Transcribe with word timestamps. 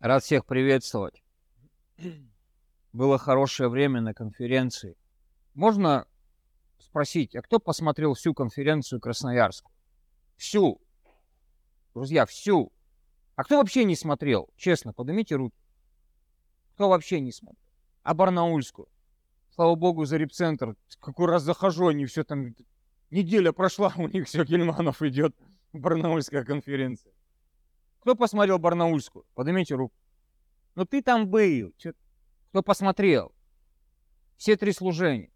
Рад 0.00 0.22
всех 0.22 0.46
приветствовать. 0.46 1.24
Было 2.92 3.18
хорошее 3.18 3.68
время 3.68 4.00
на 4.00 4.14
конференции. 4.14 4.96
Можно 5.54 6.06
спросить, 6.78 7.34
а 7.34 7.42
кто 7.42 7.58
посмотрел 7.58 8.14
всю 8.14 8.32
конференцию 8.32 9.00
Красноярску? 9.00 9.72
Всю. 10.36 10.80
Друзья, 11.94 12.26
всю. 12.26 12.72
А 13.34 13.42
кто 13.42 13.56
вообще 13.58 13.82
не 13.82 13.96
смотрел? 13.96 14.48
Честно, 14.56 14.92
поднимите 14.92 15.34
руки. 15.34 15.58
Кто 16.74 16.88
вообще 16.88 17.18
не 17.18 17.32
смотрел? 17.32 17.60
А 18.04 18.14
Барнаульскую? 18.14 18.86
Слава 19.50 19.74
богу, 19.74 20.04
за 20.04 20.16
репцентр. 20.16 20.76
Какой 21.00 21.26
раз 21.26 21.42
захожу, 21.42 21.88
они 21.88 22.06
все 22.06 22.22
там... 22.22 22.54
Неделя 23.10 23.50
прошла, 23.50 23.92
у 23.96 24.06
них 24.06 24.28
все, 24.28 24.44
Гельманов 24.44 25.02
идет. 25.02 25.34
Барнаульская 25.72 26.44
конференция. 26.44 27.12
Кто 28.08 28.16
посмотрел 28.16 28.58
Барнаульскую? 28.58 29.26
Поднимите 29.34 29.74
руку. 29.74 29.94
Ну 30.76 30.86
ты 30.86 31.02
там 31.02 31.28
был. 31.28 31.74
Кто 32.48 32.62
посмотрел? 32.62 33.34
Все 34.38 34.56
три 34.56 34.72
служения. 34.72 35.30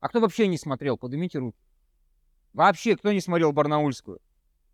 А 0.00 0.10
кто 0.10 0.20
вообще 0.20 0.48
не 0.48 0.58
смотрел? 0.58 0.98
Поднимите 0.98 1.38
руку. 1.38 1.56
Вообще, 2.52 2.94
кто 2.94 3.10
не 3.10 3.22
смотрел 3.22 3.52
Барнаульскую? 3.52 4.20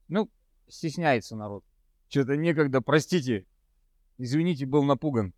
Ну, 0.09 0.29
стесняется 0.67 1.37
народ. 1.37 1.65
Что-то 2.09 2.37
некогда, 2.37 2.81
простите. 2.81 3.47
Извините, 4.19 4.67
был 4.67 4.83
напуган. 4.83 5.33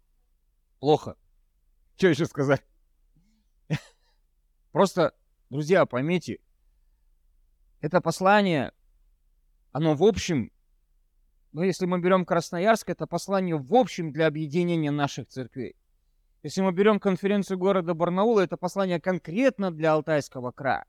Плохо. 0.80 1.18
Что 1.98 2.08
еще 2.08 2.24
сказать? 2.24 2.64
Просто, 4.72 5.14
друзья, 5.50 5.84
поймите, 5.84 6.38
это 7.82 8.00
послание, 8.00 8.72
оно 9.72 9.94
в 9.94 10.02
общем, 10.04 10.50
но 11.52 11.64
если 11.64 11.86
мы 11.86 12.00
берем 12.00 12.24
Красноярск, 12.24 12.88
это 12.88 13.06
послание 13.06 13.56
в 13.56 13.74
общем 13.74 14.10
для 14.10 14.26
объединения 14.26 14.90
наших 14.90 15.28
церквей. 15.28 15.76
Если 16.42 16.62
мы 16.62 16.72
берем 16.72 16.98
конференцию 16.98 17.58
города 17.58 17.94
Барнаула, 17.94 18.40
это 18.40 18.56
послание 18.56 19.00
конкретно 19.00 19.70
для 19.70 19.92
Алтайского 19.92 20.50
края. 20.50 20.86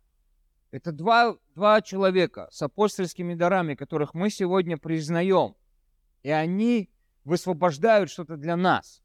Это 0.72 0.92
два, 0.92 1.38
два 1.54 1.82
человека 1.82 2.48
с 2.50 2.62
апостольскими 2.62 3.36
дарами, 3.36 3.76
которых 3.76 4.14
мы 4.16 4.30
сегодня 4.30 4.78
признаем. 4.78 5.56
И 6.24 6.30
они 6.30 6.90
высвобождают 7.26 8.10
что-то 8.10 8.38
для 8.38 8.56
нас. 8.56 9.04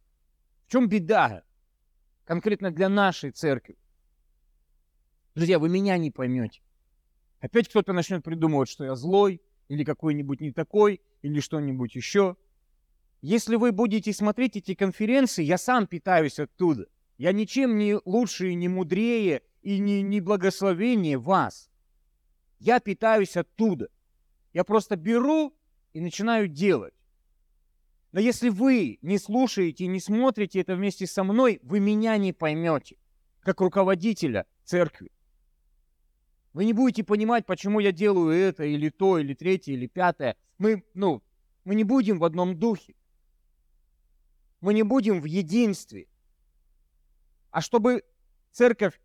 В 0.67 0.70
чем 0.70 0.89
беда? 0.89 1.43
Конкретно 2.25 2.70
для 2.70 2.89
нашей 2.89 3.33
церкви. 3.33 3.77
Друзья, 5.34 5.59
вы 5.59 5.69
меня 5.69 5.98
не 5.98 6.11
поймете. 6.11 6.62
Опять 7.41 7.69
кто-то 7.69 7.93
начнет 7.93 8.25
придумывать, 8.25 8.69
что 8.69 8.84
я 8.84 8.95
злой, 8.95 9.43
или 9.69 9.84
какой-нибудь 9.84 10.41
не 10.41 10.52
такой, 10.52 11.00
или 11.22 11.41
что-нибудь 11.41 11.94
еще. 11.94 12.36
Если 13.20 13.56
вы 13.56 13.72
будете 13.72 14.12
смотреть 14.12 14.56
эти 14.56 14.75
конференции, 14.75 15.44
я 15.44 15.58
сам 15.58 15.86
питаюсь 15.86 16.38
оттуда. 16.38 16.86
Я 17.16 17.33
ничем 17.33 17.77
не 17.77 17.98
лучше 18.05 18.50
и 18.50 18.55
не 18.55 18.69
мудрее 18.69 19.42
и 19.62 19.78
не, 19.78 20.02
не 20.02 20.20
благословение 20.20 21.19
вас. 21.19 21.69
Я 22.58 22.80
питаюсь 22.80 23.36
оттуда. 23.36 23.88
Я 24.52 24.64
просто 24.64 24.97
беру 24.97 25.55
и 25.92 26.00
начинаю 26.00 26.48
делать. 26.48 26.94
Но 28.12 28.20
если 28.20 28.48
вы 28.48 28.98
не 29.03 29.19
слушаете 29.19 29.86
не 29.86 30.00
смотрите 30.00 30.60
это 30.60 30.75
вместе 30.75 31.06
со 31.06 31.25
мной, 31.25 31.60
вы 31.62 31.80
меня 31.80 32.16
не 32.16 32.32
поймете, 32.32 32.97
как 33.41 33.60
руководителя 33.60 34.47
церкви. 34.64 35.10
Вы 36.59 36.64
не 36.64 36.73
будете 36.73 37.05
понимать, 37.05 37.47
почему 37.47 37.78
я 37.78 37.92
делаю 37.92 38.33
это, 38.33 38.64
или 38.64 38.89
то, 38.89 39.20
или 39.20 39.33
третье, 39.33 39.75
или 39.75 39.87
пятое. 39.87 40.37
Мы, 40.59 40.84
ну, 40.92 41.23
мы 41.62 41.77
не 41.77 41.84
будем 41.84 42.19
в 42.19 42.25
одном 42.25 42.59
духе. 42.59 42.97
Мы 44.61 44.75
не 44.75 44.83
будем 44.83 45.20
в 45.20 45.25
единстве. 45.25 46.09
А 47.53 47.61
чтобы 47.61 48.03
церковь 48.50 49.00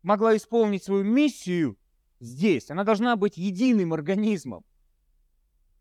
могла 0.00 0.34
исполнить 0.34 0.82
свою 0.82 1.04
миссию 1.04 1.76
здесь, 2.18 2.70
она 2.70 2.82
должна 2.82 3.14
быть 3.14 3.36
единым 3.36 3.92
организмом. 3.92 4.64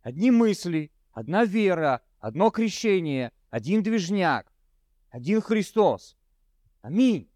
Одни 0.02 0.31
мысли, 0.31 0.91
одна 1.13 1.46
вера, 1.46 2.02
одно 2.19 2.50
крещение, 2.50 3.31
один 3.50 3.84
движняк, 3.84 4.52
один 5.12 5.40
Христос. 5.40 6.18
Аминь. 6.81 7.31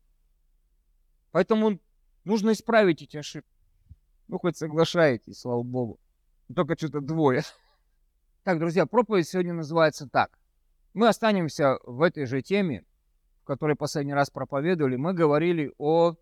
Поэтому 1.32 1.80
нужно 2.26 2.52
исправить 2.52 3.02
эти 3.02 3.16
ошибки. 3.16 3.53
Ну, 4.34 4.40
хоть 4.40 4.58
соглашаетесь, 4.58 5.42
слава 5.42 5.62
богу. 5.62 6.00
Только 6.56 6.76
что-то 6.76 7.02
двое. 7.02 7.44
Так, 8.42 8.58
друзья, 8.58 8.88
проповедь 8.88 9.28
сегодня 9.28 9.54
называется 9.54 10.10
так. 10.10 10.40
Мы 10.96 11.08
останемся 11.08 11.78
в 11.84 12.02
этой 12.02 12.26
же 12.26 12.42
теме, 12.42 12.84
в 13.44 13.46
которой 13.46 13.76
последний 13.76 14.16
раз 14.16 14.32
проповедовали. 14.32 14.96
Мы 14.96 15.14
говорили 15.14 15.72
о 15.78 16.16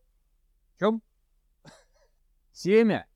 чем? 0.78 1.02
Семя 2.52 3.08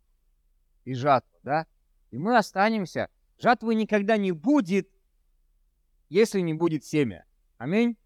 и 0.86 0.94
жатва, 0.94 1.40
да? 1.44 1.68
И 2.12 2.18
мы 2.18 2.38
останемся. 2.38 3.10
Жатвы 3.38 3.76
никогда 3.76 4.16
не 4.16 4.32
будет, 4.32 4.90
если 6.08 6.40
не 6.40 6.54
будет 6.54 6.86
семя. 6.86 7.26
Аминь. 7.58 7.98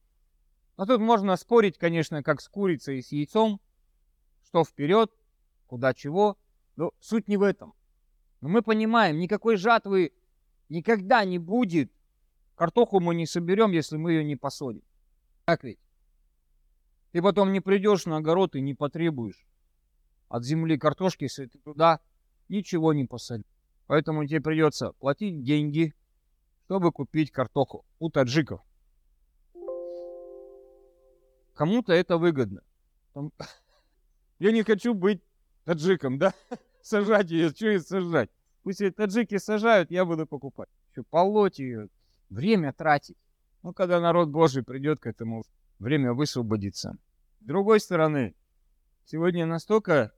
Но 0.75 0.87
тут 0.87 1.01
можно 1.01 1.35
спорить, 1.35 1.77
конечно, 1.77 2.23
как 2.23 2.41
с 2.41 2.47
курицей 2.47 2.97
и 2.97 3.01
с 3.03 3.11
яйцом, 3.11 3.61
что 4.43 4.63
вперед, 4.63 5.11
куда 5.67 5.93
чего. 5.93 6.38
Но 6.79 6.93
суть 7.01 7.27
не 7.27 7.35
в 7.35 7.43
этом. 7.43 7.73
Но 8.39 8.47
мы 8.47 8.61
понимаем, 8.61 9.19
никакой 9.19 9.57
жатвы 9.57 10.13
никогда 10.69 11.25
не 11.25 11.37
будет. 11.37 11.91
Картоху 12.55 13.01
мы 13.01 13.15
не 13.15 13.25
соберем, 13.25 13.73
если 13.73 13.97
мы 13.97 14.13
ее 14.13 14.23
не 14.23 14.37
посадим. 14.37 14.81
Так 15.43 15.65
ведь? 15.65 15.77
Ты 17.11 17.21
потом 17.21 17.51
не 17.51 17.59
придешь 17.59 18.05
на 18.05 18.15
огород 18.15 18.55
и 18.55 18.61
не 18.61 18.75
потребуешь 18.75 19.45
от 20.29 20.45
земли 20.45 20.77
картошки, 20.77 21.23
если 21.25 21.47
ты 21.47 21.59
туда 21.59 21.99
ничего 22.47 22.93
не 22.93 23.03
посадишь. 23.03 23.51
Поэтому 23.87 24.25
тебе 24.25 24.39
придется 24.39 24.93
платить 24.99 25.43
деньги, 25.43 25.93
чтобы 26.63 26.93
купить 26.93 27.29
картоху 27.29 27.83
у 27.99 28.09
таджиков. 28.09 28.61
Кому-то 31.55 31.91
это 31.91 32.17
выгодно. 32.17 32.61
Я 34.39 34.53
не 34.53 34.63
хочу 34.63 34.93
быть 34.93 35.21
таджиком, 35.65 36.17
да? 36.17 36.33
Сажать 36.89 37.29
ее, 37.29 37.49
что 37.49 37.67
ее 37.67 37.81
сажать? 37.81 38.31
Пусть 38.63 38.79
ее 38.79 38.91
таджики 38.91 39.37
сажают, 39.37 39.91
я 39.91 40.05
буду 40.05 40.25
покупать. 40.25 40.69
Еще 40.89 41.03
полоть 41.03 41.59
ее, 41.59 41.87
время 42.31 42.73
тратить. 42.73 43.15
Ну, 43.61 43.73
когда 43.73 44.01
народ 44.01 44.29
Божий 44.29 44.63
придет 44.63 44.99
к 44.99 45.05
этому, 45.05 45.43
время 45.77 46.13
высвободится. 46.13 46.97
С 47.41 47.45
другой 47.45 47.79
стороны, 47.79 48.33
сегодня 49.05 49.45
настолько 49.45 50.15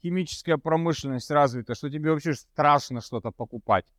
химическая 0.00 0.58
промышленность 0.58 1.32
развита, 1.32 1.74
что 1.74 1.90
тебе 1.90 2.12
вообще 2.12 2.34
страшно 2.34 3.00
что-то 3.00 3.32
покупать. 3.32 3.92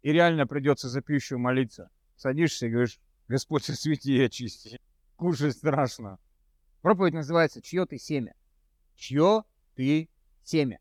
И 0.00 0.12
реально 0.12 0.46
придется 0.46 0.88
за 0.88 1.02
пищу 1.02 1.36
молиться. 1.36 1.90
Садишься 2.16 2.64
и 2.64 2.70
говоришь, 2.70 2.98
Господь, 3.28 3.68
освети 3.68 4.16
и 4.16 4.22
очисти. 4.22 4.80
Кушать 5.16 5.54
страшно. 5.54 6.18
Проповедь 6.80 7.12
называется 7.12 7.60
«Чье 7.60 7.84
ты 7.84 7.98
семя?» 7.98 8.34
Чье 8.94 9.42
ты 9.74 10.08
семя? 10.42 10.78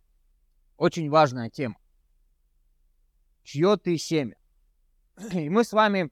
Очень 0.77 1.09
важная 1.09 1.49
тема 1.49 1.77
чье 3.45 3.77
ты 3.77 3.97
семя. 3.97 4.35
И 5.31 5.49
мы 5.49 5.63
с 5.63 5.71
вами, 5.71 6.11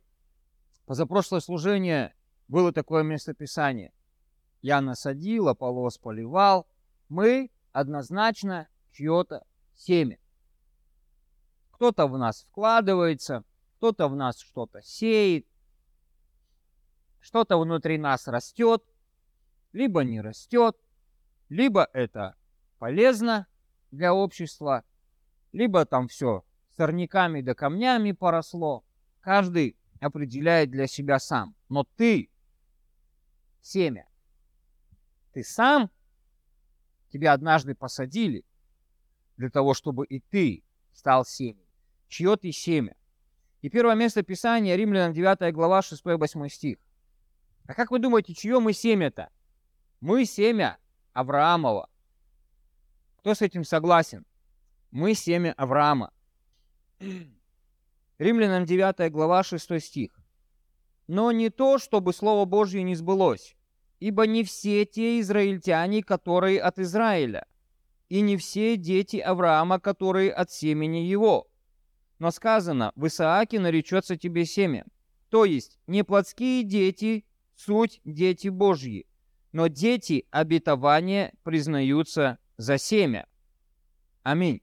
позапрошлое 0.85 1.41
служение, 1.41 2.15
было 2.47 2.71
такое 2.71 3.03
местописание. 3.03 3.91
Я 4.61 4.79
насадил, 4.79 5.49
Аполлос 5.49 5.97
поливал. 5.97 6.67
Мы 7.09 7.51
однозначно 7.73 8.69
чье-то 8.91 9.43
семя. 9.75 10.19
Кто-то 11.71 12.07
в 12.07 12.17
нас 12.17 12.43
вкладывается, 12.43 13.43
кто-то 13.77 14.07
в 14.07 14.15
нас 14.15 14.39
что-то 14.39 14.81
сеет, 14.81 15.45
что-то 17.19 17.57
внутри 17.57 17.97
нас 17.97 18.27
растет, 18.27 18.83
либо 19.73 20.03
не 20.03 20.21
растет, 20.21 20.77
либо 21.49 21.89
это 21.93 22.35
полезно 22.77 23.47
для 23.93 24.13
общества, 24.13 24.83
либо 25.51 25.85
там 25.85 26.07
все 26.07 26.43
сорняками 26.75 27.41
да 27.41 27.53
камнями 27.53 28.11
поросло. 28.11 28.83
Каждый 29.21 29.77
определяет 29.99 30.71
для 30.71 30.87
себя 30.87 31.19
сам. 31.19 31.55
Но 31.69 31.85
ты 31.95 32.29
семя. 33.61 34.07
Ты 35.31 35.43
сам, 35.43 35.89
тебя 37.11 37.33
однажды 37.33 37.75
посадили 37.75 38.43
для 39.37 39.49
того, 39.49 39.73
чтобы 39.73 40.05
и 40.05 40.19
ты 40.19 40.63
стал 40.91 41.25
семенем. 41.25 41.63
Чье 42.07 42.35
ты 42.35 42.51
семя? 42.51 42.95
И 43.61 43.69
первое 43.69 43.95
место 43.95 44.23
Писания, 44.23 44.75
Римлянам 44.75 45.13
9 45.13 45.53
глава, 45.53 45.79
6-8 45.79 46.49
стих. 46.49 46.77
А 47.65 47.73
как 47.73 47.91
вы 47.91 47.99
думаете, 47.99 48.33
чье 48.33 48.59
мы 48.59 48.73
семя-то? 48.73 49.29
Мы 50.01 50.25
семя 50.25 50.77
Авраамова. 51.13 51.89
Кто 53.23 53.35
с 53.35 53.41
этим 53.41 53.63
согласен? 53.63 54.25
Мы 54.91 55.13
семя 55.13 55.53
Авраама. 55.55 56.11
Римлянам 58.17 58.65
9 58.65 59.09
глава 59.13 59.43
6 59.43 59.81
стих. 59.81 60.19
«Но 61.07 61.31
не 61.31 61.49
то, 61.49 61.77
чтобы 61.77 62.11
Слово 62.11 62.43
Божье 62.43 62.83
не 62.83 62.95
сбылось, 62.95 63.55
ибо 64.01 64.27
не 64.27 64.43
все 64.43 64.83
те 64.83 65.21
израильтяне, 65.21 66.03
которые 66.03 66.59
от 66.59 66.79
Израиля, 66.79 67.47
и 68.09 68.19
не 68.19 68.35
все 68.35 68.75
дети 68.75 69.15
Авраама, 69.15 69.79
которые 69.79 70.29
от 70.29 70.51
семени 70.51 70.97
его. 70.97 71.47
Но 72.19 72.29
сказано, 72.29 72.91
в 72.97 73.07
Исааке 73.07 73.57
наречется 73.61 74.17
тебе 74.17 74.43
семя. 74.43 74.85
То 75.29 75.45
есть 75.45 75.79
не 75.87 76.03
плотские 76.03 76.63
дети, 76.63 77.25
суть 77.55 78.01
дети 78.03 78.49
Божьи, 78.49 79.07
но 79.53 79.67
дети 79.67 80.27
обетования 80.29 81.31
признаются 81.43 82.37
за 82.57 82.77
семя. 82.77 83.27
Аминь. 84.23 84.61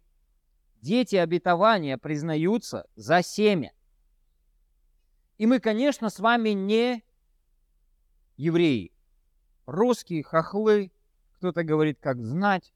Дети 0.80 1.16
обетования 1.16 1.98
признаются 1.98 2.86
за 2.96 3.22
семя. 3.22 3.72
И 5.38 5.46
мы, 5.46 5.60
конечно, 5.60 6.10
с 6.10 6.18
вами 6.18 6.50
не 6.50 7.04
евреи. 8.36 8.92
Русские, 9.66 10.22
хохлы, 10.22 10.90
кто-то 11.36 11.64
говорит, 11.64 11.98
как 12.00 12.20
знать. 12.22 12.72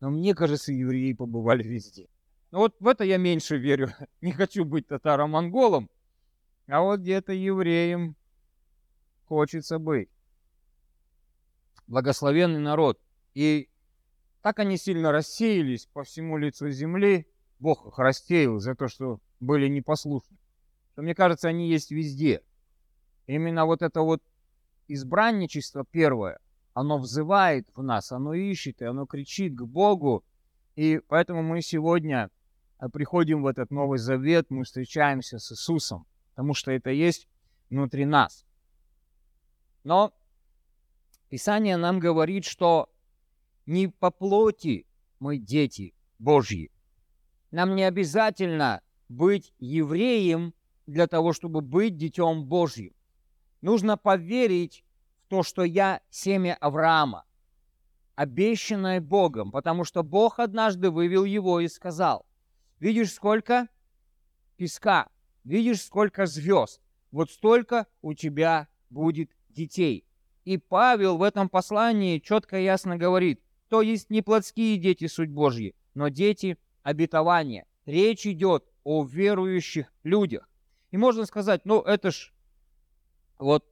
Но 0.00 0.10
мне 0.10 0.34
кажется, 0.34 0.72
евреи 0.72 1.12
побывали 1.12 1.62
везде. 1.62 2.08
Но 2.50 2.58
вот 2.58 2.74
в 2.80 2.86
это 2.86 3.04
я 3.04 3.18
меньше 3.18 3.58
верю. 3.58 3.90
Не 4.20 4.32
хочу 4.32 4.64
быть 4.64 4.88
татаро-монголом, 4.88 5.90
а 6.66 6.80
вот 6.80 7.00
где-то 7.00 7.32
евреем 7.32 8.16
хочется 9.24 9.78
быть. 9.78 10.08
Благословенный 11.86 12.60
народ. 12.60 13.00
И 13.34 13.68
так 14.42 14.58
они 14.58 14.76
сильно 14.76 15.12
рассеялись 15.12 15.86
по 15.86 16.02
всему 16.04 16.38
лицу 16.38 16.70
земли. 16.70 17.26
Бог 17.58 17.86
их 17.86 17.98
рассеял 17.98 18.58
за 18.58 18.74
то, 18.74 18.88
что 18.88 19.20
были 19.38 19.68
непослушны. 19.68 20.36
Что, 20.92 21.02
мне 21.02 21.14
кажется, 21.14 21.48
они 21.48 21.68
есть 21.68 21.90
везде. 21.90 22.42
Именно 23.26 23.66
вот 23.66 23.82
это 23.82 24.00
вот 24.00 24.22
избранничество 24.88 25.84
первое, 25.84 26.38
оно 26.72 26.98
взывает 26.98 27.68
в 27.74 27.82
нас, 27.82 28.12
оно 28.12 28.34
ищет, 28.34 28.80
и 28.80 28.86
оно 28.86 29.06
кричит 29.06 29.54
к 29.54 29.62
Богу. 29.62 30.24
И 30.74 31.00
поэтому 31.06 31.42
мы 31.42 31.60
сегодня 31.60 32.30
э, 32.80 32.88
приходим 32.88 33.42
в 33.42 33.46
этот 33.46 33.70
Новый 33.70 33.98
Завет, 33.98 34.50
мы 34.50 34.64
встречаемся 34.64 35.38
с 35.38 35.52
Иисусом, 35.52 36.06
потому 36.30 36.54
что 36.54 36.70
это 36.70 36.90
есть 36.90 37.28
внутри 37.68 38.06
нас. 38.06 38.46
Но 39.84 40.12
Писание 41.28 41.76
нам 41.76 42.00
говорит, 42.00 42.44
что 42.44 42.88
не 43.66 43.88
по 43.88 44.10
плоти 44.10 44.86
мы 45.18 45.38
дети 45.38 45.94
Божьи. 46.18 46.70
Нам 47.50 47.74
не 47.74 47.84
обязательно 47.84 48.82
быть 49.08 49.52
евреем 49.58 50.54
для 50.86 51.06
того, 51.06 51.32
чтобы 51.32 51.60
быть 51.60 51.96
детем 51.96 52.44
Божьим. 52.44 52.94
Нужно 53.60 53.96
поверить 53.96 54.84
в 55.24 55.28
то, 55.28 55.42
что 55.42 55.64
я 55.64 56.00
семя 56.10 56.56
Авраама, 56.60 57.24
обещанное 58.14 59.00
Богом, 59.00 59.50
потому 59.50 59.84
что 59.84 60.02
Бог 60.02 60.38
однажды 60.38 60.90
вывел 60.90 61.24
его 61.24 61.60
и 61.60 61.68
сказал, 61.68 62.26
видишь, 62.78 63.12
сколько 63.12 63.68
песка, 64.56 65.08
видишь, 65.44 65.82
сколько 65.82 66.26
звезд, 66.26 66.80
вот 67.10 67.30
столько 67.30 67.86
у 68.02 68.14
тебя 68.14 68.68
будет 68.88 69.30
детей. 69.48 70.04
И 70.44 70.56
Павел 70.56 71.18
в 71.18 71.22
этом 71.22 71.48
послании 71.48 72.18
четко 72.18 72.58
и 72.58 72.64
ясно 72.64 72.96
говорит, 72.96 73.42
то 73.70 73.82
есть 73.82 74.10
не 74.10 74.20
плотские 74.20 74.76
дети 74.78 75.06
суть 75.06 75.30
Божьи, 75.30 75.76
но 75.94 76.08
дети 76.08 76.58
обетования. 76.82 77.66
Речь 77.86 78.26
идет 78.26 78.64
о 78.82 79.04
верующих 79.04 79.92
людях. 80.02 80.50
И 80.90 80.96
можно 80.96 81.24
сказать, 81.24 81.64
ну 81.64 81.80
это 81.80 82.10
ж 82.10 82.34
вот 83.38 83.64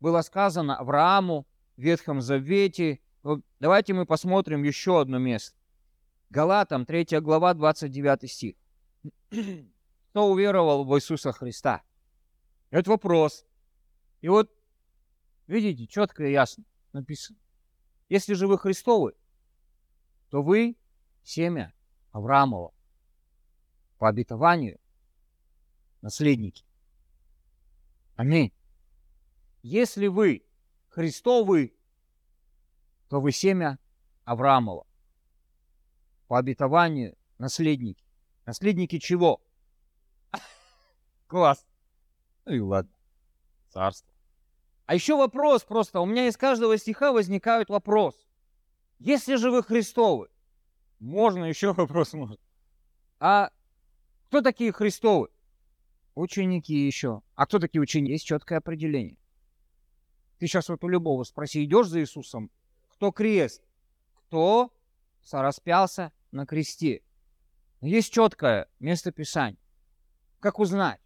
было 0.00 0.22
сказано 0.22 0.78
Аврааму 0.78 1.46
в 1.76 1.82
Ветхом 1.82 2.22
Завете. 2.22 3.00
Давайте 3.60 3.92
мы 3.92 4.06
посмотрим 4.06 4.62
еще 4.62 5.02
одно 5.02 5.18
место. 5.18 5.54
Галатам 6.30 6.86
3 6.86 7.20
глава 7.20 7.52
29 7.52 8.30
стих. 8.30 8.56
Кто 10.10 10.26
уверовал 10.26 10.86
в 10.86 10.96
Иисуса 10.96 11.32
Христа? 11.32 11.82
Это 12.70 12.90
вопрос. 12.90 13.44
И 14.22 14.28
вот, 14.28 14.50
видите, 15.46 15.86
четко 15.86 16.24
и 16.24 16.32
ясно 16.32 16.64
написано. 16.94 17.38
Если 18.08 18.34
же 18.34 18.46
вы 18.46 18.58
Христовы, 18.58 19.14
то 20.30 20.42
вы 20.42 20.76
семя 21.22 21.74
Авраамова 22.12 22.72
по 23.98 24.08
обетованию 24.08 24.78
наследники. 26.02 26.64
Аминь. 28.14 28.52
Если 29.62 30.06
вы 30.06 30.46
Христовы, 30.88 31.74
то 33.08 33.20
вы 33.20 33.32
семя 33.32 33.78
Авраамова 34.24 34.86
по 36.28 36.38
обетованию 36.38 37.16
наследники. 37.38 38.04
Наследники 38.44 38.98
чего? 38.98 39.40
Класс. 41.26 41.66
Ну 42.44 42.52
и 42.52 42.60
ладно. 42.60 42.92
Царство. 43.68 44.15
А 44.86 44.94
еще 44.94 45.16
вопрос 45.16 45.64
просто. 45.64 46.00
У 46.00 46.06
меня 46.06 46.28
из 46.28 46.36
каждого 46.36 46.78
стиха 46.78 47.12
возникает 47.12 47.68
вопрос. 47.68 48.14
Если 48.98 49.34
же 49.34 49.50
вы 49.50 49.62
Христовы, 49.62 50.28
можно 51.00 51.44
еще 51.44 51.72
вопрос 51.72 52.12
может. 52.12 52.40
А 53.18 53.50
кто 54.26 54.40
такие 54.40 54.72
Христовы? 54.72 55.28
Ученики 56.14 56.74
еще. 56.74 57.22
А 57.34 57.46
кто 57.46 57.58
такие 57.58 57.80
ученики? 57.80 58.12
Есть 58.12 58.26
четкое 58.26 58.58
определение. 58.58 59.18
Ты 60.38 60.46
сейчас 60.46 60.68
вот 60.68 60.82
у 60.84 60.88
любого 60.88 61.24
спроси, 61.24 61.64
идешь 61.64 61.88
за 61.88 62.00
Иисусом? 62.00 62.50
Кто 62.88 63.10
крест? 63.10 63.62
Кто 64.14 64.72
сораспялся 65.22 66.12
на 66.30 66.46
кресте? 66.46 67.02
Есть 67.80 68.12
четкое 68.12 68.68
место 68.78 69.12
Писания. 69.12 69.58
Как 70.40 70.58
узнать? 70.58 71.00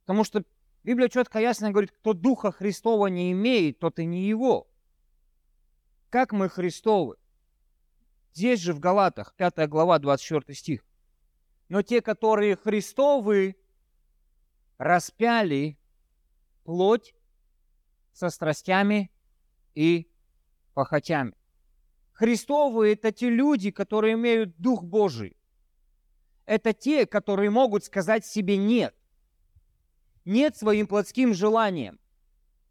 Потому 0.00 0.24
что 0.24 0.44
Библия 0.84 1.08
четко 1.08 1.38
ясно 1.38 1.70
говорит, 1.70 1.92
кто 1.92 2.12
Духа 2.12 2.50
Христова 2.50 3.06
не 3.06 3.30
имеет, 3.32 3.78
тот 3.78 3.98
и 4.00 4.04
не 4.04 4.22
его. 4.26 4.68
Как 6.10 6.32
мы 6.32 6.48
Христовы? 6.48 7.16
Здесь 8.34 8.60
же 8.60 8.72
в 8.72 8.80
Галатах, 8.80 9.34
5 9.36 9.68
глава, 9.68 9.98
24 9.98 10.54
стих. 10.56 10.84
Но 11.68 11.82
те, 11.82 12.02
которые 12.02 12.56
Христовы, 12.56 13.56
распяли 14.78 15.78
плоть 16.64 17.14
со 18.12 18.30
страстями 18.30 19.10
и 19.74 20.10
похотями. 20.74 21.34
Христовы– 22.12 22.92
это 22.92 23.12
те 23.12 23.30
люди, 23.30 23.70
которые 23.70 24.14
имеют 24.14 24.56
Дух 24.58 24.82
Божий. 24.82 25.36
Это 26.44 26.72
те, 26.72 27.06
которые 27.06 27.50
могут 27.50 27.84
сказать 27.84 28.26
себе 28.26 28.56
«нет» 28.56 28.94
нет 30.24 30.56
своим 30.56 30.86
плотским 30.86 31.34
желанием. 31.34 31.98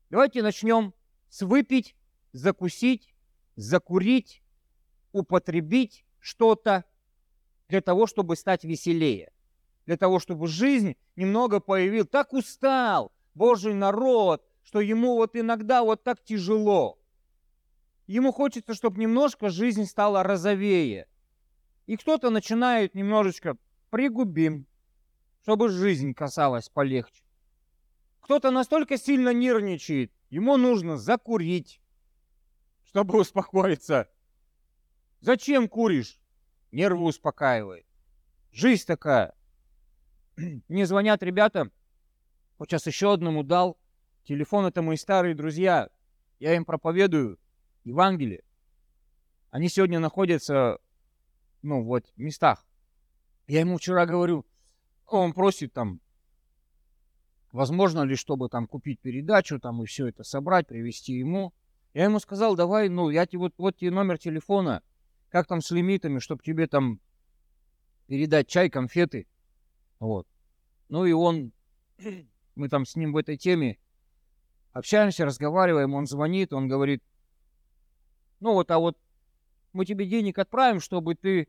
Давайте 0.10 0.44
начнем 0.44 0.94
с 1.30 1.42
выпить, 1.42 1.96
закусить, 2.32 3.14
закурить, 3.56 4.44
употребить 5.12 6.06
что-то 6.20 6.86
для 7.70 7.82
того, 7.82 8.08
чтобы 8.08 8.36
стать 8.36 8.64
веселее, 8.64 9.32
для 9.86 9.98
того, 9.98 10.20
чтобы 10.20 10.48
жизнь 10.48 10.96
немного 11.16 11.60
появил. 11.60 12.06
Так 12.06 12.34
устал 12.34 13.12
Божий 13.34 13.74
народ, 13.74 14.46
что 14.64 14.82
ему 14.82 15.16
вот 15.16 15.36
иногда 15.36 15.84
вот 15.84 16.04
так 16.04 16.24
тяжело. 16.24 17.00
Ему 18.08 18.32
хочется, 18.32 18.74
чтобы 18.74 19.00
немножко 19.00 19.50
жизнь 19.50 19.86
стала 19.86 20.24
розовее. 20.24 21.08
И 21.86 21.96
кто-то 21.98 22.30
начинает 22.30 22.94
немножечко 22.94 23.58
пригубим, 23.90 24.68
чтобы 25.44 25.70
жизнь 25.70 26.14
касалась 26.14 26.70
полегче. 26.70 27.24
Кто-то 28.22 28.52
настолько 28.52 28.98
сильно 28.98 29.34
нервничает, 29.34 30.12
ему 30.30 30.56
нужно 30.58 30.98
закурить, 30.98 31.82
чтобы 32.86 33.20
успокоиться. 33.20 34.10
Зачем 35.20 35.68
куришь? 35.68 36.20
Нервы 36.72 37.04
успокаивает. 37.04 37.86
Жизнь 38.52 38.86
такая. 38.86 39.36
Мне 40.68 40.86
звонят 40.86 41.22
ребята, 41.24 41.70
вот 42.58 42.70
сейчас 42.70 42.88
еще 42.88 43.12
одному 43.12 43.44
дал. 43.44 43.78
Телефон 44.24 44.66
это 44.66 44.82
мои 44.82 44.98
старые 44.98 45.36
друзья. 45.36 45.90
Я 46.40 46.56
им 46.56 46.64
проповедую 46.64 47.40
Евангелие. 47.84 48.44
Они 49.50 49.68
сегодня 49.68 50.00
находятся, 50.00 50.80
ну 51.62 51.84
вот, 51.84 52.06
в 52.16 52.20
местах. 52.20 52.66
Я 53.48 53.62
ему 53.62 53.78
вчера 53.78 54.06
говорю, 54.06 54.46
он 55.08 55.34
просит 55.34 55.74
там 55.74 56.00
возможно 57.52 58.04
ли, 58.04 58.16
чтобы 58.16 58.50
там 58.50 58.68
купить 58.68 59.00
передачу 59.00 59.60
там 59.60 59.84
и 59.84 59.86
все 59.86 60.08
это 60.08 60.24
собрать, 60.24 60.68
привезти 60.68 61.14
ему. 61.14 61.54
Я 61.94 62.06
ему 62.06 62.20
сказал, 62.20 62.56
давай, 62.56 62.90
ну, 62.90 63.10
я 63.10 63.26
тебе 63.26 63.40
вот, 63.40 63.54
вот 63.58 63.76
тебе 63.78 63.92
номер 63.92 64.18
телефона, 64.18 64.82
как 65.30 65.48
там 65.48 65.62
с 65.62 65.72
лимитами, 65.72 66.20
чтобы 66.20 66.42
тебе 66.44 66.68
там 66.68 67.00
передать 68.08 68.48
чай, 68.48 68.70
конфеты. 68.70 69.28
Вот. 70.00 70.28
Ну 70.90 71.06
и 71.06 71.12
он, 71.12 71.52
мы 72.56 72.70
там 72.70 72.86
с 72.86 72.96
ним 72.96 73.14
в 73.14 73.18
этой 73.18 73.38
теме 73.38 73.78
общаемся, 74.74 75.26
разговариваем, 75.26 75.94
он 75.94 76.08
звонит, 76.08 76.54
он 76.54 76.68
говорит, 76.68 77.04
ну 78.40 78.54
вот, 78.54 78.72
а 78.72 78.80
вот 78.80 78.98
мы 79.74 79.86
тебе 79.86 80.06
денег 80.06 80.40
отправим, 80.40 80.80
чтобы 80.80 81.16
ты 81.16 81.48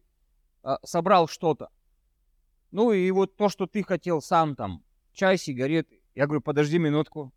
а, 0.63 0.79
собрал 0.85 1.29
что-то. 1.29 1.71
Ну 2.71 2.93
и 2.93 3.11
вот 3.11 3.37
то, 3.37 3.49
что 3.49 3.67
ты 3.67 3.83
хотел 3.83 4.21
сам 4.21 4.57
там, 4.57 4.83
чай, 5.13 5.39
сигареты. 5.39 6.03
Я 6.15 6.27
говорю, 6.27 6.41
подожди 6.41 6.79
минутку. 6.79 7.33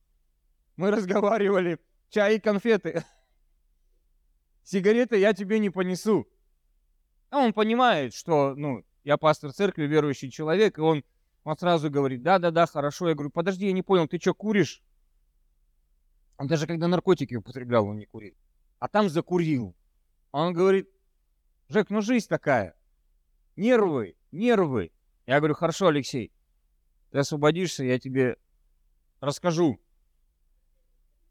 Мы 0.76 0.92
разговаривали, 0.92 1.80
чай 2.10 2.36
и 2.36 2.40
конфеты. 2.40 3.04
Сигареты 4.64 5.18
я 5.18 5.34
тебе 5.34 5.60
не 5.60 5.70
понесу. 5.70 6.28
А 7.30 7.40
он 7.40 7.54
понимает, 7.54 8.14
что, 8.14 8.56
ну, 8.56 8.84
я 9.04 9.18
пастор 9.18 9.52
церкви, 9.52 9.84
верующий 9.84 10.32
человек, 10.32 10.78
и 10.78 10.82
он, 10.82 11.04
он 11.44 11.58
сразу 11.58 11.90
говорит, 11.90 12.24
да-да-да, 12.24 12.66
хорошо. 12.66 13.10
Я 13.10 13.14
говорю, 13.14 13.30
подожди, 13.30 13.68
я 13.68 13.72
не 13.72 13.84
понял, 13.84 14.08
ты 14.08 14.20
что, 14.20 14.34
куришь? 14.34 14.82
Он 16.38 16.48
даже 16.48 16.68
когда 16.68 16.88
наркотики 16.88 17.36
употреблял, 17.36 17.86
он 17.88 17.98
не 17.98 18.06
курил. 18.06 18.36
А 18.80 18.88
там 18.88 19.08
закурил. 19.10 19.76
Он 20.32 20.54
говорит, 20.54 20.90
Жек, 21.68 21.90
ну 21.90 22.02
жизнь 22.02 22.28
такая. 22.28 22.76
Нервы, 23.56 24.16
нервы. 24.32 24.92
Я 25.26 25.40
говорю, 25.40 25.56
хорошо, 25.56 25.88
Алексей, 25.88 26.32
ты 27.16 27.20
освободишься, 27.20 27.86
я 27.86 27.98
тебе 27.98 28.36
расскажу 29.22 29.80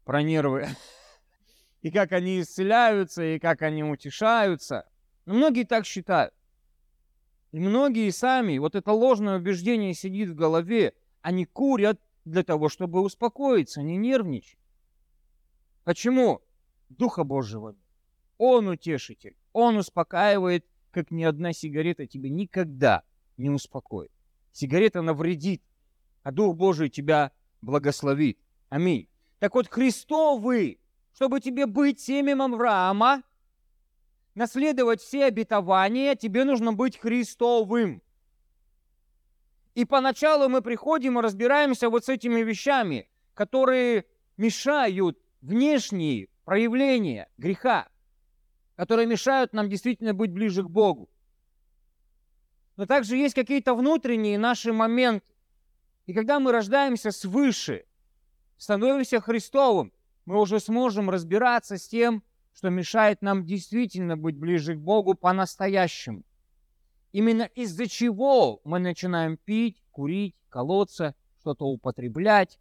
про 0.03 0.23
нервы. 0.23 0.65
И 1.83 1.91
как 1.91 2.11
они 2.11 2.41
исцеляются, 2.41 3.23
и 3.23 3.37
как 3.37 3.61
они 3.61 3.83
утешаются. 3.83 4.89
Но 5.27 5.35
многие 5.35 5.63
так 5.63 5.85
считают. 5.85 6.33
И 7.51 7.59
многие 7.59 8.09
сами, 8.09 8.57
вот 8.57 8.73
это 8.73 8.93
ложное 8.93 9.37
убеждение 9.37 9.93
сидит 9.93 10.29
в 10.29 10.33
голове, 10.33 10.95
они 11.21 11.45
курят 11.45 12.01
для 12.23 12.43
того, 12.43 12.67
чтобы 12.67 13.01
успокоиться, 13.01 13.83
не 13.83 13.95
нервничать. 13.95 14.57
Почему? 15.83 16.41
Духа 16.89 17.23
Божьего. 17.23 17.75
Он 18.39 18.69
утешитель. 18.69 19.37
Он 19.53 19.77
успокаивает, 19.77 20.65
как 20.89 21.11
ни 21.11 21.23
одна 21.23 21.53
сигарета 21.53 22.07
тебе 22.07 22.31
никогда 22.31 23.03
не 23.37 23.51
успокоит. 23.51 24.11
Сигарета 24.51 25.03
навредит, 25.03 25.61
а 26.25 26.31
Дух 26.31 26.55
Божий 26.57 26.89
тебя 26.89 27.31
благословит. 27.61 28.39
Аминь. 28.69 29.07
Так 29.37 29.53
вот, 29.53 29.67
Христовы, 29.67 30.79
чтобы 31.13 31.39
тебе 31.39 31.67
быть 31.67 31.99
семем 31.99 32.41
Авраама, 32.41 33.21
наследовать 34.33 35.01
все 35.01 35.25
обетования, 35.25 36.15
тебе 36.15 36.43
нужно 36.43 36.73
быть 36.73 36.97
Христовым. 36.97 38.01
И 39.75 39.85
поначалу 39.85 40.49
мы 40.49 40.63
приходим 40.63 41.19
и 41.19 41.21
разбираемся 41.21 41.91
вот 41.91 42.05
с 42.05 42.09
этими 42.09 42.41
вещами, 42.41 43.07
которые 43.35 44.05
мешают 44.35 45.19
внешние 45.41 46.29
проявления 46.43 47.29
греха, 47.37 47.87
которые 48.75 49.05
мешают 49.05 49.53
нам 49.53 49.69
действительно 49.69 50.15
быть 50.15 50.31
ближе 50.31 50.63
к 50.63 50.69
Богу. 50.69 51.07
Но 52.77 52.87
также 52.87 53.15
есть 53.15 53.35
какие-то 53.35 53.75
внутренние 53.75 54.39
наши 54.39 54.73
моменты. 54.73 55.34
И 56.05 56.13
когда 56.13 56.39
мы 56.39 56.51
рождаемся 56.51 57.11
свыше, 57.11 57.85
становимся 58.57 59.19
Христовым, 59.19 59.91
мы 60.25 60.39
уже 60.39 60.59
сможем 60.59 61.09
разбираться 61.09 61.77
с 61.77 61.87
тем, 61.87 62.23
что 62.53 62.69
мешает 62.69 63.21
нам 63.21 63.45
действительно 63.45 64.15
быть 64.15 64.37
ближе 64.37 64.75
к 64.75 64.79
Богу 64.79 65.15
по-настоящему. 65.15 66.23
Именно 67.11 67.43
из-за 67.43 67.87
чего 67.87 68.61
мы 68.63 68.79
начинаем 68.79 69.37
пить, 69.37 69.83
курить, 69.91 70.35
колоться, 70.49 71.15
что-то 71.39 71.65
употреблять, 71.65 72.59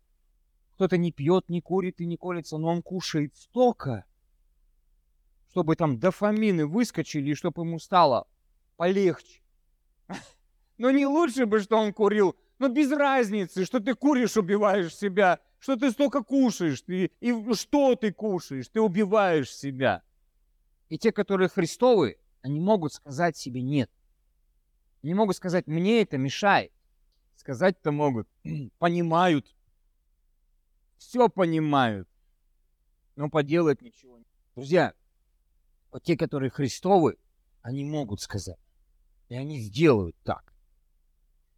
кто-то 0.75 0.97
не 0.97 1.13
пьет, 1.13 1.49
не 1.49 1.61
курит 1.61 2.01
и 2.01 2.07
не 2.07 2.17
колется, 2.17 2.59
но 2.59 2.69
он 2.69 2.83
кушает 2.83 3.37
столько, 3.37 4.05
чтобы 5.51 5.77
там 5.77 5.99
дофамины 5.99 6.67
выскочили, 6.67 7.31
и 7.31 7.35
чтобы 7.35 7.63
ему 7.63 7.79
стало 7.79 8.27
полегче. 8.77 9.41
Но 10.79 10.91
не 10.91 11.07
лучше 11.07 11.47
бы, 11.47 11.61
что 11.61 11.77
он 11.77 11.93
курил, 11.93 12.37
но 12.59 12.69
без 12.69 12.91
разницы, 12.93 13.65
что 13.65 13.81
ты 13.81 13.95
куришь, 13.95 14.37
убиваешь 14.37 14.95
себя, 14.95 15.41
что 15.59 15.77
ты 15.77 15.91
столько 15.91 16.23
кушаешь, 16.23 16.83
ты, 16.83 17.11
и 17.21 17.55
что 17.55 17.97
ты 17.97 18.13
кушаешь, 18.13 18.69
ты 18.69 18.81
убиваешь 18.81 19.55
себя. 19.55 20.03
И 20.89 20.99
те, 20.99 21.13
которые 21.13 21.49
Христовы, 21.49 22.19
они 22.43 22.61
могут 22.61 22.93
сказать 22.93 23.37
себе 23.37 23.63
«нет». 23.63 23.91
Они 25.03 25.15
могут 25.15 25.37
сказать 25.37 25.67
«мне 25.67 26.03
это 26.03 26.19
мешает». 26.19 26.73
Сказать-то 27.37 27.91
могут, 27.91 28.29
понимают, 28.79 29.55
все 30.99 31.29
понимают, 31.29 32.09
но 33.17 33.29
поделать 33.29 33.83
ничего 33.83 34.19
не 34.19 34.25
Друзья, 34.55 34.95
вот 35.91 36.05
те, 36.05 36.17
которые 36.17 36.51
Христовы, 36.51 37.17
они 37.63 37.85
могут 37.85 38.21
сказать. 38.21 38.59
И 39.29 39.35
они 39.35 39.59
сделают 39.61 40.17
так. 40.23 40.54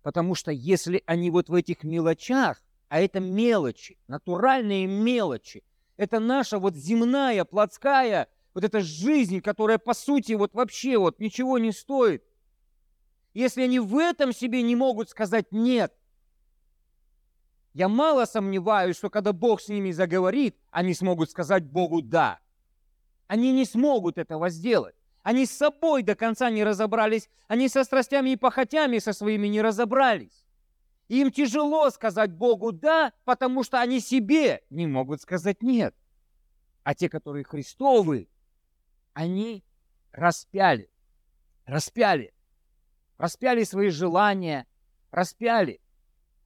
Потому 0.07 0.37
что 0.37 0.53
если 0.53 1.03
они 1.07 1.33
вот 1.33 1.49
в 1.49 1.55
этих 1.55 1.83
мелочах, 1.83 2.63
а 2.89 3.01
это 3.01 3.19
мелочи, 3.19 3.99
натуральные 4.07 4.87
мелочи, 4.87 5.65
это 5.97 6.21
наша 6.21 6.61
вот 6.61 6.77
земная, 6.77 7.45
плотская, 7.45 8.29
вот 8.55 8.63
эта 8.63 8.83
жизнь, 8.83 9.41
которая 9.41 9.79
по 9.79 9.95
сути 9.95 10.35
вот 10.35 10.55
вообще 10.55 10.97
вот 10.97 11.19
ничего 11.19 11.59
не 11.59 11.73
стоит. 11.73 12.23
Если 13.35 13.63
они 13.63 13.81
в 13.81 13.99
этом 13.99 14.33
себе 14.33 14.63
не 14.63 14.77
могут 14.77 15.11
сказать 15.11 15.51
«нет», 15.51 15.93
я 17.75 17.89
мало 17.89 18.27
сомневаюсь, 18.27 18.97
что 18.97 19.11
когда 19.11 19.33
Бог 19.33 19.61
с 19.61 19.67
ними 19.67 19.91
заговорит, 19.91 20.57
они 20.71 20.95
смогут 20.95 21.33
сказать 21.33 21.65
Богу 21.65 22.01
«да». 22.01 22.39
Они 23.27 23.51
не 23.51 23.65
смогут 23.65 24.19
этого 24.19 24.51
сделать. 24.51 24.95
Они 25.27 25.45
с 25.45 25.51
собой 25.51 26.05
до 26.05 26.15
конца 26.15 26.51
не 26.51 26.63
разобрались, 26.63 27.29
они 27.49 27.69
со 27.69 27.83
страстями 27.83 28.31
и 28.31 28.37
похотями 28.37 29.01
со 29.01 29.13
своими 29.13 29.49
не 29.49 29.61
разобрались. 29.61 30.45
им 31.09 31.33
тяжело 31.33 31.91
сказать 31.91 32.31
Богу 32.31 32.71
«да», 32.71 33.13
потому 33.25 33.65
что 33.65 33.81
они 33.81 33.99
себе 33.99 34.63
не 34.71 34.87
могут 34.87 35.21
сказать 35.21 35.65
«нет». 35.65 35.97
А 36.85 36.95
те, 36.95 37.09
которые 37.09 37.45
Христовы, 37.45 38.29
они 39.15 39.65
распяли, 40.13 40.89
распяли, 41.65 42.33
распяли 43.19 43.65
свои 43.65 43.89
желания, 43.89 44.65
распяли 45.11 45.81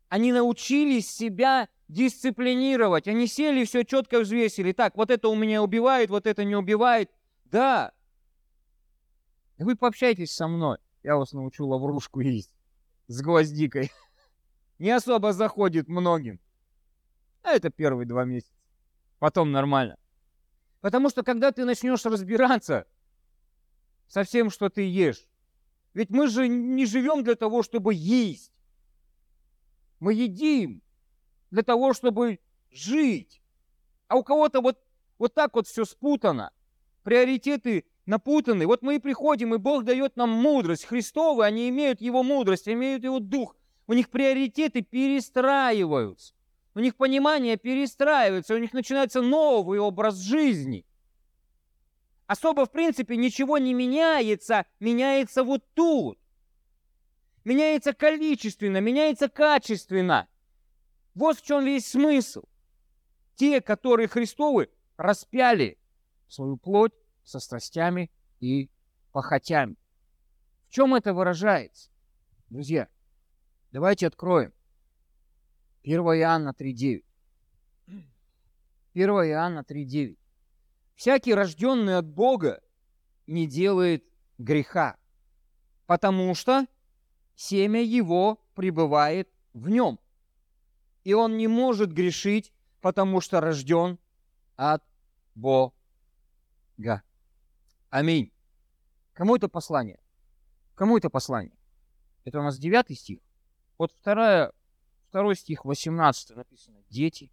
они 0.08 0.32
научились 0.32 1.14
себя 1.14 1.68
дисциплинировать. 1.88 3.08
Они 3.08 3.26
сели, 3.26 3.66
все 3.66 3.84
четко 3.84 4.20
взвесили. 4.20 4.72
Так, 4.72 4.96
вот 4.96 5.10
это 5.10 5.28
у 5.28 5.34
меня 5.34 5.62
убивает, 5.62 6.08
вот 6.08 6.26
это 6.26 6.44
не 6.44 6.56
убивает. 6.56 7.10
Да. 7.44 7.92
Вы 9.60 9.76
пообщайтесь 9.76 10.32
со 10.32 10.48
мной. 10.48 10.78
Я 11.02 11.16
вас 11.16 11.32
научу 11.32 11.66
лаврушку 11.66 12.20
есть 12.20 12.50
с 13.08 13.20
гвоздикой. 13.20 13.92
Не 14.78 14.90
особо 14.90 15.34
заходит 15.34 15.86
многим. 15.86 16.40
А 17.42 17.50
это 17.50 17.68
первые 17.68 18.06
два 18.06 18.24
месяца. 18.24 18.54
Потом 19.18 19.52
нормально. 19.52 19.98
Потому 20.80 21.10
что 21.10 21.22
когда 21.22 21.52
ты 21.52 21.66
начнешь 21.66 22.06
разбираться 22.06 22.86
со 24.06 24.24
всем, 24.24 24.48
что 24.48 24.70
ты 24.70 24.88
ешь, 24.88 25.28
ведь 25.92 26.08
мы 26.08 26.28
же 26.28 26.48
не 26.48 26.86
живем 26.86 27.22
для 27.22 27.34
того, 27.34 27.62
чтобы 27.62 27.92
есть. 27.92 28.54
Мы 29.98 30.14
едим 30.14 30.82
для 31.50 31.62
того, 31.62 31.92
чтобы 31.92 32.40
жить. 32.70 33.42
А 34.08 34.16
у 34.16 34.24
кого-то 34.24 34.62
вот, 34.62 34.82
вот 35.18 35.34
так 35.34 35.54
вот 35.54 35.66
все 35.66 35.84
спутано. 35.84 36.50
Приоритеты 37.02 37.84
напутаны. 38.10 38.66
Вот 38.66 38.82
мы 38.82 38.96
и 38.96 38.98
приходим, 38.98 39.54
и 39.54 39.58
Бог 39.58 39.84
дает 39.84 40.16
нам 40.16 40.30
мудрость. 40.30 40.84
Христовы, 40.84 41.44
они 41.44 41.68
имеют 41.70 42.00
Его 42.00 42.22
мудрость, 42.22 42.68
имеют 42.68 43.04
Его 43.04 43.20
Дух. 43.20 43.56
У 43.86 43.92
них 43.94 44.10
приоритеты 44.10 44.82
перестраиваются. 44.82 46.34
У 46.74 46.80
них 46.80 46.96
понимание 46.96 47.56
перестраивается, 47.56 48.54
у 48.54 48.58
них 48.58 48.72
начинается 48.72 49.22
новый 49.22 49.78
образ 49.78 50.18
жизни. 50.18 50.84
Особо, 52.26 52.66
в 52.66 52.70
принципе, 52.70 53.16
ничего 53.16 53.58
не 53.58 53.74
меняется, 53.74 54.66
меняется 54.78 55.42
вот 55.42 55.64
тут. 55.74 56.18
Меняется 57.44 57.92
количественно, 57.92 58.80
меняется 58.80 59.28
качественно. 59.28 60.28
Вот 61.14 61.38
в 61.38 61.44
чем 61.44 61.64
весь 61.64 61.86
смысл. 61.86 62.42
Те, 63.34 63.60
которые 63.60 64.06
Христовы, 64.06 64.68
распяли 64.96 65.78
свою 66.28 66.56
плоть 66.56 66.92
со 67.24 67.40
страстями 67.40 68.10
и 68.40 68.70
похотями. 69.12 69.76
В 70.68 70.72
чем 70.72 70.94
это 70.94 71.12
выражается? 71.12 71.90
Друзья, 72.48 72.88
давайте 73.72 74.06
откроем. 74.06 74.52
1 75.82 76.00
Иоанна 76.00 76.54
3.9. 76.58 77.04
1 78.94 79.10
Иоанна 79.10 79.60
3.9. 79.60 80.16
Всякий, 80.94 81.34
рожденный 81.34 81.96
от 81.96 82.06
Бога, 82.06 82.62
не 83.26 83.46
делает 83.46 84.04
греха, 84.38 84.96
потому 85.86 86.34
что 86.34 86.66
семя 87.34 87.82
его 87.82 88.36
пребывает 88.54 89.30
в 89.54 89.68
нем. 89.68 89.98
И 91.04 91.14
он 91.14 91.36
не 91.36 91.48
может 91.48 91.92
грешить, 91.92 92.52
потому 92.80 93.20
что 93.20 93.40
рожден 93.40 93.98
от 94.56 94.84
Бога. 95.34 95.72
Аминь. 97.90 98.32
Кому 99.14 99.34
это 99.34 99.48
послание? 99.48 99.98
Кому 100.76 100.96
это 100.96 101.10
послание? 101.10 101.56
Это 102.24 102.38
у 102.38 102.42
нас 102.42 102.56
9 102.56 102.96
стих. 102.96 103.18
Вот 103.78 103.92
вторая, 103.92 104.52
второй 105.08 105.34
стих, 105.34 105.64
18 105.64 106.36
написано. 106.36 106.78
Дети. 106.88 107.32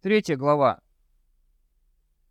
Третья 0.00 0.36
глава. 0.36 0.80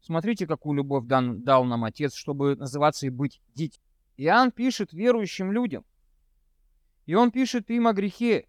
Смотрите, 0.01 0.45
какую 0.45 0.75
любовь 0.75 1.05
дан, 1.05 1.41
дал 1.43 1.63
нам 1.63 1.85
Отец, 1.85 2.13
чтобы 2.13 2.57
называться 2.57 3.07
и 3.07 3.09
быть 3.09 3.41
дети. 3.55 3.79
Иоанн 4.17 4.51
пишет 4.51 4.91
верующим 4.91 5.53
людям. 5.53 5.85
И 7.05 7.15
он 7.15 7.31
пишет 7.31 7.69
им 7.69 7.87
о 7.87 7.93
грехе. 7.93 8.47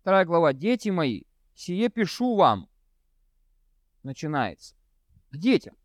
Вторая 0.00 0.24
глава. 0.24 0.52
«Дети 0.52 0.88
мои, 0.88 1.22
сие 1.54 1.90
пишу 1.90 2.36
вам». 2.36 2.68
Начинается. 4.02 4.74
К 5.30 5.36
детям. 5.36 5.76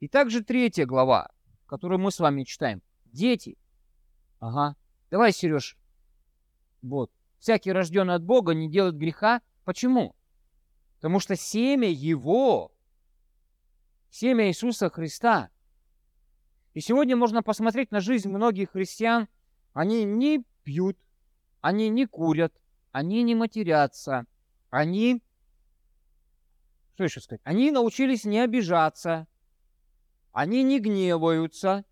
И 0.00 0.08
также 0.08 0.42
третья 0.42 0.86
глава, 0.86 1.30
которую 1.72 2.00
мы 2.00 2.10
с 2.10 2.20
вами 2.20 2.44
читаем. 2.44 2.82
Дети. 3.06 3.56
Ага. 4.40 4.76
Давай, 5.10 5.32
Сереж. 5.32 5.78
Вот. 6.82 7.10
Всякий 7.38 7.72
рожденный 7.72 8.12
от 8.12 8.22
Бога 8.22 8.52
не 8.52 8.70
делает 8.70 8.98
греха. 8.98 9.40
Почему? 9.64 10.14
Потому 10.96 11.18
что 11.18 11.34
семя 11.34 11.88
Его, 11.88 12.74
семя 14.10 14.48
Иисуса 14.48 14.90
Христа. 14.90 15.48
И 16.74 16.80
сегодня 16.80 17.16
можно 17.16 17.42
посмотреть 17.42 17.90
на 17.90 18.00
жизнь 18.00 18.28
многих 18.28 18.72
христиан. 18.72 19.26
Они 19.72 20.04
не 20.04 20.44
пьют, 20.64 20.98
они 21.62 21.88
не 21.88 22.04
курят, 22.04 22.52
они 22.90 23.22
не 23.22 23.34
матерятся, 23.34 24.26
они, 24.68 25.22
что 26.92 27.04
еще 27.04 27.22
сказать, 27.22 27.40
они 27.44 27.70
научились 27.70 28.26
не 28.26 28.40
обижаться, 28.40 29.26
они 30.32 30.62
не 30.62 30.80
гневаются, 30.80 31.84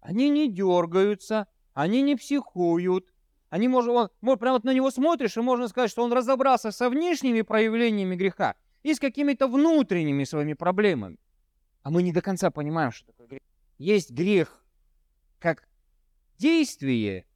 они 0.00 0.30
не 0.30 0.50
дергаются, 0.50 1.46
они 1.74 2.02
не 2.02 2.16
психуют. 2.16 3.06
Они, 3.50 3.68
может, 3.68 3.90
он, 3.90 4.08
может, 4.22 4.40
прямо 4.40 4.54
вот 4.54 4.64
на 4.64 4.72
него 4.72 4.90
смотришь, 4.90 5.36
и 5.36 5.40
можно 5.40 5.68
сказать, 5.68 5.90
что 5.90 6.02
он 6.02 6.12
разобрался 6.12 6.70
со 6.70 6.88
внешними 6.88 7.42
проявлениями 7.42 8.16
греха 8.16 8.56
и 8.82 8.94
с 8.94 8.98
какими-то 8.98 9.46
внутренними 9.46 10.24
своими 10.24 10.54
проблемами. 10.54 11.18
А 11.82 11.90
мы 11.90 12.02
не 12.02 12.12
до 12.12 12.22
конца 12.22 12.50
понимаем, 12.50 12.92
что 12.92 13.08
такое 13.08 13.26
грех. 13.26 13.40
Есть 13.76 14.10
грех 14.10 14.64
как 15.38 15.68
действие, 16.38 17.26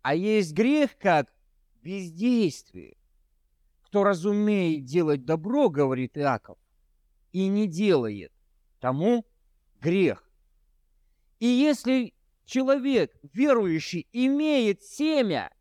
а 0.00 0.14
есть 0.14 0.54
грех 0.54 0.96
как 0.96 1.30
бездействие. 1.82 2.96
Кто 3.82 4.02
разумеет 4.02 4.84
делать 4.84 5.26
добро, 5.26 5.68
говорит 5.68 6.16
Иаков, 6.16 6.58
и 7.32 7.48
не 7.48 7.66
делает, 7.66 8.32
тому 8.80 9.26
грех. 9.84 10.24
И 11.40 11.46
если 11.46 12.14
человек, 12.46 13.14
верующий, 13.22 14.08
имеет 14.12 14.82
семя, 14.82 15.52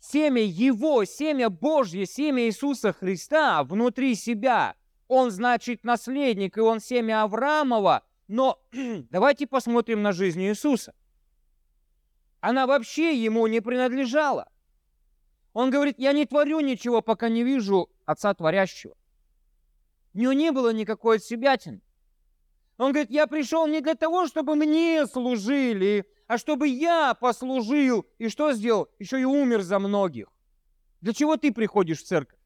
семя 0.00 0.42
Его, 0.42 1.04
семя 1.04 1.50
Божье, 1.50 2.06
семя 2.06 2.46
Иисуса 2.46 2.92
Христа 2.92 3.62
внутри 3.64 4.14
себя, 4.14 4.76
он 5.08 5.30
значит 5.30 5.84
наследник, 5.84 6.56
и 6.56 6.60
он 6.60 6.80
семя 6.80 7.22
Авраамова, 7.22 8.02
но 8.28 8.58
давайте 9.10 9.46
посмотрим 9.46 10.02
на 10.02 10.12
жизнь 10.12 10.42
Иисуса. 10.42 10.94
Она 12.40 12.66
вообще 12.66 13.22
ему 13.22 13.46
не 13.46 13.60
принадлежала. 13.60 14.50
Он 15.52 15.70
говорит, 15.70 15.98
я 15.98 16.12
не 16.12 16.26
творю 16.26 16.60
ничего, 16.60 17.00
пока 17.00 17.28
не 17.28 17.44
вижу 17.44 17.90
Отца 18.06 18.34
Творящего. 18.34 18.96
У 20.14 20.18
него 20.18 20.32
не 20.32 20.50
было 20.50 20.72
никакой 20.72 21.16
отсебятины. 21.16 21.80
Он 22.76 22.92
говорит, 22.92 23.10
я 23.10 23.26
пришел 23.26 23.66
не 23.66 23.80
для 23.80 23.94
того, 23.94 24.26
чтобы 24.26 24.56
мне 24.56 25.06
служили, 25.06 26.06
а 26.26 26.38
чтобы 26.38 26.68
я 26.68 27.14
послужил. 27.14 28.06
И 28.18 28.28
что 28.28 28.52
сделал? 28.52 28.88
Еще 28.98 29.20
и 29.20 29.24
умер 29.24 29.62
за 29.62 29.78
многих. 29.78 30.28
Для 31.00 31.12
чего 31.12 31.36
ты 31.36 31.52
приходишь 31.52 32.02
в 32.02 32.06
церковь? 32.06 32.38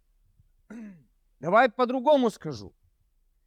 Давай 1.41 1.71
по-другому 1.71 2.31
скажу. 2.31 2.75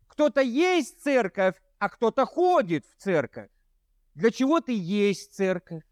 Кто-то 0.08 0.42
есть 0.42 1.02
церковь, 1.04 1.56
а 1.78 1.90
кто-то 1.90 2.26
ходит 2.26 2.86
в 2.86 2.96
церковь. 3.02 3.50
Для 4.16 4.32
чего 4.32 4.60
ты 4.60 4.74
есть 4.74 5.34
церковь? 5.34 5.84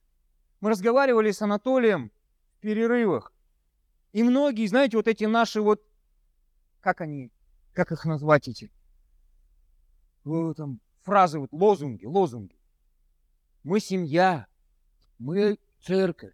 Мы 0.60 0.72
разговаривали 0.72 1.32
с 1.32 1.42
Анатолием 1.42 2.12
в 2.58 2.62
перерывах. 2.62 3.34
И 4.12 4.24
многие, 4.24 4.68
знаете, 4.68 4.98
вот 4.98 5.08
эти 5.08 5.26
наши 5.26 5.62
вот, 5.62 5.82
как 6.82 7.02
они, 7.02 7.32
как 7.74 7.92
их 7.92 8.06
назвать 8.06 8.48
эти, 8.48 8.72
там, 10.56 10.80
фразы, 11.02 11.40
вот, 11.40 11.52
лозунги, 11.52 12.06
лозунги. 12.06 12.56
Мы 13.64 13.80
семья, 13.80 14.48
мы 15.18 15.60
церковь. 15.82 16.34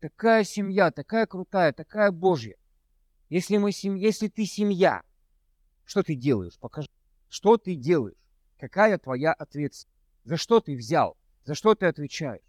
Такая 0.00 0.44
семья, 0.44 0.90
такая 0.90 1.26
крутая, 1.26 1.72
такая 1.72 2.10
Божья. 2.10 2.56
Если, 3.28 3.58
мы 3.58 3.70
сем... 3.70 3.94
Если 3.96 4.28
ты 4.28 4.46
семья, 4.46 5.02
что 5.84 6.02
ты 6.02 6.14
делаешь? 6.14 6.58
Покажи. 6.58 6.88
Что 7.28 7.56
ты 7.58 7.74
делаешь? 7.74 8.16
Какая 8.58 8.98
твоя 8.98 9.32
ответственность? 9.32 9.88
За 10.24 10.36
что 10.36 10.60
ты 10.60 10.74
взял? 10.76 11.16
За 11.44 11.54
что 11.54 11.74
ты 11.74 11.86
отвечаешь? 11.86 12.42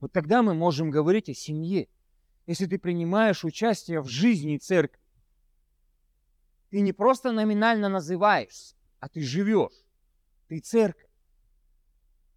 Вот 0.00 0.12
тогда 0.12 0.42
мы 0.42 0.54
можем 0.54 0.90
говорить 0.90 1.28
о 1.28 1.34
семье. 1.34 1.88
Если 2.46 2.66
ты 2.66 2.78
принимаешь 2.78 3.44
участие 3.44 4.00
в 4.00 4.08
жизни 4.08 4.58
церкви, 4.58 5.00
ты 6.70 6.80
не 6.80 6.92
просто 6.92 7.32
номинально 7.32 7.88
называешься, 7.88 8.75
а 9.06 9.08
ты 9.08 9.22
живешь. 9.22 9.84
Ты 10.48 10.58
церковь. 10.58 11.08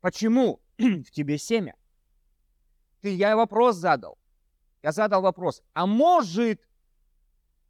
Почему 0.02 0.62
в 0.78 1.10
тебе 1.10 1.40
семя? 1.40 1.76
Ты, 3.02 3.16
я 3.16 3.36
вопрос 3.36 3.78
задал. 3.78 4.20
Я 4.84 4.92
задал 4.92 5.24
вопрос. 5.24 5.64
А 5.74 5.88
может 5.88 6.62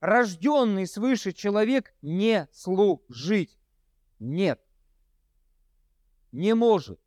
рожденный 0.01 0.85
свыше 0.85 1.31
человек 1.31 1.95
не 2.01 2.49
служить? 2.51 3.57
Нет. 4.19 4.61
Не 6.33 6.53
может. 6.53 6.99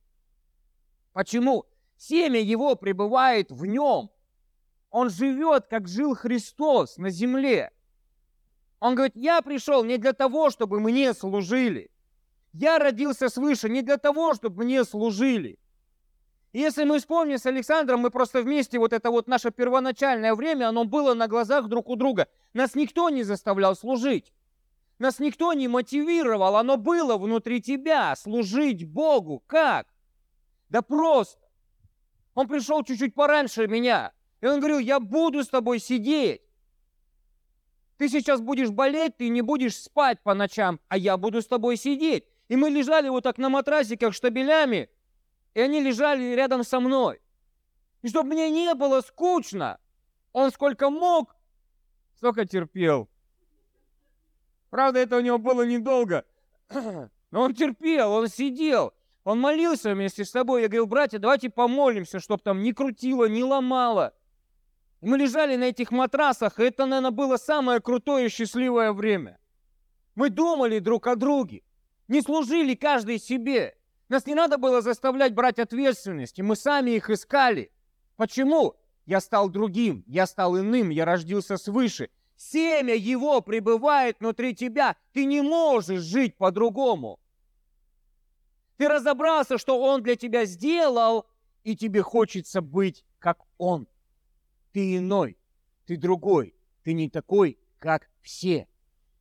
Почему? 1.13 1.67
Семя 1.99 2.41
его 2.41 2.75
пребывает 2.75 3.51
в 3.51 3.67
нем. 3.67 4.11
Он 4.89 5.11
живет, 5.11 5.67
как 5.67 5.89
жил 5.89 6.15
Христос 6.15 6.97
на 6.97 7.11
земле. 7.11 7.71
Он 8.83 8.97
говорит, 8.97 9.15
я 9.15 9.43
пришел 9.43 9.85
не 9.85 9.97
для 9.97 10.13
того, 10.13 10.51
чтобы 10.51 10.81
мне 10.81 11.15
служили. 11.15 11.89
Я 12.53 12.81
родился 12.81 13.29
свыше 13.29 13.69
не 13.69 13.81
для 13.81 13.97
того, 13.97 14.35
чтобы 14.35 14.65
мне 14.65 14.83
служили. 14.83 15.61
Если 16.53 16.83
мы 16.83 16.99
вспомним 16.99 17.39
с 17.39 17.47
Александром, 17.47 18.01
мы 18.01 18.11
просто 18.11 18.43
вместе, 18.43 18.81
вот 18.81 18.93
это 18.93 19.13
вот 19.13 19.29
наше 19.29 19.53
первоначальное 19.53 20.35
время, 20.35 20.69
оно 20.69 20.85
было 20.85 21.15
на 21.15 21.29
глазах 21.29 21.69
друг 21.69 21.91
у 21.91 21.95
друга. 21.95 22.27
Нас 22.55 22.75
никто 22.75 23.09
не 23.09 23.23
заставлял 23.23 23.77
служить. 23.77 24.33
Нас 24.99 25.21
никто 25.21 25.53
не 25.53 25.69
мотивировал, 25.69 26.57
оно 26.57 26.77
было 26.77 27.17
внутри 27.19 27.63
тебя, 27.63 28.17
служить 28.17 28.85
Богу. 28.85 29.45
Как? 29.47 29.87
Да 30.71 30.83
просто. 30.83 31.41
Он 32.35 32.49
пришел 32.49 32.83
чуть-чуть 32.83 33.15
пораньше 33.15 33.69
меня, 33.69 34.13
и 34.41 34.47
он 34.47 34.59
говорил, 34.59 34.81
я 34.81 34.99
буду 34.99 35.45
с 35.45 35.49
тобой 35.49 35.79
сидеть. 35.79 36.42
Ты 38.03 38.09
сейчас 38.09 38.41
будешь 38.41 38.71
болеть, 38.71 39.17
ты 39.17 39.29
не 39.29 39.43
будешь 39.43 39.77
спать 39.77 40.21
по 40.25 40.35
ночам, 40.35 40.81
а 40.89 40.99
я 40.99 41.17
буду 41.17 41.41
с 41.41 41.47
тобой 41.47 41.77
сидеть. 41.77 42.25
И 42.49 42.57
мы 42.57 42.69
лежали 42.69 43.09
вот 43.09 43.23
так 43.23 43.39
на 43.39 43.49
матрасиках 43.49 44.13
штабелями, 44.13 44.91
и 45.55 45.61
они 45.61 45.81
лежали 45.81 46.35
рядом 46.35 46.65
со 46.65 46.81
мной. 46.81 47.21
И 48.03 48.09
чтобы 48.09 48.31
мне 48.31 48.51
не 48.51 48.75
было 48.75 49.03
скучно, 49.03 49.79
он 50.33 50.51
сколько 50.51 50.91
мог, 50.91 51.37
столько 52.17 52.45
терпел. 52.45 53.09
Правда, 54.71 54.99
это 54.99 55.19
у 55.19 55.21
него 55.21 55.39
было 55.39 55.65
недолго. 55.65 56.25
Но 57.31 57.41
он 57.41 57.55
терпел, 57.55 58.11
он 58.11 58.27
сидел, 58.27 58.95
он 59.23 59.39
молился 59.39 59.95
вместе 59.95 60.25
с 60.25 60.33
тобой. 60.33 60.63
Я 60.63 60.67
говорил, 60.67 60.89
братья, 60.89 61.21
давайте 61.21 61.51
помолимся, 61.51 62.19
чтобы 62.19 62.43
там 62.43 62.65
не 62.65 62.73
крутило, 62.73 63.29
не 63.29 63.45
ломало. 63.45 64.13
Мы 65.03 65.19
лежали 65.19 65.57
на 65.57 65.65
этих 65.65 65.91
матрасах, 65.91 66.61
и 66.61 66.63
это, 66.63 66.87
наверное, 66.87 67.11
было 67.11 67.37
самое 67.37 67.81
крутое 67.81 68.27
и 68.27 68.29
счастливое 68.29 68.93
время. 68.93 69.41
Мы 70.15 70.31
думали 70.31 70.79
друг 70.79 71.09
о 71.09 71.17
друге, 71.17 71.63
не 72.07 72.23
служили 72.23 72.77
каждый 72.77 73.19
себе. 73.19 73.77
Нас 74.09 74.27
не 74.27 74.37
надо 74.37 74.59
было 74.59 74.81
заставлять 74.81 75.35
брать 75.35 75.59
ответственность, 75.59 76.39
мы 76.41 76.55
сами 76.55 76.93
их 76.93 77.11
искали. 77.11 77.73
Почему? 78.17 78.77
Я 79.05 79.21
стал 79.21 79.49
другим, 79.49 80.05
я 80.07 80.25
стал 80.25 80.57
иным, 80.57 80.91
я 80.91 81.05
родился 81.05 81.57
свыше. 81.57 82.09
Семя 82.37 82.95
его 82.95 83.41
пребывает 83.41 84.21
внутри 84.21 84.55
тебя. 84.55 84.95
Ты 85.13 85.25
не 85.25 85.43
можешь 85.43 86.03
жить 86.03 86.37
по-другому. 86.37 87.19
Ты 88.77 88.89
разобрался, 88.89 89.59
что 89.59 89.81
он 89.81 90.05
для 90.05 90.15
тебя 90.15 90.45
сделал, 90.45 91.27
и 91.65 91.75
тебе 91.75 92.03
хочется 92.03 92.61
быть 92.61 93.05
как 93.19 93.39
он 93.59 93.89
ты 94.73 94.97
иной. 94.97 95.37
Ты 95.87 95.97
другой. 95.97 96.55
Ты 96.83 96.95
не 96.95 97.09
такой, 97.09 97.59
как 97.79 98.09
все. 98.23 98.67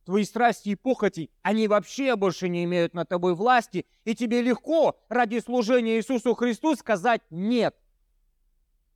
Твои 0.04 0.24
страсти 0.24 0.70
и 0.70 0.74
похоти, 0.74 1.30
они 1.42 1.68
вообще 1.68 2.16
больше 2.16 2.48
не 2.48 2.64
имеют 2.64 2.92
над 2.92 3.08
тобой 3.08 3.36
власти, 3.36 3.86
и 4.04 4.16
тебе 4.16 4.42
легко 4.42 4.98
ради 5.08 5.38
служения 5.38 5.96
Иисусу 5.96 6.34
Христу 6.34 6.74
сказать 6.74 7.22
«нет». 7.30 7.76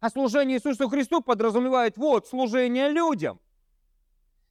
А 0.01 0.11
служение 0.11 0.59
Иисусу 0.59 0.89
Христу 0.89 1.21
подразумевает 1.21 1.97
вот, 1.97 2.27
служение 2.27 2.91
людям. 2.91 3.41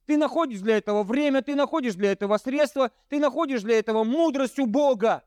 Ты 0.06 0.16
находишь 0.16 0.60
для 0.60 0.78
этого 0.78 1.02
время, 1.02 1.42
ты 1.42 1.54
находишь 1.54 1.94
для 1.94 2.12
этого 2.12 2.38
средства, 2.38 2.90
ты 3.08 3.18
находишь 3.18 3.62
для 3.62 3.78
этого 3.78 4.02
мудрость 4.02 4.58
у 4.58 4.66
Бога. 4.66 5.24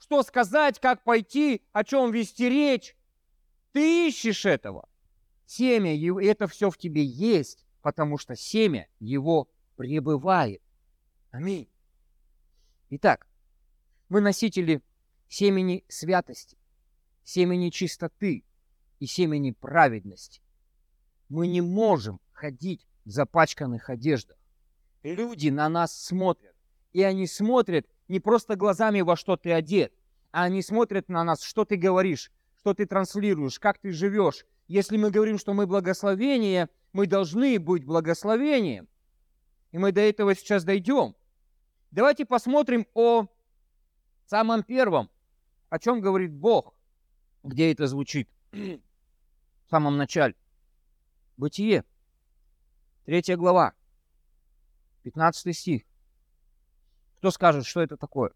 Что 0.00 0.22
сказать, 0.22 0.80
как 0.80 1.04
пойти, 1.04 1.62
о 1.72 1.84
чем 1.84 2.10
вести 2.10 2.48
речь. 2.48 2.96
Ты 3.72 4.08
ищешь 4.08 4.44
этого. 4.44 4.89
Семя, 5.52 5.92
это 6.22 6.46
все 6.46 6.70
в 6.70 6.78
тебе 6.78 7.04
есть, 7.04 7.66
потому 7.82 8.18
что 8.18 8.36
семя 8.36 8.86
его 9.00 9.48
пребывает. 9.74 10.62
Аминь. 11.32 11.68
Итак, 12.90 13.26
мы 14.08 14.20
носители 14.20 14.80
семени 15.26 15.84
святости, 15.88 16.56
семени 17.24 17.70
чистоты 17.70 18.44
и 19.00 19.06
семени 19.06 19.50
праведности. 19.50 20.40
Мы 21.28 21.48
не 21.48 21.62
можем 21.62 22.20
ходить 22.30 22.86
в 23.04 23.10
запачканных 23.10 23.90
одеждах. 23.90 24.38
Люди 25.02 25.48
на 25.48 25.68
нас 25.68 25.92
смотрят, 26.00 26.54
и 26.92 27.02
они 27.02 27.26
смотрят 27.26 27.88
не 28.06 28.20
просто 28.20 28.54
глазами, 28.54 29.00
во 29.00 29.16
что 29.16 29.36
ты 29.36 29.50
одет, 29.50 29.92
а 30.30 30.44
они 30.44 30.62
смотрят 30.62 31.08
на 31.08 31.24
нас, 31.24 31.42
что 31.42 31.64
ты 31.64 31.74
говоришь, 31.74 32.30
что 32.56 32.72
ты 32.72 32.86
транслируешь, 32.86 33.58
как 33.58 33.78
ты 33.78 33.90
живешь. 33.90 34.46
Если 34.70 34.96
мы 34.96 35.10
говорим, 35.10 35.36
что 35.36 35.52
мы 35.52 35.66
благословение, 35.66 36.68
мы 36.92 37.08
должны 37.08 37.58
быть 37.58 37.84
благословением. 37.84 38.88
И 39.72 39.78
мы 39.78 39.90
до 39.90 40.00
этого 40.00 40.32
сейчас 40.36 40.62
дойдем. 40.62 41.16
Давайте 41.90 42.24
посмотрим 42.24 42.86
о 42.94 43.26
самом 44.26 44.62
первом, 44.62 45.10
о 45.70 45.80
чем 45.80 46.00
говорит 46.00 46.32
Бог, 46.32 46.72
где 47.42 47.72
это 47.72 47.88
звучит 47.88 48.28
в 48.52 48.78
самом 49.68 49.96
начале. 49.96 50.36
Бытие, 51.36 51.84
третья 53.06 53.36
глава, 53.36 53.74
15 55.02 55.52
стих. 55.56 55.82
Кто 57.16 57.32
скажет, 57.32 57.66
что 57.66 57.80
это 57.80 57.96
такое? 57.96 58.30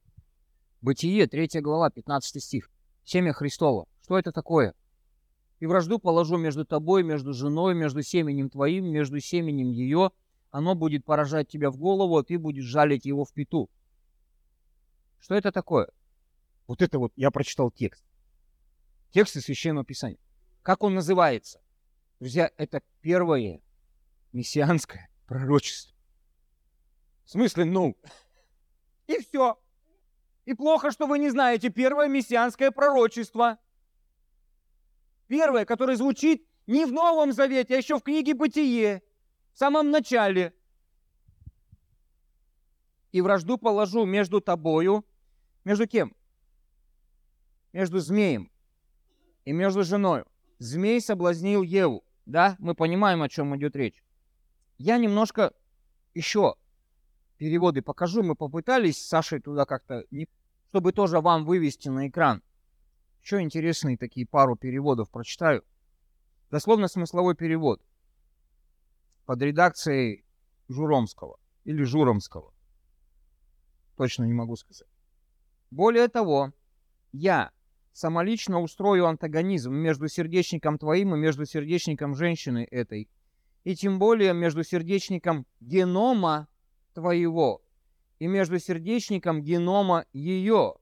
Бытие, 0.81 1.29
третья 1.29 1.61
глава, 1.61 1.91
15 1.91 2.43
стих. 2.43 2.73
Семя 3.05 3.33
Христово. 3.33 3.87
Что 4.03 4.19
это 4.19 4.33
такое? 4.33 4.75
И 5.61 5.67
вражду 5.67 5.99
положу 5.99 6.37
между 6.37 6.65
тобой, 6.65 7.03
между 7.03 7.33
женой, 7.33 7.75
между 7.75 8.03
семенем 8.03 8.51
твоим, 8.51 8.87
между 8.87 9.21
семенем 9.21 9.71
ее– 9.71 10.11
оно 10.55 10.77
будет 10.77 11.05
поражать 11.05 11.49
тебя 11.49 11.69
в 11.69 11.79
голову, 11.79 12.17
а 12.17 12.23
ты 12.23 12.39
будешь 12.39 12.63
жалить 12.63 13.07
его 13.07 13.25
в 13.25 13.33
пету. 13.33 13.69
Что 15.19 15.35
это 15.35 15.51
такое? 15.51 15.89
Вот 16.69 16.81
это 16.81 17.01
вот 17.01 17.13
я 17.17 17.33
прочитал 17.33 17.73
текст. 17.73 18.05
Текст 19.11 19.35
из 19.35 19.47
Священного 19.47 19.85
Писания. 19.85 20.21
Как 20.63 20.85
он 20.85 20.95
называется? 20.95 21.61
Друзья, 22.21 22.53
это 22.57 22.83
первое 23.01 23.63
мессианское 24.33 25.11
пророчество. 25.27 25.93
В 27.25 27.31
смысле, 27.33 27.65
ну, 27.65 27.97
и 29.09 29.19
все. 29.19 29.61
И 30.45 30.55
плохо, 30.55 30.93
что 30.93 31.09
вы 31.09 31.19
не 31.19 31.31
знаете 31.31 31.69
первое 31.69 32.07
мессианское 32.07 32.71
пророчество. 32.71 33.59
Первое, 35.27 35.65
которое 35.65 35.97
звучит 35.97 36.47
не 36.67 36.85
в 36.85 36.93
Новом 36.93 37.33
Завете, 37.33 37.75
а 37.75 37.79
еще 37.79 37.99
в 37.99 38.03
книге 38.03 38.35
Бытие 38.35 39.03
в 39.53 39.59
самом 39.59 39.91
начале. 39.91 40.55
И 43.13 43.21
вражду 43.21 43.59
положу 43.59 44.05
между 44.05 44.41
тобою, 44.41 45.07
между 45.65 45.87
кем? 45.87 46.15
Между 47.73 48.01
змеем 48.01 48.51
и 49.45 49.53
между 49.53 49.85
женой. 49.85 50.25
Змей 50.59 51.01
соблазнил 51.01 51.63
Еву. 51.63 52.05
Да, 52.27 52.57
мы 52.59 52.75
понимаем, 52.75 53.23
о 53.23 53.29
чем 53.29 53.57
идет 53.57 53.77
речь. 53.77 54.03
Я 54.79 54.99
немножко 54.99 55.53
еще 56.15 56.57
переводы 57.37 57.83
покажу. 57.83 58.23
Мы 58.23 58.35
попытались 58.35 58.99
с 58.99 59.09
Сашей 59.09 59.41
туда 59.41 59.65
как-то, 59.65 60.05
чтобы 60.71 60.93
тоже 60.93 61.21
вам 61.21 61.45
вывести 61.45 61.89
на 61.89 62.09
экран. 62.09 62.43
Еще 63.25 63.41
интересные 63.41 63.97
такие 63.97 64.27
пару 64.27 64.55
переводов 64.55 65.11
прочитаю. 65.11 65.65
Дословно 66.51 66.89
смысловой 66.89 67.35
перевод– 67.35 67.83
под 69.25 69.41
редакцией 69.41 70.27
Журомского 70.69 71.39
или 71.65 71.83
Журомского. 71.85 72.53
Точно 73.97 74.25
не 74.25 74.35
могу 74.35 74.57
сказать. 74.57 74.91
Более 75.71 76.09
того, 76.09 76.53
я 77.13 77.51
самолично 77.95 78.61
устрою 78.61 79.07
антагонизм 79.07 79.73
между 79.73 80.09
сердечником 80.09 80.77
твоим 80.77 81.15
и 81.15 81.19
между 81.19 81.47
сердечником 81.47 82.15
женщины 82.15 82.69
этой, 82.71 83.09
и 83.63 83.75
тем 83.75 83.99
более 83.99 84.35
между 84.35 84.65
сердечником 84.65 85.47
генома 85.61 86.47
твоего 86.93 87.63
и 88.19 88.27
между 88.27 88.59
сердечником 88.59 89.43
генома 89.43 90.05
ее. 90.13 90.75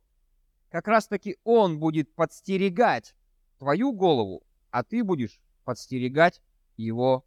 Как 0.72 0.88
раз 0.88 1.06
таки 1.06 1.36
он 1.44 1.78
будет 1.78 2.14
подстерегать 2.14 3.14
твою 3.58 3.92
голову, 3.92 4.42
а 4.70 4.82
ты 4.82 5.04
будешь 5.04 5.38
подстерегать 5.64 6.40
его 6.78 7.26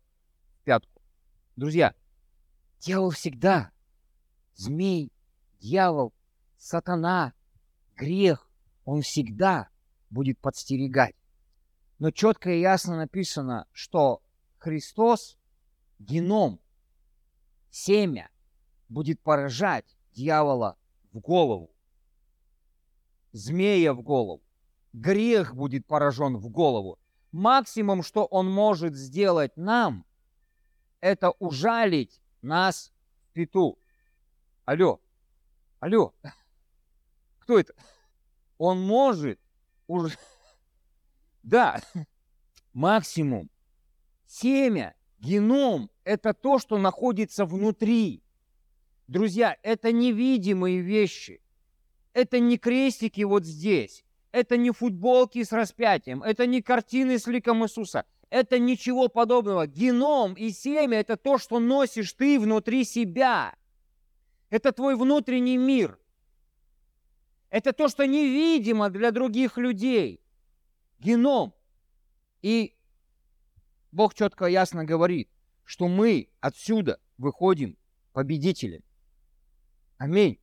пятку. 0.63 1.03
Друзья, 1.55 1.93
дьявол 2.79 3.11
всегда, 3.11 3.71
змей, 4.55 5.11
дьявол, 5.59 6.11
сатана, 6.57 7.35
грех, 7.95 8.49
он 8.83 9.03
всегда 9.03 9.69
будет 10.09 10.39
подстерегать. 10.39 11.15
Но 11.99 12.09
четко 12.09 12.49
и 12.49 12.61
ясно 12.61 12.97
написано, 12.97 13.67
что 13.73 14.23
Христос, 14.57 15.37
геном, 15.99 16.59
семя, 17.69 18.31
будет 18.89 19.21
поражать 19.21 19.95
дьявола 20.13 20.79
в 21.13 21.19
голову, 21.19 21.74
змея 23.35 23.93
в 23.93 24.01
голову, 24.01 24.41
грех 24.93 25.55
будет 25.55 25.85
поражен 25.85 26.37
в 26.37 26.49
голову. 26.49 26.97
Максимум, 27.31 28.01
что 28.01 28.25
он 28.25 28.49
может 28.49 28.95
сделать 28.95 29.57
нам– 29.57 30.05
это 31.01 31.31
ужалить 31.31 32.21
нас 32.41 32.93
в 33.29 33.33
пету. 33.33 33.77
Алло, 34.63 35.01
алло, 35.79 36.13
кто 37.39 37.59
это? 37.59 37.75
Он 38.57 38.81
может 38.81 39.39
уж... 39.87 40.13
Да, 41.43 41.79
максимум. 42.73 43.51
Семя, 44.25 44.95
геном– 45.19 45.91
это 46.05 46.33
то, 46.33 46.57
что 46.57 46.77
находится 46.77 47.45
внутри. 47.45 48.23
Друзья, 49.07 49.57
это 49.61 49.91
невидимые 49.91 50.79
вещи. 50.79 51.41
Это 52.15 52.39
не 52.39 52.57
крестики 52.57 53.21
вот 53.21 53.45
здесь. 53.45 54.03
Это 54.31 54.57
не 54.57 54.71
футболки 54.71 55.43
с 55.43 55.51
распятием. 55.51 56.23
Это 56.23 56.47
не 56.47 56.63
картины 56.63 57.19
с 57.19 57.27
ликом 57.27 57.63
Иисуса 57.63 58.05
это 58.29 58.59
ничего 58.59 59.07
подобного. 59.07 59.65
Геном 59.65 60.33
и 60.33 60.49
семя– 60.49 60.99
это 60.99 61.15
то, 61.15 61.37
что 61.37 61.59
носишь 61.59 62.11
ты 62.13 62.37
внутри 62.37 62.83
себя. 62.83 63.55
Это 64.49 64.71
твой 64.71 64.95
внутренний 64.97 65.57
мир. 65.57 65.97
Это 67.49 67.71
то, 67.71 67.87
что 67.87 68.05
невидимо 68.05 68.89
для 68.89 69.11
других 69.11 69.57
людей. 69.57 70.21
Геном. 70.99 71.53
И 72.41 72.75
Бог 73.93 74.13
четко 74.13 74.47
и 74.47 74.51
ясно 74.51 74.83
говорит, 74.83 75.29
что 75.63 75.87
мы 75.87 76.29
отсюда 76.41 76.99
выходим 77.17 77.77
победителями. 78.11 78.83
Аминь. 79.97 80.39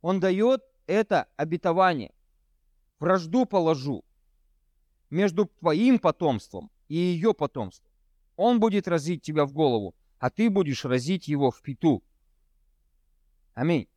Он 0.00 0.20
дает 0.20 0.62
это 0.86 1.28
обетование. 1.36 2.12
Вражду 2.98 3.46
положу 3.46 4.04
между 5.08 5.46
твоим 5.46 5.98
потомством 5.98 6.70
и 6.88 6.94
ее 6.94 7.34
потомством. 7.34 7.90
Он 8.36 8.60
будет 8.60 8.88
разить 8.88 9.22
тебя 9.22 9.44
в 9.44 9.52
голову, 9.52 9.94
а 10.18 10.30
ты 10.30 10.50
будешь 10.50 10.84
разить 10.84 11.28
его 11.28 11.50
в 11.50 11.60
пету. 11.62 12.02
Аминь. 13.54 13.88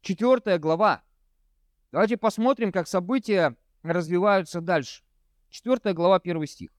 Четвертая 0.00 0.58
глава. 0.58 1.02
Давайте 1.92 2.16
посмотрим, 2.16 2.72
как 2.72 2.88
события 2.88 3.56
развиваются 3.82 4.60
дальше. 4.60 5.02
Четвертая 5.50 5.94
глава, 5.94 6.18
первый 6.18 6.46
стих. 6.46 6.70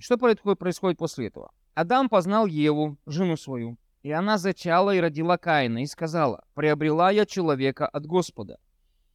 Что 0.00 0.16
происходит 0.18 0.98
после 0.98 1.26
этого? 1.26 1.52
Адам 1.74 2.08
познал 2.08 2.46
Еву, 2.46 2.98
жену 3.06 3.36
свою, 3.36 3.78
и 4.06 4.12
она 4.12 4.38
зачала 4.38 4.94
и 4.94 5.00
родила 5.00 5.36
Каина, 5.36 5.82
и 5.82 5.86
сказала, 5.86 6.44
«Приобрела 6.54 7.10
я 7.10 7.26
человека 7.26 7.88
от 7.88 8.06
Господа». 8.06 8.60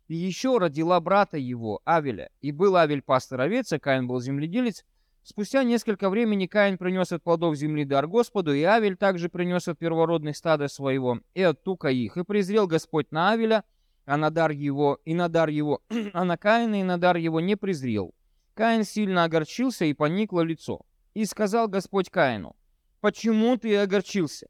И 0.09 0.15
еще 0.15 0.57
родила 0.57 0.99
брата 0.99 1.37
его, 1.37 1.79
Авеля. 1.85 2.29
И 2.41 2.51
был 2.51 2.75
Авель 2.75 3.01
пастор 3.01 3.39
овец, 3.39 3.71
а 3.71 3.79
Каин 3.79 4.05
был 4.05 4.19
земледелец. 4.19 4.83
Спустя 5.23 5.63
несколько 5.63 6.09
времени 6.09 6.45
Каин 6.45 6.77
принес 6.77 7.13
от 7.13 7.23
плодов 7.23 7.55
земли 7.55 7.85
дар 7.85 8.05
Господу, 8.05 8.53
и 8.53 8.63
Авель 8.63 8.97
также 8.97 9.29
принес 9.29 9.65
от 9.69 9.79
первородных 9.79 10.35
стада 10.35 10.67
своего, 10.67 11.21
и 11.35 11.41
от 11.41 11.63
тука 11.63 11.87
их. 11.87 12.17
И 12.17 12.25
презрел 12.25 12.67
Господь 12.67 13.13
на 13.13 13.31
Авеля, 13.31 13.63
а 14.05 14.17
на 14.17 14.29
дар 14.29 14.51
его, 14.51 14.99
и 15.05 15.13
на 15.13 15.29
дар 15.29 15.47
его, 15.47 15.81
а 16.11 16.25
на 16.25 16.35
Каина 16.35 16.81
и 16.81 16.83
на 16.83 16.97
дар 16.97 17.15
его 17.15 17.39
не 17.39 17.55
презрел. 17.55 18.13
Каин 18.55 18.83
сильно 18.83 19.23
огорчился, 19.23 19.85
и 19.85 19.93
поникло 19.93 20.41
лицо. 20.41 20.81
И 21.13 21.23
сказал 21.23 21.69
Господь 21.69 22.09
Каину, 22.09 22.57
«Почему 22.99 23.55
ты 23.55 23.77
огорчился? 23.77 24.47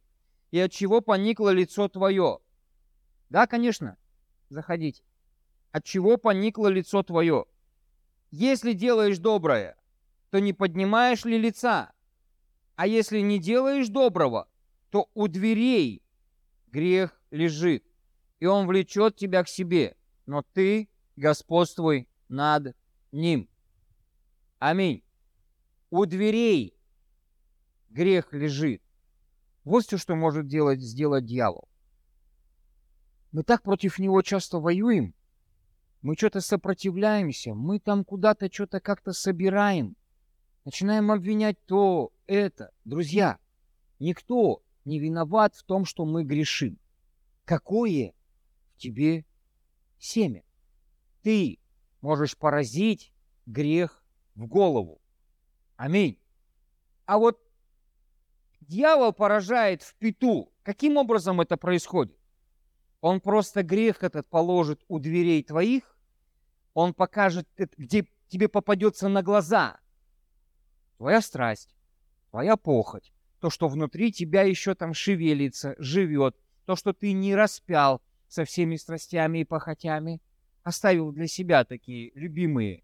И 0.52 0.60
от 0.60 0.72
чего 0.72 1.02
поникло 1.02 1.50
лицо 1.50 1.88
твое?» 1.88 2.40
«Да, 3.30 3.48
конечно, 3.48 3.98
заходите. 4.50 5.04
От 5.72 5.86
чего 5.86 6.18
поникло 6.18 6.68
лицо 6.68 7.02
твое? 7.02 7.46
Если 8.30 8.74
делаешь 8.74 9.18
доброе, 9.18 9.78
то 10.30 10.40
не 10.40 10.54
поднимаешь 10.54 11.26
ли 11.26 11.38
лица? 11.38 11.94
А 12.76 12.88
если 12.88 13.20
не 13.20 13.40
делаешь 13.40 13.88
доброго, 13.88 14.50
то 14.90 15.10
у 15.14 15.28
дверей 15.28 16.02
грех 16.68 17.22
лежит, 17.32 17.86
и 18.40 18.46
он 18.46 18.68
влечет 18.68 19.16
тебя 19.16 19.44
к 19.44 19.50
себе, 19.50 19.96
но 20.26 20.44
ты 20.54 20.90
господствуй 21.16 22.08
над 22.28 22.76
ним. 23.12 23.50
Аминь. 24.60 25.04
У 25.90 26.06
дверей 26.06 26.76
грех 27.90 28.34
лежит. 28.34 28.82
Вот 29.64 29.86
все, 29.86 29.98
что 29.98 30.16
может 30.16 30.48
делать, 30.48 30.82
сделать 30.82 31.26
дьявол. 31.26 31.68
Мы 33.32 33.44
так 33.44 33.64
против 33.64 34.00
него 34.00 34.22
часто 34.22 34.60
воюем. 34.60 35.14
Мы 36.02 36.16
что-то 36.16 36.42
сопротивляемся, 36.42 37.54
мы 37.54 37.80
там 37.80 38.04
куда-то 38.04 38.52
что-то 38.52 38.80
как-то 38.80 39.14
собираем. 39.14 39.96
Начинаем 40.66 41.12
обвинять 41.12 41.64
то, 41.66 42.12
это. 42.26 42.72
Друзья, 42.86 43.38
никто 44.00 44.64
не 44.84 45.00
виноват 45.00 45.56
в 45.56 45.64
том, 45.64 45.86
что 45.86 46.06
мы 46.06 46.24
грешим. 46.24 46.80
Какое 47.46 48.14
в 48.74 48.78
тебе 48.78 49.26
семя? 50.00 50.44
Ты 51.22 51.60
можешь 52.02 52.36
поразить 52.36 53.14
грех 53.46 54.04
в 54.36 54.48
голову. 54.48 55.00
Аминь. 55.76 56.20
А 57.06 57.20
вот 57.20 57.40
дьявол 58.62 59.14
поражает 59.14 59.84
в 59.84 59.96
пету. 59.96 60.52
Каким 60.64 60.98
образом 60.98 61.42
это 61.42 61.58
происходит? 61.58 62.18
Он 63.02 63.20
просто 63.20 63.64
грех 63.64 64.04
этот 64.04 64.28
положит 64.28 64.84
у 64.88 65.00
дверей 65.00 65.44
твоих, 65.44 65.98
он 66.74 66.94
покажет, 66.94 67.48
где 67.78 68.06
тебе 68.28 68.48
попадется 68.48 69.10
на 69.10 69.22
глаза– 69.22 69.78
твоя 71.02 71.20
страсть, 71.22 71.76
твоя 72.30 72.56
похоть, 72.58 73.12
то, 73.40 73.50
что 73.50 73.68
внутри 73.68 74.12
тебя 74.12 74.44
еще 74.44 74.76
там 74.76 74.94
шевелится, 74.94 75.74
живет, 75.80 76.38
то, 76.68 76.76
что 76.76 76.94
ты 76.94 77.12
не 77.14 77.34
распял 77.34 78.04
со 78.28 78.46
всеми 78.46 78.76
страстями 78.76 79.40
и 79.40 79.44
похотями, 79.44 80.22
оставил 80.62 81.12
для 81.12 81.26
себя 81.26 81.66
такие 81.66 82.12
любимые, 82.14 82.84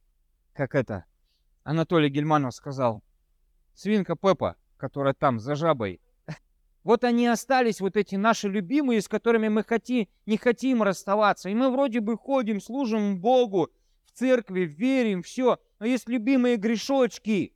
как 0.53 0.73
это 0.73 1.05
Анатолий 1.61 2.09
Гельманов 2.09 2.55
сказал, 2.55 3.03
свинка 3.75 4.15
Пеппа, 4.15 4.55
которая 4.77 5.13
там 5.13 5.39
за 5.39 5.55
жабой. 5.55 5.99
Вот 6.83 7.03
они 7.03 7.27
остались, 7.27 7.81
вот 7.81 7.97
эти 7.97 8.15
наши 8.15 8.47
любимые, 8.47 9.01
с 9.01 9.09
которыми 9.09 9.49
мы 9.49 9.63
хотим, 9.63 10.07
не 10.25 10.37
хотим 10.37 10.83
расставаться. 10.83 11.49
И 11.49 11.53
мы 11.53 11.69
вроде 11.69 11.99
бы 11.99 12.15
ходим, 12.17 12.61
служим 12.61 13.19
Богу, 13.19 13.69
в 14.05 14.17
церкви, 14.17 14.61
верим, 14.61 15.21
все. 15.21 15.59
Но 15.79 15.85
есть 15.85 16.07
любимые 16.07 16.55
грешочки, 16.55 17.53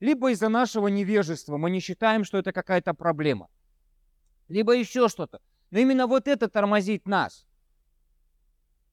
либо 0.00 0.30
из-за 0.30 0.48
нашего 0.48 0.88
невежества 0.88 1.58
мы 1.58 1.70
не 1.70 1.80
считаем, 1.80 2.24
что 2.24 2.38
это 2.38 2.52
какая-то 2.52 2.94
проблема. 2.94 3.48
Либо 4.48 4.72
еще 4.72 5.08
что-то. 5.08 5.40
Но 5.70 5.78
именно 5.78 6.06
вот 6.06 6.26
это 6.26 6.48
тормозит 6.48 7.06
нас. 7.06 7.46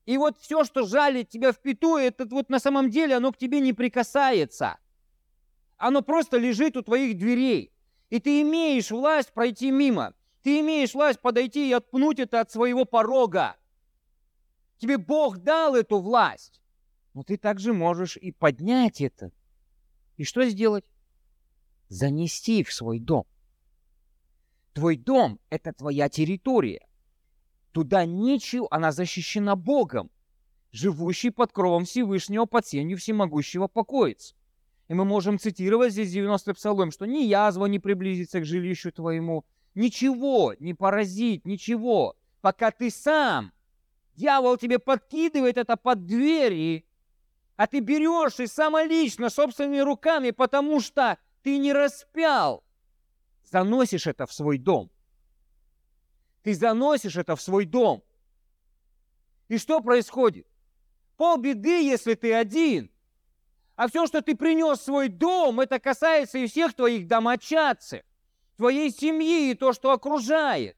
И 0.05 0.17
вот 0.17 0.37
все, 0.37 0.63
что 0.63 0.85
жалит 0.85 1.29
тебя 1.29 1.51
в 1.51 1.59
пету, 1.59 1.97
это 1.97 2.25
вот 2.25 2.49
на 2.49 2.59
самом 2.59 2.89
деле 2.89 3.15
оно 3.15 3.31
к 3.31 3.37
тебе 3.37 3.59
не 3.59 3.73
прикасается. 3.73 4.77
Оно 5.77 6.01
просто 6.01 6.37
лежит 6.37 6.77
у 6.77 6.81
твоих 6.81 7.17
дверей. 7.17 7.71
И 8.09 8.19
ты 8.19 8.41
имеешь 8.41 8.91
власть 8.91 9.33
пройти 9.33 9.71
мимо. 9.71 10.13
Ты 10.43 10.59
имеешь 10.61 10.93
власть 10.93 11.19
подойти 11.19 11.69
и 11.69 11.73
отпнуть 11.73 12.19
это 12.19 12.41
от 12.41 12.51
своего 12.51 12.85
порога. 12.85 13.57
Тебе 14.77 14.97
Бог 14.97 15.39
дал 15.39 15.75
эту 15.75 15.99
власть. 15.99 16.61
Но 17.13 17.23
ты 17.23 17.37
также 17.37 17.73
можешь 17.73 18.17
и 18.17 18.31
поднять 18.31 19.01
это. 19.01 19.31
И 20.17 20.23
что 20.23 20.47
сделать? 20.49 20.85
занести 21.89 22.63
в 22.63 22.73
свой 22.73 22.99
дом. 22.99 23.25
Твой 24.73 24.97
дом— 24.97 25.39
это 25.49 25.73
твоя 25.73 26.09
территория. 26.09 26.87
Туда 27.71 28.05
ничего, 28.05 28.67
она 28.71 28.91
защищена 28.91 29.55
Богом, 29.55 30.11
живущий 30.71 31.29
под 31.29 31.51
кровом 31.51 31.85
Всевышнего 31.85 32.45
под 32.45 32.67
сенью 32.67 32.97
всемогущего 32.97 33.67
покоится. 33.67 34.35
И 34.87 34.93
мы 34.93 35.03
можем 35.03 35.37
цитировать 35.37 35.91
здесь 35.91 36.15
90-й 36.15 36.53
псалом, 36.53 36.91
что 36.91 37.05
ни 37.05 37.19
язва 37.19 37.65
не 37.65 37.79
приблизится 37.79 38.39
к 38.39 38.45
жилищу 38.45 38.91
твоему, 38.91 39.45
ничего 39.75 40.55
не 40.59 40.73
поразит, 40.73 41.45
ничего, 41.45 42.15
пока 42.41 42.71
ты 42.71 42.89
сам, 42.89 43.51
дьявол 44.15 44.57
тебе 44.57 44.79
подкидывает 44.79 45.57
это 45.57 45.75
под 45.75 46.05
двери, 46.05 46.85
а 47.57 47.67
ты 47.67 47.79
берешь 47.79 48.39
и 48.39 48.47
самолично, 48.47 49.29
собственными 49.29 49.79
руками, 49.79 50.31
потому 50.31 50.79
что 50.79 51.17
ты 51.43 51.57
не 51.57 51.73
распял. 51.73 52.63
Заносишь 53.43 54.07
это 54.07 54.25
в 54.25 54.33
свой 54.33 54.57
дом. 54.57 54.91
Ты 56.43 56.53
заносишь 56.53 57.17
это 57.17 57.35
в 57.35 57.41
свой 57.41 57.65
дом. 57.65 58.03
И 59.47 59.57
что 59.57 59.81
происходит? 59.81 60.47
Пол 61.17 61.37
беды, 61.37 61.83
если 61.83 62.13
ты 62.13 62.33
один. 62.33 62.91
А 63.77 63.87
все, 63.87 64.07
что 64.07 64.23
ты 64.23 64.35
принес 64.35 64.79
в 64.79 64.83
свой 64.83 65.07
дом, 65.07 65.59
это 65.59 65.79
касается 65.79 66.39
и 66.39 66.47
всех 66.47 66.73
твоих 66.73 67.07
домочадцев, 67.07 68.01
твоей 68.57 68.89
семьи 68.89 69.51
и 69.51 69.53
то, 69.53 69.71
что 69.71 69.91
окружает. 69.91 70.75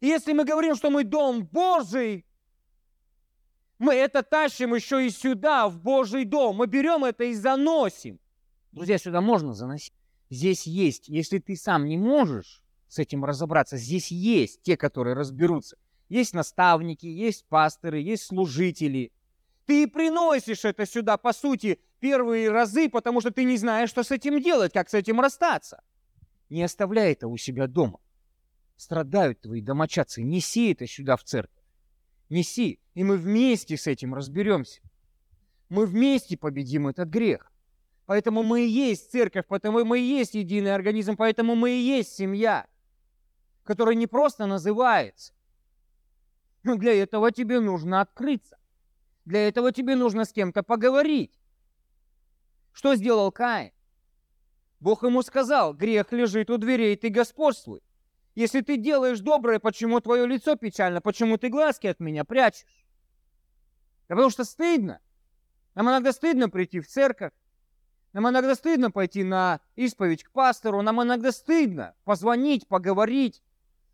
И 0.00 0.06
если 0.06 0.32
мы 0.32 0.44
говорим, 0.44 0.74
что 0.74 0.90
мы 0.90 1.04
дом 1.04 1.44
Божий, 1.44 2.24
мы 3.78 3.94
это 3.94 4.22
тащим 4.22 4.74
еще 4.74 5.06
и 5.06 5.10
сюда, 5.10 5.68
в 5.68 5.80
Божий 5.80 6.24
дом. 6.24 6.56
Мы 6.56 6.66
берем 6.66 7.04
это 7.04 7.24
и 7.24 7.34
заносим. 7.34 8.18
Друзья, 8.72 8.96
сюда 8.96 9.20
можно 9.20 9.52
заносить. 9.52 9.92
Здесь 10.30 10.66
есть, 10.66 11.08
если 11.08 11.38
ты 11.38 11.56
сам 11.56 11.84
не 11.84 11.98
можешь 11.98 12.62
с 12.88 12.98
этим 12.98 13.22
разобраться, 13.24 13.76
здесь 13.76 14.10
есть 14.10 14.62
те, 14.62 14.78
которые 14.78 15.14
разберутся. 15.14 15.76
Есть 16.08 16.32
наставники, 16.32 17.04
есть 17.04 17.44
пасторы, 17.48 18.00
есть 18.00 18.24
служители. 18.24 19.12
Ты 19.68 19.86
приносишь 19.86 20.64
это 20.64 20.86
сюда, 20.86 21.18
по 21.18 21.34
сути, 21.34 21.78
первые 22.00 22.50
разы, 22.50 22.88
потому 22.88 23.20
что 23.20 23.30
ты 23.30 23.44
не 23.44 23.58
знаешь, 23.58 23.90
что 23.90 24.02
с 24.02 24.10
этим 24.10 24.40
делать, 24.40 24.72
как 24.72 24.88
с 24.88 24.94
этим 24.94 25.20
расстаться. 25.20 25.82
Не 26.48 26.62
оставляй 26.62 27.12
это 27.12 27.28
у 27.28 27.36
себя 27.36 27.66
дома. 27.66 28.00
Страдают 28.78 29.42
твои 29.42 29.60
домочадцы. 29.60 30.22
Неси 30.22 30.72
это 30.72 30.86
сюда 30.86 31.18
в 31.18 31.24
церковь. 31.24 31.62
Неси, 32.30 32.80
и 32.94 33.04
мы 33.04 33.18
вместе 33.18 33.76
с 33.76 33.86
этим 33.86 34.14
разберемся. 34.14 34.80
Мы 35.68 35.84
вместе 35.84 36.38
победим 36.38 36.88
этот 36.88 37.10
грех. 37.10 37.52
Поэтому 38.06 38.42
мы 38.42 38.64
и 38.64 38.70
есть 38.70 39.12
церковь, 39.12 39.44
поэтому 39.46 39.84
мы 39.84 40.00
и 40.00 40.18
есть 40.18 40.32
единый 40.32 40.74
организм, 40.74 41.14
поэтому 41.14 41.54
мы 41.54 41.72
и 41.72 41.82
есть 41.82 42.14
семья, 42.14 42.66
которая 43.64 43.96
не 43.96 44.06
просто 44.06 44.46
называется. 44.46 45.34
Но 46.62 46.76
для 46.76 46.94
этого 46.94 47.30
тебе 47.32 47.60
нужно 47.60 48.00
открыться. 48.00 48.57
Для 49.28 49.46
этого 49.46 49.72
тебе 49.72 49.94
нужно 49.94 50.24
с 50.24 50.32
кем-то 50.32 50.62
поговорить. 50.62 51.38
Что 52.72 52.94
сделал 52.94 53.30
Каин? 53.30 53.72
Бог 54.80 55.02
ему 55.02 55.20
сказал, 55.20 55.74
грех 55.74 56.12
лежит 56.12 56.48
у 56.48 56.56
дверей, 56.56 56.96
ты 56.96 57.10
господствуй. 57.10 57.82
Если 58.34 58.62
ты 58.62 58.78
делаешь 58.78 59.20
доброе, 59.20 59.58
почему 59.58 60.00
твое 60.00 60.26
лицо 60.26 60.56
печально? 60.56 61.02
Почему 61.02 61.36
ты 61.36 61.50
глазки 61.50 61.86
от 61.86 62.00
меня 62.00 62.24
прячешь? 62.24 62.86
Да 64.08 64.14
потому 64.14 64.30
что 64.30 64.44
стыдно. 64.44 64.98
Нам 65.74 65.90
иногда 65.90 66.12
стыдно 66.12 66.48
прийти 66.48 66.80
в 66.80 66.88
церковь, 66.88 67.32
нам 68.14 68.30
иногда 68.30 68.54
стыдно 68.54 68.90
пойти 68.90 69.24
на 69.24 69.60
исповедь 69.76 70.24
к 70.24 70.32
пастору, 70.32 70.80
нам 70.80 71.02
иногда 71.02 71.32
стыдно 71.32 71.94
позвонить, 72.04 72.66
поговорить, 72.66 73.42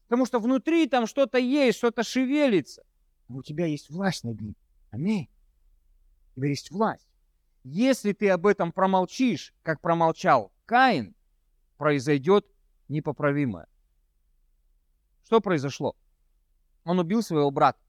потому 0.05 0.27
что 0.27 0.38
внутри 0.38 0.87
там 0.87 1.09
что-то 1.09 1.38
есть, 1.38 1.79
что-то 1.79 2.05
шевелится. 2.05 2.85
Но 3.27 3.38
у 3.38 3.42
тебя 3.42 3.66
есть 3.66 3.90
власть 3.90 4.23
над 4.23 4.40
ним. 4.40 4.55
Аминь. 4.94 5.28
У 6.30 6.37
тебя 6.37 6.48
есть 6.50 6.70
власть. 6.70 7.09
Если 7.64 8.12
ты 8.12 8.30
об 8.30 8.46
этом 8.46 8.70
промолчишь, 8.70 9.52
как 9.64 9.80
промолчал 9.80 10.52
Каин, 10.66 11.16
произойдет 11.78 12.46
непоправимое. 12.87 13.66
Что 15.24 15.40
произошло? 15.40 15.96
Он 16.85 17.00
убил 17.00 17.22
своего 17.22 17.50
брата. 17.50 17.80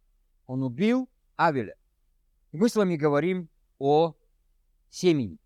Он 0.47 0.63
убил 0.63 1.07
Авеля. 1.35 1.75
И 2.51 2.57
мы 2.57 2.69
с 2.69 2.75
вами 2.75 2.95
говорим 2.95 3.49
о 3.77 4.15
семени. 4.89 5.37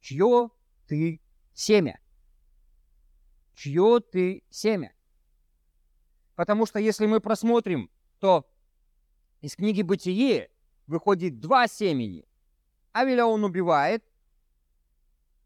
чье 0.00 0.50
ты 0.86 1.20
семя. 1.52 1.98
Чье 3.54 3.98
ты 3.98 4.44
семя. 4.50 4.94
Потому 6.36 6.64
что 6.66 6.78
если 6.78 7.06
мы 7.06 7.20
просмотрим, 7.20 7.90
то 8.20 8.48
из 9.42 9.56
книги 9.56 9.82
«Бытие» 9.82 10.48
выходит 10.86 11.40
два 11.40 11.66
семени. 11.66 12.24
Авеля 12.92 13.26
он 13.26 13.44
убивает, 13.44 14.04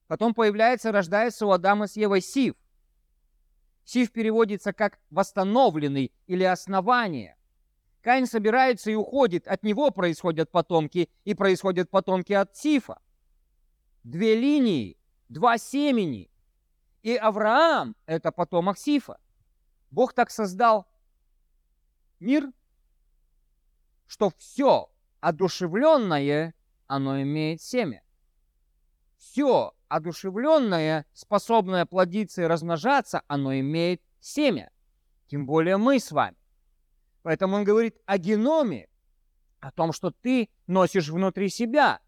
потом 0.07 0.35
появляется, 0.35 0.93
рождается 0.93 1.47
у 1.47 1.51
Адама 1.51 1.87
с 1.87 1.97
Евой 1.97 2.21
Сив. 2.21 2.55
Сив 3.85 4.13
переводится 4.13 4.73
как 4.73 5.01
«восстановленный» 5.11 6.13
или 6.27 6.45
«основание». 6.45 7.37
Каин 8.03 8.27
собирается 8.27 8.91
и 8.91 8.95
уходит, 8.95 9.49
от 9.49 9.65
него 9.65 9.91
происходят 9.91 10.51
потомки, 10.51 11.09
и 11.25 11.35
происходят 11.35 11.91
потомки 11.91 12.35
от 12.35 12.57
Сифа. 12.57 13.01
Две 14.05 14.37
линии, 14.37 14.97
два 15.29 15.59
семени. 15.59 16.31
И 17.03 17.17
Авраам– 17.17 17.97
это 18.07 18.31
потомок 18.31 18.79
Сифа. 18.79 19.19
Бог 19.91 20.13
так 20.13 20.31
создал 20.31 20.87
мир, 22.21 22.53
что 24.07 24.33
все 24.39 24.91
одушевленное, 25.21 26.55
оно 26.87 27.21
имеет 27.23 27.61
семя. 27.61 28.03
Все 29.19 29.75
одушевленное, 29.89 31.07
способное 31.13 31.87
плодиться 31.87 32.43
и 32.43 32.47
размножаться, 32.47 33.23
оно 33.27 33.55
имеет 33.59 34.03
семя. 34.21 34.71
Тем 35.27 35.47
более 35.47 35.77
мы 35.77 35.99
с 35.99 36.13
вами. 36.13 36.37
Поэтому 37.23 37.57
он 37.57 37.65
говорит 37.65 37.97
о 38.07 38.19
геноме, 38.19 38.89
о 39.61 39.73
том, 39.73 39.93
что 39.93 40.11
ты 40.11 40.49
носишь 40.67 41.09
внутри 41.09 41.49
себя. 41.49 42.01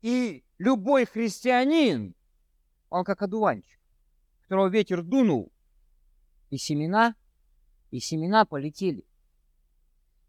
И 0.00 0.44
любой 0.58 1.06
христианин, 1.06 2.14
он 2.88 3.04
как 3.04 3.22
одуванчик, 3.22 3.78
которого 4.42 4.68
ветер 4.68 5.02
дунул, 5.02 5.52
и 6.50 6.56
семена, 6.56 7.14
и 7.90 8.00
семена 8.00 8.44
полетели. 8.44 9.07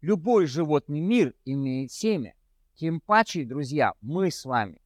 Любой 0.00 0.46
животный 0.46 1.00
мир 1.00 1.34
имеет 1.44 1.92
семя. 1.92 2.34
Тем 2.74 3.00
паче, 3.00 3.44
друзья, 3.44 3.92
мы 4.00 4.30
с 4.30 4.46
вами. 4.46 4.80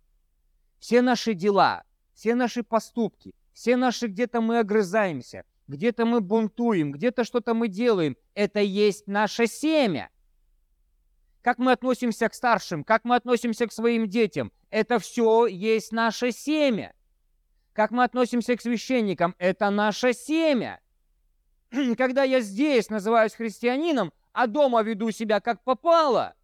Все 0.80 1.02
наши 1.02 1.34
дела, 1.34 1.84
все 2.14 2.34
наши 2.34 2.64
поступки, 2.64 3.32
все 3.52 3.76
наши 3.76 4.08
где-то 4.08 4.40
мы 4.40 4.58
огрызаемся, 4.58 5.44
где-то 5.68 6.04
мы 6.04 6.20
бунтуем, 6.20 6.90
где-то 6.90 7.22
что-то 7.22 7.54
мы 7.54 7.68
делаем. 7.68 8.16
Это 8.34 8.58
есть 8.60 9.06
наше 9.06 9.46
семя. 9.46 10.10
Как 11.42 11.58
мы 11.58 11.72
относимся 11.72 12.28
к 12.28 12.34
старшим, 12.34 12.82
как 12.82 13.04
мы 13.04 13.14
относимся 13.14 13.68
к 13.68 13.72
своим 13.72 14.08
детям, 14.08 14.50
это 14.70 14.98
все 14.98 15.46
есть 15.46 15.92
наше 15.92 16.32
семя. 16.32 16.92
Как 17.72 17.92
мы 17.92 18.02
относимся 18.02 18.56
к 18.56 18.60
священникам, 18.60 19.36
это 19.38 19.70
наше 19.70 20.12
семя. 20.12 20.80
Когда 21.96 22.24
я 22.24 22.40
здесь 22.40 22.90
называюсь 22.90 23.34
христианином, 23.34 24.12
а 24.34 24.48
дома 24.48 24.82
веду 24.82 25.12
себя 25.12 25.40
как 25.40 25.62
попало, 25.62 26.34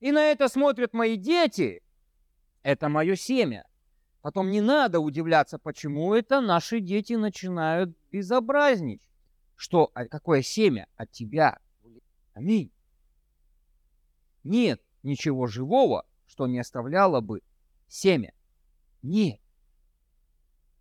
и 0.00 0.10
на 0.10 0.30
это 0.32 0.48
смотрят 0.48 0.94
мои 0.94 1.16
дети, 1.16 1.82
это 2.62 2.88
мое 2.88 3.14
семя. 3.14 3.66
Потом 4.22 4.50
не 4.50 4.60
надо 4.60 4.98
удивляться, 4.98 5.58
почему 5.58 6.14
это 6.14 6.40
наши 6.40 6.80
дети 6.80 7.12
начинают 7.12 7.96
безобразничать. 8.10 9.06
Что, 9.54 9.90
а 9.94 10.06
какое 10.06 10.42
семя 10.42 10.88
от 10.96 11.12
тебя? 11.12 11.60
Аминь. 12.32 12.72
Нет 14.42 14.82
ничего 15.02 15.46
живого, 15.46 16.06
что 16.26 16.46
не 16.46 16.58
оставляло 16.58 17.20
бы 17.20 17.42
семя. 17.86 18.32
Нет. 19.02 19.40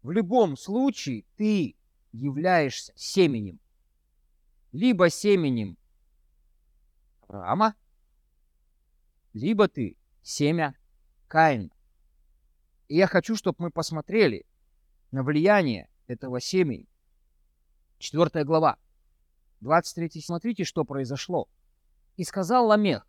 В 0.01 0.11
любом 0.11 0.57
случае 0.57 1.25
ты 1.35 1.75
являешься 2.13 2.93
семенем. 2.95 3.59
Либо 4.71 5.09
семенем 5.09 5.77
Авраама, 7.35 7.75
либо 9.33 9.67
ты 9.67 9.97
семя 10.21 10.75
Каина. 11.27 11.69
И 12.87 12.95
я 12.95 13.07
хочу, 13.07 13.35
чтобы 13.35 13.57
мы 13.59 13.71
посмотрели 13.71 14.45
на 15.11 15.23
влияние 15.23 15.89
этого 16.07 16.39
семени. 16.39 16.87
Четвертая 17.97 18.45
глава, 18.45 18.77
23 19.61 20.21
Смотрите, 20.21 20.63
что 20.63 20.85
произошло. 20.85 21.47
«И 22.15 22.23
сказал 22.23 22.67
Ламех 22.67 23.05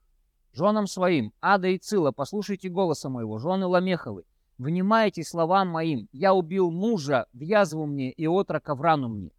женам 0.52 0.86
своим, 0.86 1.32
Ада 1.40 1.68
и 1.68 1.78
Цила, 1.78 2.12
послушайте 2.12 2.68
голоса 2.68 3.08
моего, 3.08 3.38
жены 3.38 3.66
Ламеховы, 3.66 4.24
внимайте 4.58 5.22
словам 5.22 5.68
моим, 5.68 6.08
я 6.12 6.34
убил 6.34 6.70
мужа 6.70 7.26
в 7.32 7.40
язву 7.40 7.86
мне 7.86 8.10
и 8.10 8.26
отрока 8.26 8.74
в 8.74 8.80
рану 8.80 9.08
мне». 9.08 9.30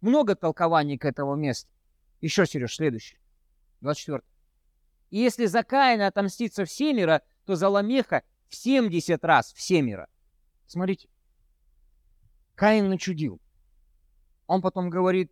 Много 0.00 0.34
толкований 0.34 0.98
к 0.98 1.04
этому 1.04 1.36
месту. 1.36 1.70
Еще, 2.20 2.46
Сереж, 2.46 2.76
следующий. 2.76 3.18
24. 3.86 4.22
И 5.10 5.18
если 5.18 5.46
за 5.46 5.62
Каина 5.62 6.08
отомстится 6.08 6.64
в 6.64 6.70
семеро, 6.70 7.22
то 7.44 7.54
за 7.54 7.68
Ламеха 7.68 8.24
в 8.48 8.56
70 8.56 9.24
раз 9.24 9.52
в 9.52 9.60
семеро. 9.60 10.08
Смотрите. 10.66 11.08
Каин 12.56 12.88
начудил. 12.88 13.40
Он 14.46 14.60
потом 14.60 14.90
говорит, 14.90 15.30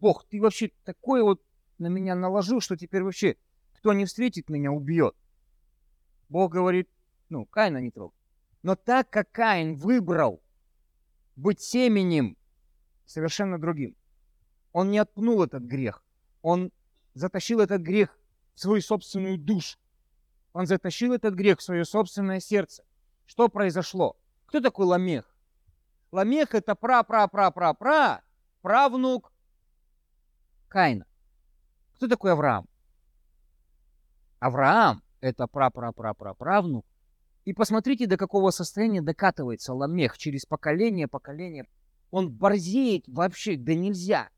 Бог, 0.00 0.24
ты 0.24 0.40
вообще 0.40 0.70
такое 0.84 1.22
вот 1.22 1.42
на 1.78 1.88
меня 1.88 2.14
наложил, 2.14 2.60
что 2.60 2.76
теперь 2.76 3.02
вообще 3.02 3.36
кто 3.74 3.92
не 3.92 4.06
встретит 4.06 4.48
меня, 4.48 4.72
убьет. 4.72 5.14
Бог 6.28 6.52
говорит, 6.52 6.88
ну, 7.28 7.44
Каина 7.44 7.78
не 7.78 7.90
трогай. 7.90 8.16
Но 8.62 8.74
так 8.74 9.10
как 9.10 9.30
Каин 9.30 9.74
выбрал 9.74 10.42
быть 11.36 11.60
семенем 11.60 12.36
совершенно 13.04 13.58
другим, 13.58 13.94
он 14.72 14.90
не 14.90 14.98
отпнул 14.98 15.42
этот 15.42 15.62
грех, 15.62 16.02
он 16.40 16.72
затащил 17.16 17.60
этот 17.60 17.80
грех 17.80 18.16
в 18.54 18.60
свою 18.60 18.82
собственную 18.82 19.38
душу. 19.38 19.78
Он 20.52 20.66
затащил 20.66 21.12
этот 21.12 21.34
грех 21.34 21.58
в 21.58 21.62
свое 21.62 21.84
собственное 21.84 22.40
сердце. 22.40 22.84
Что 23.24 23.48
произошло? 23.48 24.16
Кто 24.46 24.60
такой 24.60 24.86
Ламех? 24.86 25.34
Ламех 26.12 26.54
это 26.54 26.74
пра-пра-пра-пра-пра, 26.74 28.22
правнук 28.62 29.32
Каина. 30.68 31.06
Кто 31.94 32.06
такой 32.06 32.32
Авраам? 32.32 32.68
Авраам 34.38 35.02
это 35.20 35.46
пра-пра-пра-пра-правнук. 35.46 36.86
И 37.44 37.54
посмотрите, 37.54 38.06
до 38.06 38.16
какого 38.16 38.50
состояния 38.50 39.00
докатывается 39.00 39.72
Ламех 39.72 40.18
через 40.18 40.44
поколение, 40.44 41.08
поколение. 41.08 41.66
Он 42.10 42.30
борзеет 42.30 43.04
вообще, 43.08 43.56
да 43.56 43.74
нельзя. 43.74 44.28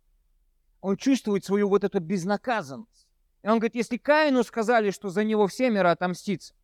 Он 0.80 0.96
чувствует 0.96 1.44
свою 1.44 1.68
вот 1.68 1.84
эту 1.84 2.00
безнаказанность. 2.00 3.08
И 3.42 3.48
он 3.48 3.58
говорит, 3.58 3.74
если 3.74 3.96
Каину 3.96 4.42
сказали, 4.44 4.90
что 4.90 5.08
за 5.10 5.24
него 5.24 5.46
всемеро 5.46 5.90
отомстится, 5.90 6.54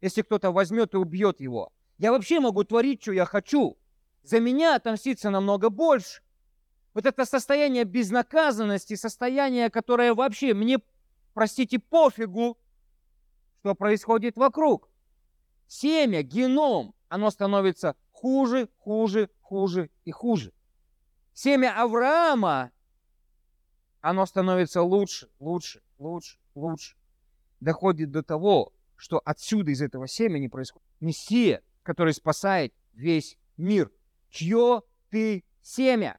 если 0.00 0.22
кто-то 0.22 0.50
возьмет 0.50 0.94
и 0.94 0.96
убьет 0.96 1.40
его, 1.40 1.72
я 1.98 2.12
вообще 2.12 2.40
могу 2.40 2.64
творить, 2.64 3.02
что 3.02 3.12
я 3.12 3.24
хочу. 3.24 3.78
За 4.22 4.40
меня 4.40 4.76
отомстится 4.76 5.30
намного 5.30 5.70
больше. 5.70 6.22
Вот 6.94 7.06
это 7.06 7.24
состояние 7.24 7.84
безнаказанности, 7.84 8.94
состояние, 8.94 9.70
которое 9.70 10.14
вообще 10.14 10.54
мне, 10.54 10.78
простите, 11.32 11.78
пофигу, 11.78 12.58
что 13.60 13.74
происходит 13.74 14.36
вокруг. 14.36 14.88
Семя, 15.66 16.22
геном, 16.22 16.94
оно 17.08 17.30
становится 17.30 17.96
хуже, 18.12 18.68
хуже, 18.78 19.30
хуже 19.40 19.90
и 20.04 20.10
хуже. 20.10 20.52
Семя 21.32 21.80
Авраама, 21.80 22.70
оно 24.04 24.26
становится 24.26 24.82
лучше, 24.82 25.30
лучше, 25.40 25.80
лучше, 25.98 26.38
лучше. 26.54 26.94
Доходит 27.60 28.10
до 28.10 28.22
того, 28.22 28.74
что 28.96 29.18
отсюда, 29.24 29.70
из 29.70 29.80
этого 29.80 30.06
семени 30.06 30.48
происходит 30.48 30.86
Мессия, 31.00 31.62
который 31.82 32.12
спасает 32.12 32.74
весь 32.92 33.38
мир. 33.56 33.90
Чье 34.28 34.82
ты 35.08 35.42
семя? 35.62 36.18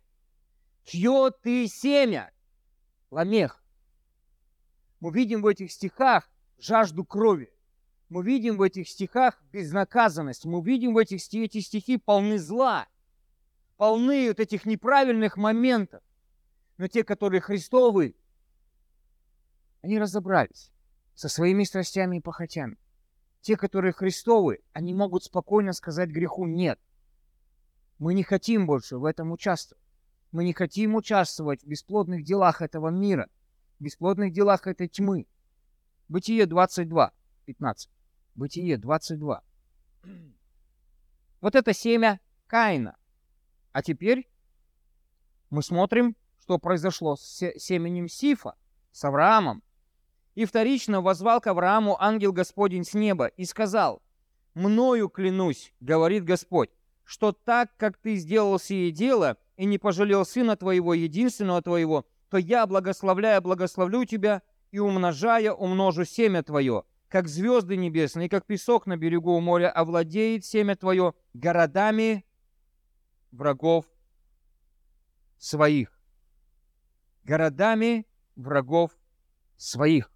Чье 0.83 1.31
ты 1.43 1.67
семя? 1.67 2.31
Ламех. 3.11 3.63
Мы 4.99 5.11
видим 5.11 5.43
в 5.43 5.45
этих 5.45 5.71
стихах 5.71 6.31
жажду 6.57 7.05
крови. 7.05 7.53
Мы 8.09 8.23
видим 8.23 8.57
в 8.57 8.63
этих 8.63 8.89
стихах 8.89 9.39
безнаказанность. 9.51 10.45
Мы 10.45 10.59
видим 10.63 10.95
в 10.95 10.97
этих 10.97 11.21
стихах, 11.21 11.45
эти 11.45 11.59
стихи 11.59 11.97
полны 11.97 12.39
зла, 12.39 12.87
полны 13.77 14.29
вот 14.29 14.39
этих 14.39 14.65
неправильных 14.65 15.37
моментов. 15.37 16.01
Но 16.77 16.87
те, 16.87 17.03
которые 17.03 17.41
Христовы, 17.41 18.15
они 19.81 19.99
разобрались 19.99 20.71
со 21.13 21.29
своими 21.29 21.63
страстями 21.63 22.17
и 22.17 22.21
похотями. 22.21 22.77
Те, 23.41 23.55
которые 23.55 23.93
Христовы, 23.93 24.59
они 24.73 24.93
могут 24.93 25.23
спокойно 25.23 25.73
сказать 25.73 26.09
греху 26.09 26.45
«нет». 26.45 26.79
Мы 27.99 28.13
не 28.13 28.23
хотим 28.23 28.65
больше 28.65 28.97
в 28.97 29.05
этом 29.05 29.31
участвовать. 29.31 29.81
Мы 30.31 30.43
не 30.43 30.51
хотим 30.51 30.95
участвовать 30.95 31.63
в 31.63 31.67
бесплодных 31.67 32.23
делах 32.23 32.61
этого 32.61 32.89
мира, 32.89 33.29
в 33.79 33.83
бесплодных 33.83 34.33
делах 34.33 34.67
этой 34.67 34.89
тьмы. 34.89 35.27
Бытие 36.09 36.45
22, 36.45 37.13
15. 37.45 37.89
Бытие 38.35 38.77
22. 38.77 39.43
Вот 41.39 41.55
это 41.55 41.73
семя 41.73 42.19
Каина. 42.47 42.97
А 43.71 43.81
теперь 43.81 44.27
мы 45.49 45.63
смотрим, 45.63 46.15
что 46.45 46.59
произошло 46.59 47.15
с 47.15 47.53
семенем 47.57 48.07
Сифа, 48.07 48.53
с 48.91 49.03
Авраамом. 49.03 49.63
И 50.35 50.45
вторично 50.45 51.01
возвал 51.01 51.41
к 51.41 51.47
Аврааму 51.47 51.99
ангел 51.99 52.31
Господень 52.31 52.85
с 52.85 52.93
неба 52.93 53.25
и 53.25 53.45
сказал, 53.45 54.03
«Мною 54.53 55.09
клянусь,— 55.09 55.73
говорит 55.79 56.23
Господь,— 56.23 56.69
что 57.03 57.31
так, 57.31 57.75
как 57.77 57.97
ты 57.97 58.15
сделал 58.15 58.59
сие 58.59 58.91
дело 58.91 59.37
и 59.57 59.65
не 59.65 59.79
пожалел 59.79 60.23
сына 60.23 60.55
твоего, 60.55 60.93
единственного 60.93 61.63
твоего, 61.63 62.05
то 62.29 62.37
я, 62.37 62.67
благословляя, 62.67 63.41
благословлю 63.41 64.05
тебя 64.05 64.43
и 64.69 64.77
умножая, 64.77 65.51
умножу 65.51 66.05
семя 66.05 66.43
твое, 66.43 66.83
как 67.07 67.27
звезды 67.27 67.75
небесные, 67.75 68.29
как 68.29 68.45
песок 68.45 68.85
на 68.85 68.97
берегу 68.97 69.39
моря, 69.39 69.71
овладеет 69.71 70.45
семя 70.45 70.75
твое 70.75 71.15
городами 71.33 72.23
врагов 73.31 73.85
своих. 75.39 75.94
Городами 77.25 78.05
врагов 78.35 78.95
своих. 79.57 80.11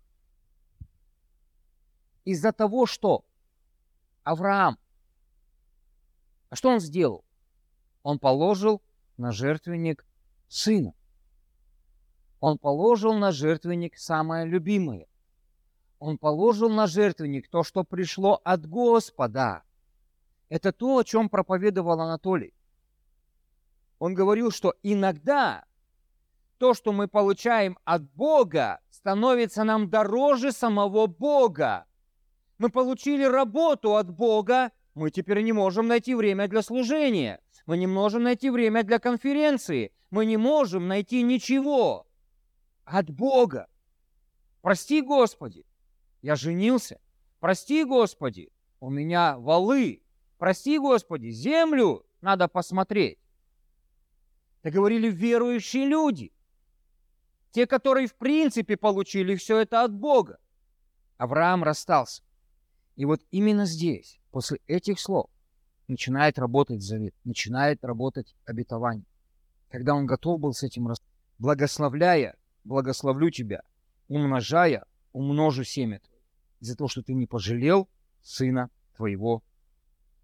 Из-за 2.23 2.51
того, 2.51 2.85
что 2.85 3.25
Авраам, 4.23 4.77
а 6.49 6.55
что 6.55 6.69
он 6.69 6.79
сделал? 6.79 7.25
Он 8.03 8.19
положил 8.19 8.83
на 9.17 9.31
жертвенник 9.31 10.05
сына. 10.49 10.93
Он 12.39 12.59
положил 12.59 13.15
на 13.15 13.31
жертвенник 13.31 13.97
самое 13.97 14.45
любимое. 14.45 15.07
Он 15.97 16.19
положил 16.19 16.69
на 16.69 16.85
жертвенник 16.85 17.49
то, 17.49 17.63
что 17.63 17.83
пришло 17.83 18.39
от 18.43 18.67
Господа. 18.67 19.63
Это 20.47 20.71
то, 20.71 20.99
о 20.99 21.03
чем 21.03 21.27
проповедовал 21.27 21.99
Анатолий. 21.99 22.53
Он 23.97 24.13
говорил, 24.13 24.51
что 24.51 24.75
иногда 24.83 25.65
то, 26.59 26.73
что 26.73 26.91
мы 26.91 27.07
получаем 27.07 27.79
от 27.85 28.03
Бога, 28.13 28.81
становится 28.91 29.63
нам 29.63 29.89
дороже 29.89 30.51
самого 30.51 31.07
Бога. 31.07 31.85
Мы 32.57 32.69
получили 32.69 33.23
работу 33.23 33.95
от 33.95 34.11
Бога, 34.11 34.71
мы 34.93 35.11
теперь 35.11 35.41
не 35.41 35.53
можем 35.53 35.87
найти 35.87 36.13
время 36.13 36.49
для 36.49 36.61
служения. 36.61 37.39
Мы 37.65 37.77
не 37.77 37.87
можем 37.87 38.23
найти 38.23 38.49
время 38.49 38.83
для 38.83 38.99
конференции. 38.99 39.93
Мы 40.11 40.25
не 40.25 40.35
можем 40.35 40.87
найти 40.87 41.21
ничего 41.21 42.05
от 42.83 43.09
Бога. 43.09 43.67
Прости, 44.61 45.01
Господи, 45.01 45.65
я 46.21 46.35
женился. 46.35 46.99
Прости, 47.39 47.85
Господи, 47.85 48.51
у 48.81 48.89
меня 48.89 49.37
валы. 49.37 50.01
Прости, 50.37 50.77
Господи, 50.77 51.29
землю 51.29 52.05
надо 52.19 52.49
посмотреть. 52.49 53.19
Это 54.61 54.71
говорили 54.71 55.09
верующие 55.09 55.85
люди. 55.85 56.33
Те, 57.51 57.65
которые 57.65 58.07
в 58.07 58.15
принципе 58.15 58.77
получили 58.77 59.35
все 59.35 59.59
это 59.59 59.83
от 59.83 59.93
Бога. 59.93 60.39
Авраам 61.17 61.63
расстался. 61.63 62.23
И 62.95 63.05
вот 63.05 63.21
именно 63.31 63.65
здесь, 63.65 64.19
после 64.31 64.59
этих 64.67 64.99
слов, 64.99 65.29
начинает 65.87 66.37
работать 66.37 66.81
завет, 66.81 67.15
начинает 67.23 67.83
работать 67.83 68.35
обетование. 68.45 69.05
Когда 69.69 69.95
он 69.95 70.05
готов 70.05 70.39
был 70.39 70.53
с 70.53 70.63
этим 70.63 70.87
расстаться, 70.87 71.09
благословляя 71.39 72.35
благословлю 72.63 73.29
тебя, 73.31 73.61
умножая, 74.07 74.85
умножу 75.11 75.63
семя 75.63 75.99
твое, 75.99 76.21
из-за 76.59 76.75
того, 76.75 76.87
что 76.87 77.01
ты 77.01 77.13
не 77.13 77.25
пожалел 77.25 77.89
сына 78.21 78.69
твоего. 78.95 79.43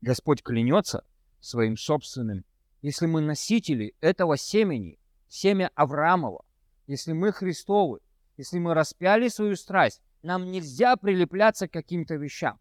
Господь 0.02 0.44
клянется 0.44 1.04
своим 1.40 1.78
собственным. 1.78 2.46
Если 2.82 3.08
мы 3.08 3.22
носители 3.22 3.96
этого 4.02 4.38
семени, 4.38 5.00
семя 5.28 5.72
Авраамова, 5.76 6.44
если 6.88 7.14
мы 7.14 7.32
Христовы, 7.32 8.00
если 8.38 8.60
мы 8.60 8.74
распяли 8.74 9.28
свою 9.28 9.56
страсть, 9.56 10.02
нам 10.22 10.52
нельзя 10.52 10.96
прилепляться 10.98 11.68
к 11.68 11.74
каким-то 11.74 12.16
вещам. 12.16 12.60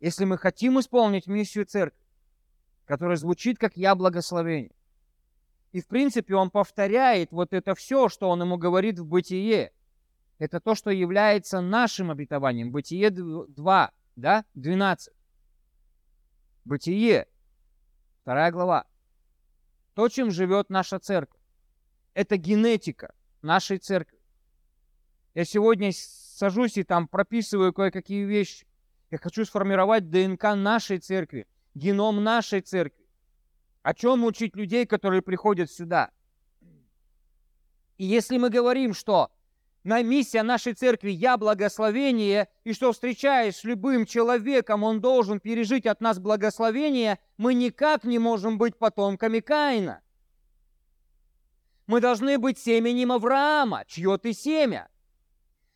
Если 0.00 0.24
мы 0.24 0.36
хотим 0.36 0.78
исполнить 0.80 1.26
миссию 1.26 1.64
церкви, 1.64 1.98
которая 2.84 3.16
звучит 3.16 3.58
как 3.58 3.76
«Я 3.76 3.94
благословение», 3.94 4.74
и, 5.72 5.80
в 5.80 5.86
принципе, 5.86 6.34
он 6.34 6.50
повторяет 6.50 7.32
вот 7.32 7.54
это 7.54 7.74
все, 7.74 8.08
что 8.08 8.28
он 8.28 8.42
ему 8.42 8.58
говорит 8.58 8.98
в 8.98 9.06
Бытие. 9.06 9.72
Это 10.38 10.60
то, 10.60 10.74
что 10.74 10.90
является 10.90 11.62
нашим 11.62 12.10
обетованием. 12.10 12.70
Бытие 12.70 13.10
2, 13.10 13.92
да, 14.16 14.44
12. 14.52 15.14
Бытие, 16.64 17.26
вторая 18.20 18.52
глава. 18.52 18.86
То, 19.94 20.08
чем 20.08 20.30
живет 20.30 20.68
наша 20.68 20.98
церковь. 20.98 21.40
Это 22.12 22.36
генетика 22.36 23.14
нашей 23.42 23.78
церкви. 23.78 24.18
Я 25.34 25.44
сегодня 25.44 25.92
сажусь 25.92 26.76
и 26.76 26.82
там 26.82 27.08
прописываю 27.08 27.72
кое-какие 27.72 28.24
вещи. 28.24 28.66
Я 29.10 29.18
хочу 29.18 29.44
сформировать 29.44 30.10
ДНК 30.10 30.54
нашей 30.54 30.98
церкви, 30.98 31.46
геном 31.74 32.22
нашей 32.22 32.60
церкви. 32.60 33.06
О 33.82 33.94
чем 33.94 34.24
учить 34.24 34.56
людей, 34.56 34.86
которые 34.86 35.22
приходят 35.22 35.70
сюда? 35.70 36.10
И 37.96 38.04
если 38.04 38.38
мы 38.38 38.50
говорим, 38.50 38.94
что 38.94 39.30
на 39.84 40.02
миссия 40.02 40.42
нашей 40.42 40.74
церкви 40.74 41.10
«Я 41.10 41.36
благословение», 41.36 42.48
и 42.64 42.72
что, 42.72 42.92
встречаясь 42.92 43.56
с 43.56 43.64
любым 43.64 44.06
человеком, 44.06 44.84
он 44.84 45.00
должен 45.00 45.40
пережить 45.40 45.86
от 45.86 46.00
нас 46.00 46.18
благословение, 46.18 47.18
мы 47.36 47.54
никак 47.54 48.04
не 48.04 48.18
можем 48.18 48.58
быть 48.58 48.76
потомками 48.76 49.40
Каина. 49.40 50.01
Мы 51.86 52.00
должны 52.00 52.38
быть 52.38 52.58
семенем 52.58 53.12
Авраама. 53.12 53.84
Чье 53.86 54.16
ты 54.18 54.32
семя? 54.32 54.88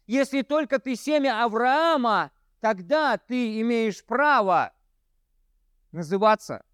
Если 0.06 0.42
только 0.42 0.78
ты 0.78 0.94
семя 0.94 1.44
Авраама, 1.44 2.30
тогда 2.60 3.16
ты 3.16 3.60
имеешь 3.60 4.04
право 4.04 4.72
называться 5.90 6.64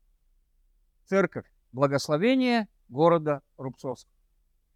церковь 1.06 1.46
благословения 1.72 2.68
города 2.88 3.42
Рубцовск. 3.56 4.06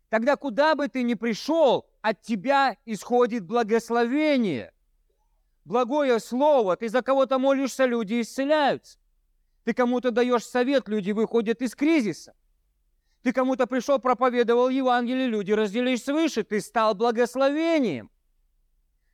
Тогда 0.09 0.37
куда 0.37 0.75
бы 0.75 0.89
ты 0.89 1.03
ни 1.03 1.15
пришел, 1.15 1.91
от 2.01 2.23
тебя 2.23 2.77
исходит 2.85 3.45
благословение. 3.45 4.73
Благое 5.65 6.21
слово, 6.21 6.77
ты 6.77 6.89
за 6.89 7.03
кого-то 7.03 7.39
молишься, 7.39 7.85
люди 7.87 8.21
исцеляются. 8.21 8.99
Ты 9.65 9.75
кому-то 9.75 10.13
даешь 10.13 10.45
совет, 10.45 10.89
люди 10.89 11.11
выходят 11.11 11.61
из 11.61 11.75
кризиса. 11.75 12.35
Ты 13.27 13.33
кому-то 13.33 13.67
пришел, 13.67 13.99
проповедовал 13.99 14.69
Евангелие, 14.69 15.27
люди 15.27 15.51
разделились 15.51 16.05
свыше, 16.05 16.45
ты 16.45 16.61
стал 16.61 16.95
благословением. 16.95 18.09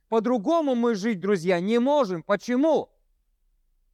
По-другому 0.07 0.75
мы 0.75 0.93
жить, 0.93 1.19
друзья, 1.19 1.59
не 1.59 1.79
можем. 1.79 2.21
Почему? 2.21 2.91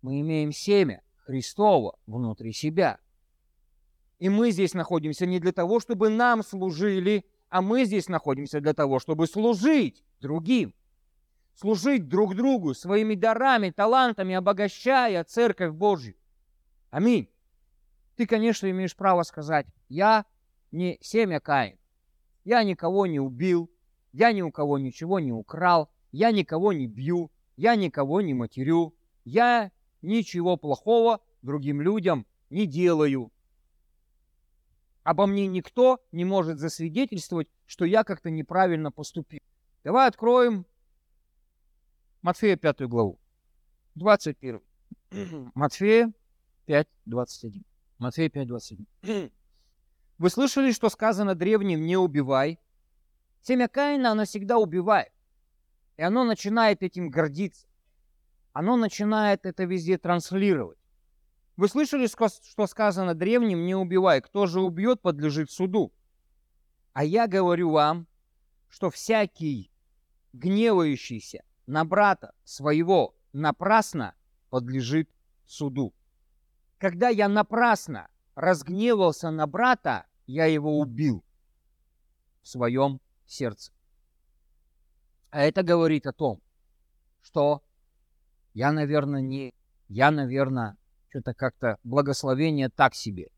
Мы 0.01 0.19
имеем 0.19 0.51
семя 0.51 1.03
Христова 1.23 1.97
внутри 2.05 2.51
себя– 2.51 2.99
и 4.19 4.27
мы 4.27 4.51
здесь 4.51 4.73
находимся 4.73 5.25
не 5.25 5.39
для 5.39 5.53
того, 5.53 5.79
чтобы 5.79 6.09
нам 6.09 6.43
служили, 6.43 7.25
а 7.47 7.61
мы 7.61 7.85
здесь 7.85 8.09
находимся 8.09 8.59
для 8.59 8.73
того, 8.73 8.99
чтобы 8.99 9.25
служить 9.25 10.03
другим. 10.19 10.73
Служить 11.55 12.09
друг 12.09 12.35
другу 12.35 12.73
своими 12.73 13.15
дарами, 13.15 13.69
талантами, 13.69 14.35
обогащая 14.35 15.23
Церковь 15.23 15.71
Божью. 15.71 16.15
Аминь. 16.89 17.29
Ты, 18.19 18.27
конечно, 18.27 18.69
имеешь 18.69 18.97
право 18.97 19.23
сказать, 19.23 19.65
я 19.87 20.25
не 20.71 20.97
семя 20.99 21.39
Каин. 21.39 21.79
Я 22.43 22.63
никого 22.63 23.05
не 23.05 23.21
убил, 23.21 23.71
я 24.11 24.33
ни 24.33 24.41
у 24.41 24.51
кого 24.51 24.77
ничего 24.77 25.21
не 25.21 25.31
украл, 25.31 25.89
я 26.11 26.31
никого 26.31 26.73
не 26.73 26.85
бью, 26.85 27.31
я 27.55 27.77
никого 27.77 28.19
не 28.19 28.33
матерю, 28.33 28.93
я 29.23 29.71
ничего 30.01 30.57
плохого 30.57 31.21
другим 31.41 31.79
людям 31.79 32.25
не 32.49 32.65
делаю 32.65 33.31
обо 35.03 35.25
мне 35.25 35.47
никто 35.47 36.03
не 36.11 36.25
может 36.25 36.59
засвидетельствовать, 36.59 37.47
что 37.67 37.85
я 37.85 38.03
как-то 38.03 38.29
неправильно 38.29 38.91
поступил. 38.91 39.39
Давай 39.85 40.09
откроем 40.09 40.65
Матфея 42.21 42.57
5 42.57 42.81
главу. 42.81 43.17
21. 43.95 44.61
Матфея 45.55 46.11
5, 46.65 46.87
21. 47.05 47.63
Матфея 47.99 48.29
5, 48.29 48.47
21. 48.47 49.31
Вы 50.19 50.29
слышали, 50.29 50.71
что 50.71 50.89
сказано 50.89 51.35
древним 51.35 51.85
«не 51.85 51.97
убивай»? 51.97 52.57
Семя 53.41 53.67
Каина, 53.67 54.11
оно 54.11 54.23
всегда 54.23 54.57
убивает. 54.57 55.11
И 55.97 56.01
оно 56.01 56.23
начинает 56.23 56.81
этим 56.81 57.09
гордиться. 57.09 57.67
Оно 58.53 58.77
начинает 58.77 59.45
это 59.45 59.65
везде 59.65 59.97
транслировать. 59.97 60.77
Вы 61.57 61.67
слышали, 61.67 62.07
что 62.07 62.67
сказано 62.67 63.15
древним 63.15 63.65
«не 63.65 63.75
убивай», 63.75 64.21
кто 64.21 64.45
же 64.45 64.61
убьет, 64.61 65.01
подлежит 65.01 65.51
суду. 65.51 65.91
А 66.93 67.03
я 67.03 67.27
говорю 67.27 67.71
вам, 67.71 68.07
что 68.69 68.89
всякий 68.89 69.71
гневающийся 70.31 71.43
на 71.67 71.83
брата 71.83 72.33
своего 72.45 73.13
напрасно 73.33 74.15
подлежит 74.49 75.09
суду. 75.45 75.93
Когда 76.79 77.09
я 77.09 77.27
напрасно 77.27 78.07
разгневался 78.35 79.31
на 79.31 79.45
брата, 79.47 80.05
я 80.27 80.45
его 80.45 80.79
убил 80.79 81.25
в 82.41 82.47
своем 82.47 83.01
сердце. 83.25 83.73
А 85.29 85.41
это 85.41 85.61
говорит 85.61 86.07
о 86.07 86.13
том, 86.13 86.41
что 87.21 87.61
я, 88.53 88.71
наверное, 88.71 89.21
не... 89.21 89.53
Я, 89.89 90.09
наверное, 90.09 90.77
что-то 91.09 91.33
как-то 91.33 91.77
благословение 91.83 92.69
так 92.69 92.95
себе. 92.95 93.29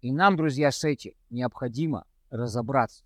И 0.00 0.10
нам, 0.12 0.36
друзья, 0.36 0.72
с 0.72 0.82
этим 0.82 1.12
необходимо 1.30 2.04
разобраться. 2.30 3.04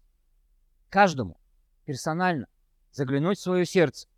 Каждому 0.89 1.39
персонально 1.85 2.49
заглянуть 2.93 3.39
в 3.39 3.43
свое 3.43 3.67
сердце. 3.67 4.09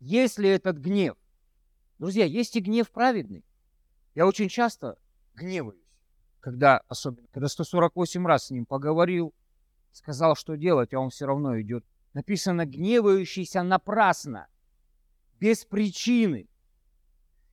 Есть 0.00 0.38
ли 0.38 0.48
этот 0.48 0.78
гнев? 0.78 1.16
Друзья, 1.98 2.24
есть 2.24 2.56
и 2.56 2.60
гнев 2.60 2.90
праведный. 2.90 3.44
Я 4.14 4.26
очень 4.26 4.48
часто 4.48 4.96
гневаюсь, 5.34 5.80
когда, 6.40 6.78
особенно, 6.88 7.26
когда 7.32 7.48
148 7.48 8.26
раз 8.26 8.46
с 8.46 8.50
ним 8.50 8.66
поговорил, 8.66 9.34
сказал, 9.92 10.34
что 10.34 10.56
делать, 10.56 10.92
а 10.92 11.00
он 11.00 11.10
все 11.10 11.26
равно 11.26 11.60
идет. 11.60 11.84
Написано, 12.12 12.66
гневающийся 12.66 13.62
напрасно, 13.62 14.48
без 15.38 15.64
причины. 15.64 16.48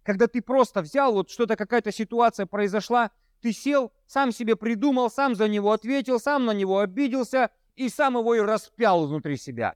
Когда 0.04 0.28
ты 0.28 0.42
просто 0.42 0.82
взял, 0.82 1.14
вот 1.14 1.30
что-то, 1.30 1.56
какая-то 1.56 1.92
ситуация 1.92 2.46
произошла, 2.46 3.12
ты 3.42 3.52
сел, 3.52 3.92
сам 4.08 4.32
себе 4.32 4.56
придумал, 4.56 5.12
сам 5.12 5.36
за 5.36 5.48
него 5.48 5.72
ответил, 5.72 6.20
сам 6.20 6.46
на 6.46 6.52
него 6.52 6.80
обиделся 6.80 7.52
и 7.76 7.90
сам 7.90 8.18
его 8.18 8.34
и 8.34 8.40
распял 8.40 9.06
внутри 9.06 9.38
себя. 9.38 9.76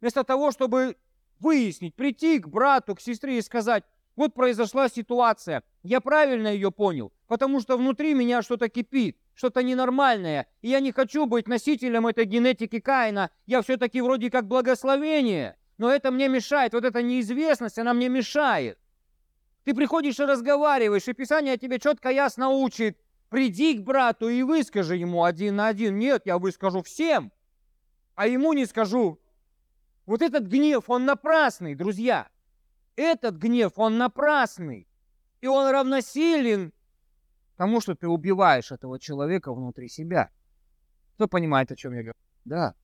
Вместо 0.00 0.24
того, 0.24 0.50
чтобы 0.50 0.96
выяснить, 1.38 1.94
прийти 1.94 2.38
к 2.38 2.48
брату, 2.48 2.94
к 2.94 3.00
сестре 3.00 3.38
и 3.38 3.42
сказать, 3.42 3.84
вот 4.20 4.34
произошла 4.34 4.90
ситуация, 4.90 5.62
я 5.82 6.02
правильно 6.02 6.48
ее 6.48 6.70
понял, 6.70 7.10
потому 7.26 7.58
что 7.60 7.78
внутри 7.78 8.12
меня 8.12 8.42
что-то 8.42 8.68
кипит, 8.68 9.16
что-то 9.34 9.62
ненормальное, 9.62 10.46
и 10.60 10.68
я 10.68 10.80
не 10.80 10.92
хочу 10.92 11.24
быть 11.24 11.48
носителем 11.48 12.06
этой 12.06 12.26
генетики 12.26 12.80
Каина, 12.80 13.30
я 13.46 13.62
все-таки 13.62 14.02
вроде 14.02 14.30
как 14.30 14.46
благословение, 14.46 15.56
но 15.78 15.90
это 15.90 16.10
мне 16.10 16.28
мешает, 16.28 16.74
вот 16.74 16.84
эта 16.84 17.02
неизвестность, 17.02 17.78
она 17.78 17.94
мне 17.94 18.10
мешает. 18.10 18.78
Ты 19.64 19.74
приходишь 19.74 20.20
и 20.20 20.24
разговариваешь, 20.24 21.08
и 21.08 21.14
Писание 21.14 21.56
тебе 21.56 21.78
четко 21.78 22.10
ясно 22.10 22.50
учит, 22.50 22.98
приди 23.30 23.78
к 23.78 23.82
брату 23.82 24.28
и 24.28 24.42
выскажи 24.42 24.96
ему 24.96 25.24
один 25.24 25.56
на 25.56 25.68
один. 25.68 25.98
Нет, 25.98 26.26
я 26.26 26.36
выскажу 26.36 26.82
всем, 26.82 27.32
а 28.16 28.26
ему 28.26 28.52
не 28.52 28.66
скажу. 28.66 29.18
Вот 30.04 30.20
этот 30.20 30.44
гнев, 30.44 30.90
он 30.90 31.06
напрасный, 31.06 31.74
друзья. 31.74 32.28
Этот 33.00 33.36
гнев, 33.36 33.78
он 33.78 33.96
напрасный. 33.96 34.86
И 35.40 35.46
он 35.46 35.70
равносилен 35.70 36.70
тому, 37.56 37.80
что 37.80 37.94
ты 37.94 38.06
убиваешь 38.06 38.72
этого 38.72 39.00
человека 39.00 39.54
внутри 39.54 39.88
себя. 39.88 40.30
Кто 41.14 41.26
понимает, 41.26 41.72
о 41.72 41.76
чем 41.76 41.94
я 41.94 42.00
говорю? 42.00 42.18
Да. 42.44 42.74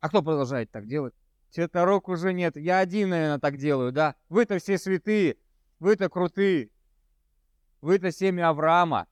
А 0.00 0.08
кто 0.08 0.24
продолжает 0.24 0.72
так 0.72 0.88
делать? 0.88 1.14
Рук 1.56 2.08
уже 2.08 2.32
нет. 2.32 2.56
Я 2.56 2.80
один, 2.80 3.10
наверное, 3.10 3.38
так 3.38 3.58
делаю, 3.58 3.92
да? 3.92 4.16
Вы-то 4.28 4.58
все 4.58 4.76
святые. 4.76 5.36
Вы-то 5.78 6.08
крутые. 6.08 6.70
Вы-то 7.80 8.10
семя 8.10 8.48
Авраама. 8.48 9.06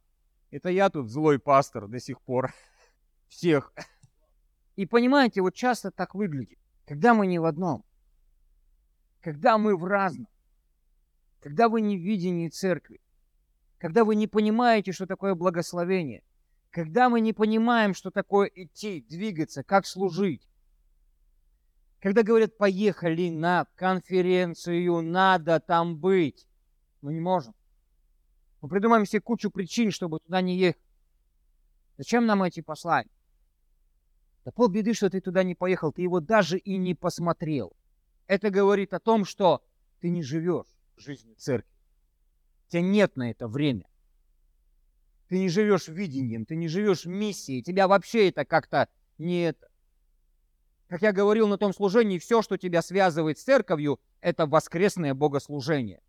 Это 0.51 0.71
я 0.71 0.91
тут 0.91 1.09
злой 1.09 1.39
пастор 1.39 1.87
до 1.87 2.01
сих 2.01 2.21
пор. 2.21 2.53
Всех. 3.29 3.73
И 4.75 4.87
понимаете, 4.87 5.41
вот 5.41 5.55
часто 5.55 5.93
так 5.93 6.17
выглядит. 6.17 6.59
Когда 6.85 7.15
мы 7.15 7.29
не 7.29 7.39
в 7.39 7.45
одном. 7.45 7.86
Когда 9.27 9.59
мы 9.59 9.77
в 9.77 9.83
разном. 9.85 10.29
Когда 11.41 11.69
вы 11.69 11.81
не 11.81 11.97
в 11.97 12.01
видении 12.01 12.49
церкви. 12.49 13.01
Когда 13.77 14.05
вы 14.05 14.15
не 14.15 14.29
понимаете, 14.29 14.93
что 14.93 15.05
такое 15.05 15.35
благословение. 15.35 16.23
Когда 16.71 17.09
мы 17.09 17.21
не 17.21 17.33
понимаем, 17.33 17.93
что 17.93 18.13
такое 18.13 18.49
идти, 18.55 19.05
двигаться, 19.11 19.65
как 19.65 19.85
служить. 19.85 20.49
Когда 21.99 22.23
говорят, 22.23 22.57
поехали 22.57 23.31
на 23.31 23.67
конференцию, 23.75 25.03
надо 25.03 25.59
там 25.59 25.97
быть. 25.97 26.47
Мы 27.01 27.13
не 27.13 27.21
можем. 27.21 27.53
Мы 28.61 28.69
придумаем 28.69 29.07
себе 29.07 29.23
кучу 29.23 29.51
причин, 29.51 29.91
чтобы 29.91 30.21
туда 30.21 30.41
не 30.41 30.57
ехать. 30.57 30.81
Зачем 31.99 32.27
нам 32.27 32.45
эти 32.45 32.61
послания? 32.61 33.11
Да 34.45 34.53
полбеды, 34.53 34.95
что 34.95 35.11
ты 35.11 35.21
туда 35.21 35.43
не 35.43 35.57
поехал, 35.57 35.91
ты 35.91 36.03
его 36.03 36.21
даже 36.21 36.59
и 36.59 36.77
не 36.77 36.95
посмотрел. 36.95 37.75
Это 38.27 38.51
говорит 38.51 38.93
о 38.93 39.01
том, 39.01 39.25
что 39.25 39.63
ты 40.01 40.09
не 40.09 40.23
живешь 40.23 40.67
жизнью 40.97 41.37
церкви. 41.37 41.71
У 42.67 42.71
тебя 42.71 42.83
нет 42.83 43.17
на 43.17 43.31
это 43.31 43.47
время. 43.47 43.87
Ты 45.29 45.39
не 45.39 45.49
живешь 45.49 45.89
видением, 45.89 46.45
ты 46.45 46.57
не 46.57 46.69
живешь 46.69 47.05
миссией, 47.05 47.63
тебя 47.63 47.89
вообще 47.89 48.29
это 48.29 48.45
как-то 48.45 48.89
не 49.19 49.43
это. 49.43 49.69
Как 50.89 51.03
я 51.03 51.13
говорил 51.13 51.49
на 51.49 51.59
том 51.59 51.73
служении, 51.73 52.19
все, 52.19 52.43
что 52.43 52.57
тебя 52.57 52.81
связывает 52.81 53.39
с 53.39 53.43
церковью, 53.43 54.01
это 54.21 54.47
воскресное 54.47 55.15
богослужение. 55.15 56.01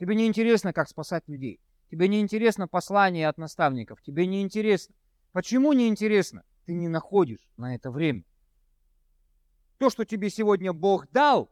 Тебе 0.00 0.16
не 0.16 0.26
интересно, 0.26 0.72
как 0.72 0.88
спасать 0.88 1.24
людей. 1.28 1.60
Тебе 1.90 2.08
не 2.08 2.20
интересно 2.20 2.68
послание 2.68 3.28
от 3.28 3.38
наставников. 3.38 4.02
Тебе 4.02 4.26
не 4.26 4.42
интересно. 4.42 4.94
Почему 5.32 5.72
не 5.72 5.88
интересно? 5.88 6.42
Ты 6.66 6.74
не 6.74 6.88
находишь 6.88 7.48
на 7.56 7.74
это 7.74 7.90
время. 7.90 8.24
То, 9.78 9.90
что 9.90 10.04
тебе 10.04 10.30
сегодня 10.30 10.72
Бог 10.72 11.10
дал, 11.10 11.50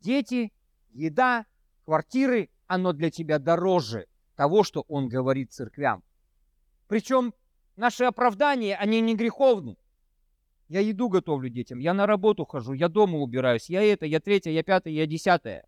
дети, 0.00 0.52
еда, 0.92 1.46
квартиры, 1.84 2.50
оно 2.66 2.92
для 2.92 3.10
тебя 3.10 3.38
дороже 3.38 4.06
того, 4.36 4.64
что 4.64 4.84
Он 4.88 5.08
говорит 5.08 5.52
церквям. 5.52 6.02
Причем 6.88 7.34
наши 7.76 8.04
оправдания, 8.04 8.76
они 8.76 9.00
не 9.00 9.14
греховны. 9.14 9.76
Я 10.68 10.80
еду 10.80 11.08
готовлю 11.08 11.50
детям, 11.50 11.78
я 11.78 11.92
на 11.92 12.06
работу 12.06 12.46
хожу, 12.46 12.72
я 12.72 12.88
дома 12.88 13.18
убираюсь, 13.18 13.68
я 13.68 13.82
это, 13.82 14.06
я 14.06 14.20
третье, 14.20 14.50
я 14.50 14.62
пятое, 14.62 14.94
я 14.94 15.06
десятое. 15.06 15.66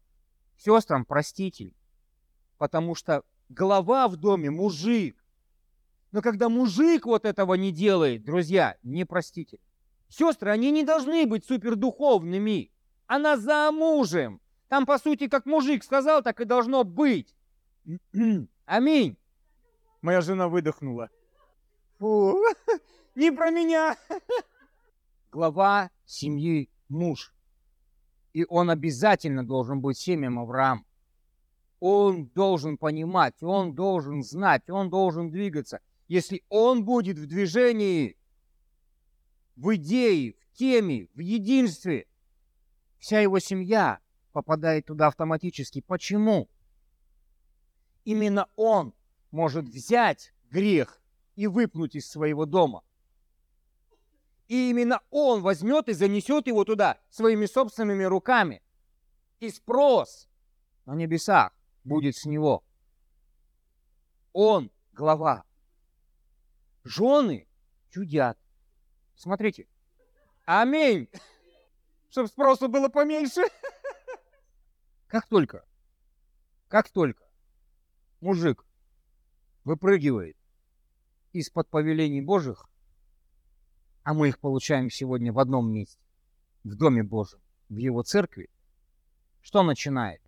Сестрам 0.56 1.04
проститель 1.04 1.74
потому 2.58 2.94
что 2.94 3.24
глава 3.48 4.08
в 4.08 4.16
доме 4.16 4.50
мужик. 4.50 5.22
Но 6.12 6.22
когда 6.22 6.48
мужик 6.48 7.06
вот 7.06 7.24
этого 7.24 7.54
не 7.54 7.72
делает, 7.72 8.24
друзья, 8.24 8.76
не 8.82 9.04
простите. 9.04 9.58
Сестры, 10.16 10.50
они 10.50 10.70
не 10.70 10.84
должны 10.84 11.26
быть 11.26 11.44
супердуховными. 11.44 12.70
Она 13.06 13.36
за 13.36 13.70
мужем. 13.72 14.40
Там, 14.68 14.86
по 14.86 14.98
сути, 14.98 15.28
как 15.28 15.46
мужик 15.46 15.82
сказал, 15.82 16.22
так 16.22 16.40
и 16.40 16.44
должно 16.44 16.84
быть. 16.84 17.34
Аминь. 18.64 19.16
Моя 20.02 20.20
жена 20.20 20.48
выдохнула. 20.48 21.10
Фу, 21.98 22.42
не 23.14 23.32
про 23.32 23.50
меня. 23.50 23.96
Глава 25.32 25.90
семьи 26.04 26.70
муж. 26.88 27.34
И 28.32 28.44
он 28.48 28.70
обязательно 28.70 29.44
должен 29.44 29.80
быть 29.80 29.98
семьям 29.98 30.38
Авраам 30.38 30.86
он 31.86 32.30
должен 32.34 32.78
понимать, 32.78 33.42
он 33.42 33.74
должен 33.74 34.22
знать, 34.22 34.70
он 34.70 34.88
должен 34.88 35.30
двигаться. 35.30 35.80
Если 36.08 36.42
он 36.48 36.82
будет 36.86 37.18
в 37.18 37.26
движении, 37.26 38.16
в 39.56 39.74
идее, 39.76 40.34
в 40.34 40.56
теме, 40.56 41.08
в 41.14 41.20
единстве, 41.20 42.06
вся 42.98 43.20
его 43.20 43.38
семья 43.38 44.00
попадает 44.32 44.86
туда 44.86 45.08
автоматически. 45.08 45.80
Почему? 45.80 46.48
Именно 48.04 48.48
он 48.56 48.94
может 49.30 49.66
взять 49.66 50.32
грех 50.50 51.00
и 51.36 51.46
выпнуть 51.46 51.94
из 51.94 52.08
своего 52.08 52.46
дома. 52.46 52.82
И 54.48 54.70
именно 54.70 55.00
он 55.10 55.42
возьмет 55.42 55.88
и 55.88 55.94
занесет 55.94 56.46
его 56.46 56.64
туда 56.64 56.98
своими 57.10 57.46
собственными 57.46 58.04
руками. 58.04 58.62
И 59.40 59.50
спрос 59.50 60.28
на 60.84 60.94
небесах 60.94 61.52
будет 61.82 62.16
с 62.16 62.26
него. 62.26 62.62
Он 64.32 64.70
глава. 64.92 65.44
Жены 66.82 67.46
чудят. 67.90 68.38
Смотрите. 69.16 69.66
Аминь. 70.44 71.08
Чтобы 72.10 72.28
спроса 72.28 72.68
было 72.68 72.88
поменьше. 72.88 73.42
Как 75.06 75.28
только, 75.28 75.64
как 76.66 76.90
только 76.90 77.22
мужик 78.20 78.66
выпрыгивает 79.62 80.36
из-под 81.32 81.68
повелений 81.68 82.20
Божьих, 82.20 82.68
а 84.02 84.12
мы 84.12 84.28
их 84.28 84.40
получаем 84.40 84.90
сегодня 84.90 85.32
в 85.32 85.38
одном 85.38 85.72
месте, 85.72 86.02
в 86.64 86.74
Доме 86.74 87.04
Божьем, 87.04 87.40
в 87.68 87.76
Его 87.76 88.02
церкви, 88.02 88.50
что 89.40 89.62
начинает? 89.62 90.20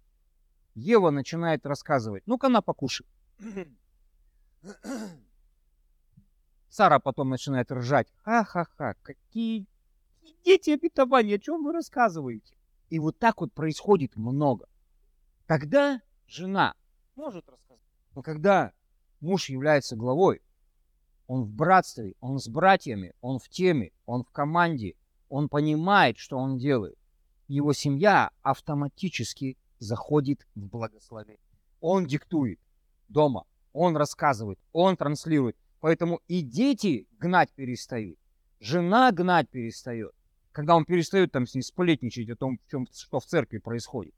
Ева 0.74 1.10
начинает 1.10 1.66
рассказывать. 1.66 2.24
Ну-ка 2.26 2.48
на 2.48 2.62
покушай. 2.62 3.06
Сара 6.76 6.98
потом 6.98 7.30
начинает 7.30 7.72
ржать. 7.72 8.06
Ха-ха-ха, 8.22 8.96
какие 9.02 9.66
дети 10.44 10.68
обетования, 10.68 11.36
о 11.36 11.38
чем 11.38 11.64
вы 11.64 11.72
рассказываете? 11.72 12.54
И 12.90 12.98
вот 12.98 13.18
так 13.18 13.40
вот 13.40 13.54
происходит 13.54 14.14
много. 14.14 14.68
Когда 15.46 16.02
жена 16.26 16.74
может 17.14 17.48
рассказать. 17.48 17.82
Но 18.14 18.20
когда 18.20 18.72
муж 19.20 19.48
является 19.48 19.96
главой, 19.96 20.42
он 21.26 21.44
в 21.44 21.50
братстве, 21.50 22.14
он 22.20 22.38
с 22.38 22.46
братьями, 22.46 23.14
он 23.22 23.38
в 23.38 23.48
теме, 23.48 23.92
он 24.04 24.22
в 24.22 24.30
команде, 24.30 24.96
он 25.30 25.48
понимает, 25.48 26.18
что 26.18 26.36
он 26.36 26.58
делает. 26.58 26.98
Его 27.48 27.72
семья 27.72 28.32
автоматически 28.42 29.56
заходит 29.78 30.46
в 30.54 30.66
благословение. 30.66 31.40
Он 31.80 32.04
диктует 32.04 32.60
дома, 33.08 33.44
он 33.72 33.96
рассказывает, 33.96 34.58
он 34.74 34.98
транслирует. 34.98 35.56
Поэтому 35.86 36.20
и 36.26 36.40
дети 36.40 37.06
гнать 37.20 37.52
перестают, 37.54 38.18
жена 38.58 39.12
гнать 39.12 39.48
перестает, 39.48 40.10
когда 40.50 40.74
он 40.74 40.84
перестает 40.84 41.30
там 41.30 41.46
с 41.46 41.54
ней 41.54 41.62
сплетничать 41.62 42.28
о 42.28 42.34
том, 42.34 42.58
в 42.58 42.68
чем, 42.68 42.88
что 42.92 43.20
в 43.20 43.24
церкви 43.24 43.58
происходит. 43.58 44.12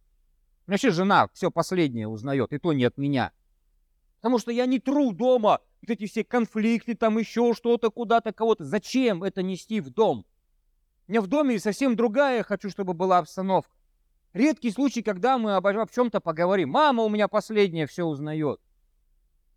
Вообще 0.66 0.90
жена 0.90 1.28
все 1.34 1.50
последнее 1.50 2.08
узнает, 2.08 2.54
и 2.54 2.58
то 2.58 2.72
не 2.72 2.84
от 2.84 2.96
меня. 2.96 3.32
Потому 4.16 4.38
что 4.38 4.50
я 4.50 4.64
не 4.64 4.78
тру 4.78 5.12
дома 5.12 5.60
вот 5.82 5.90
эти 5.90 6.06
все 6.06 6.24
конфликты, 6.24 6.94
там 6.94 7.18
еще 7.18 7.52
что-то, 7.52 7.90
куда-то, 7.90 8.32
кого-то. 8.32 8.64
Зачем 8.64 9.22
это 9.22 9.42
нести 9.42 9.82
в 9.82 9.90
дом? 9.90 10.24
У 11.06 11.12
меня 11.12 11.20
в 11.20 11.26
доме 11.26 11.58
совсем 11.58 11.96
другая, 11.96 12.44
хочу, 12.44 12.70
чтобы 12.70 12.94
была 12.94 13.18
обстановка. 13.18 13.76
Редкий 14.32 14.70
случай, 14.70 15.02
когда 15.02 15.36
мы 15.36 15.54
обо, 15.54 15.82
об 15.82 15.90
чем-то 15.90 16.20
поговорим. 16.20 16.70
Мама 16.70 17.02
у 17.02 17.10
меня 17.10 17.28
последняя 17.28 17.86
все 17.86 18.04
узнает. 18.04 18.58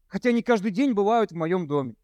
Хотя 0.08 0.34
не 0.34 0.44
каждый 0.44 0.72
день 0.72 0.92
бывают 0.92 1.32
в 1.32 1.36
моем 1.36 1.68
доме. 1.68 1.96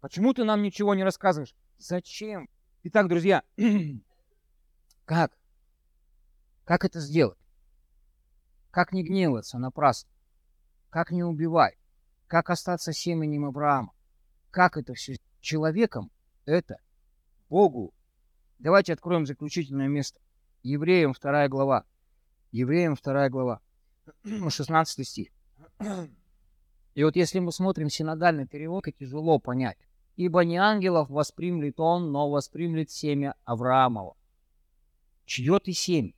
Почему 0.00 0.32
ты 0.32 0.44
нам 0.44 0.62
ничего 0.62 0.94
не 0.94 1.02
рассказываешь? 1.02 1.54
Зачем? 1.78 2.48
Итак, 2.84 3.08
друзья, 3.08 3.42
как? 5.04 5.36
Как 6.64 6.84
это 6.84 7.00
сделать? 7.00 7.38
Как 8.70 8.92
не 8.92 9.02
гневаться 9.02 9.58
напрасно? 9.58 10.10
Как 10.90 11.10
не 11.10 11.24
убивать? 11.24 11.76
Как 12.28 12.50
остаться 12.50 12.92
семенем 12.92 13.46
Авраама? 13.46 13.92
Как 14.50 14.76
это 14.76 14.94
все? 14.94 15.18
Человеком 15.40 16.10
это 16.44 16.78
Богу. 17.48 17.92
Давайте 18.58 18.92
откроем 18.92 19.26
заключительное 19.26 19.88
место. 19.88 20.20
Евреям 20.62 21.12
2 21.20 21.48
глава. 21.48 21.84
Евреям 22.52 22.96
2 23.02 23.28
глава. 23.30 23.60
16 24.24 25.06
стих. 25.06 25.28
И 26.94 27.04
вот 27.04 27.16
если 27.16 27.38
мы 27.40 27.52
смотрим 27.52 27.90
синодальный 27.90 28.46
перевод, 28.46 28.84
то 28.84 28.92
тяжело 28.92 29.38
понять. 29.38 29.78
Ибо 30.18 30.40
не 30.40 30.56
ангелов 30.56 31.10
воспримлет 31.10 31.78
он, 31.78 32.10
но 32.10 32.28
воспримлет 32.28 32.90
семя 32.90 33.36
Авраамова. 33.44 34.16
Чье 35.26 35.60
ты 35.60 35.72
семя? 35.72 36.12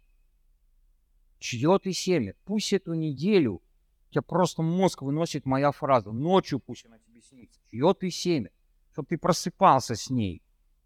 Чье 1.38 1.78
ты 1.78 1.92
семя? 1.92 2.34
Пусть 2.46 2.72
эту 2.72 2.94
неделю 2.94 3.60
тебя 4.08 4.22
просто 4.22 4.62
мозг 4.62 5.02
выносит 5.02 5.44
моя 5.44 5.70
фраза. 5.70 6.12
Ночью 6.12 6.60
пусть 6.60 6.86
она 6.86 6.98
тебе 6.98 7.20
снится. 7.20 7.60
Чье 7.70 7.92
ты 7.92 8.08
семя? 8.08 8.50
Чтобы 8.90 9.08
ты 9.08 9.18
просыпался 9.18 9.94
с 9.94 10.08
ней. 10.08 10.40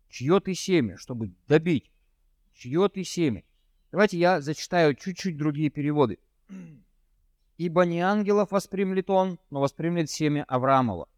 Чье 0.09 0.41
ты 0.41 0.55
семя? 0.55 0.97
Чтобы 0.97 1.31
добить. 1.47 1.93
Чье 2.53 2.89
ты 2.89 3.05
семя? 3.05 3.45
Давайте 3.93 4.19
я 4.19 4.41
зачитаю 4.41 4.97
чуть-чуть 4.97 5.39
другие 5.39 5.71
переводы. 5.71 6.19
«Ибо 7.59 7.83
не 7.83 8.01
ангелов 8.01 8.51
воспримет 8.51 9.09
он, 9.09 9.39
но 9.51 9.61
воспримет 9.61 10.11
семя 10.11 10.43
Авраамова». 10.49 11.09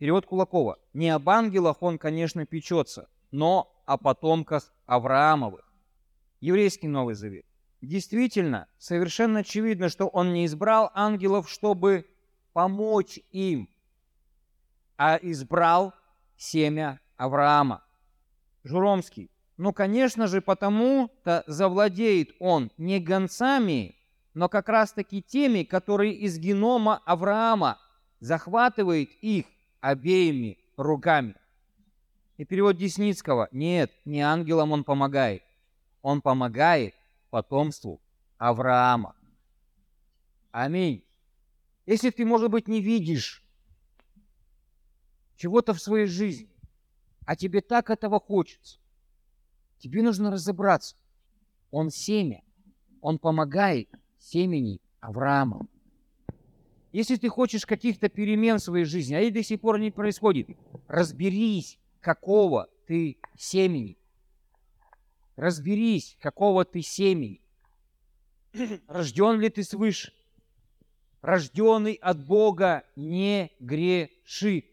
Перевод 0.00 0.24
Кулакова. 0.24 0.78
«Не 0.94 1.10
об 1.10 1.28
ангелах 1.28 1.82
он, 1.82 1.98
конечно, 1.98 2.46
печется, 2.46 3.10
но 3.30 3.70
о 3.84 3.98
потомках 3.98 4.72
Авраамовых». 4.86 5.70
Еврейский 6.40 6.88
Новый 6.88 7.14
Завет. 7.14 7.44
Действительно, 7.82 8.66
совершенно 8.78 9.40
очевидно, 9.40 9.90
что 9.90 10.06
он 10.06 10.32
не 10.32 10.46
избрал 10.46 10.90
ангелов, 10.94 11.50
чтобы 11.50 12.06
помочь 12.54 13.20
им, 13.30 13.68
а 14.96 15.18
избрал 15.20 15.92
семя 16.38 16.98
Авраама. 17.18 17.84
Журомский. 18.64 19.30
Ну, 19.58 19.74
конечно 19.74 20.28
же, 20.28 20.40
потому-то 20.40 21.44
завладеет 21.46 22.30
он 22.38 22.72
не 22.78 23.00
гонцами, 23.00 23.96
но 24.32 24.48
как 24.48 24.70
раз-таки 24.70 25.20
теми, 25.20 25.62
которые 25.62 26.14
из 26.14 26.38
генома 26.38 27.02
Авраама 27.04 27.78
захватывает 28.20 29.10
их 29.20 29.44
обеими 29.80 30.58
руками. 30.76 31.34
И 32.36 32.44
перевод 32.44 32.76
Десницкого. 32.76 33.48
Нет, 33.52 33.92
не 34.04 34.20
ангелам 34.20 34.72
он 34.72 34.84
помогает. 34.84 35.42
Он 36.02 36.22
помогает 36.22 36.94
потомству 37.30 38.00
Авраама. 38.38 39.14
Аминь. 40.50 41.04
Если 41.86 42.10
ты, 42.10 42.24
может 42.24 42.50
быть, 42.50 42.68
не 42.68 42.80
видишь 42.80 43.42
чего-то 45.36 45.74
в 45.74 45.80
своей 45.80 46.06
жизни, 46.06 46.50
а 47.26 47.36
тебе 47.36 47.60
так 47.60 47.90
этого 47.90 48.20
хочется, 48.20 48.78
тебе 49.78 50.02
нужно 50.02 50.30
разобраться. 50.30 50.96
Он 51.70 51.90
семя, 51.90 52.42
он 53.00 53.18
помогает 53.18 53.88
семени 54.18 54.80
Авраама. 55.00 55.66
Если 56.92 57.16
ты 57.16 57.28
хочешь 57.28 57.66
каких-то 57.66 58.08
перемен 58.08 58.58
в 58.58 58.62
своей 58.62 58.84
жизни, 58.84 59.14
а 59.14 59.20
их 59.20 59.32
до 59.32 59.42
сих 59.42 59.60
пор 59.60 59.78
не 59.78 59.90
происходит, 59.90 60.48
разберись, 60.88 61.78
какого 62.00 62.68
ты 62.86 63.18
семени. 63.36 63.96
Разберись, 65.36 66.16
какого 66.20 66.64
ты 66.64 66.82
семени. 66.82 67.40
Рожден 68.88 69.40
ли 69.40 69.48
ты 69.48 69.62
свыше? 69.62 70.12
Рожденный 71.22 71.94
от 71.94 72.24
Бога 72.26 72.84
не 72.96 73.52
грешит. 73.60 74.66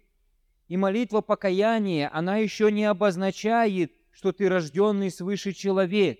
И 0.67 0.75
молитва 0.75 1.21
покаяния, 1.21 2.09
она 2.13 2.37
еще 2.37 2.71
не 2.71 2.85
обозначает, 2.85 3.93
что 4.11 4.31
ты 4.31 4.49
рожденный 4.49 5.11
свыше 5.11 5.53
человек. 5.53 6.19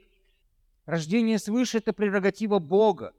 Рождение 0.86 1.40
свыше– 1.40 1.78
это 1.80 1.92
прерогатива 1.92 2.60
Бога. 2.60 3.14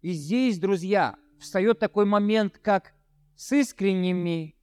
И 0.00 0.12
здесь, 0.12 0.58
друзья, 0.58 1.16
встает 1.42 1.78
такой 1.78 2.06
момент, 2.06 2.58
как 2.58 2.94
с 3.36 3.52
искренними 3.52 4.56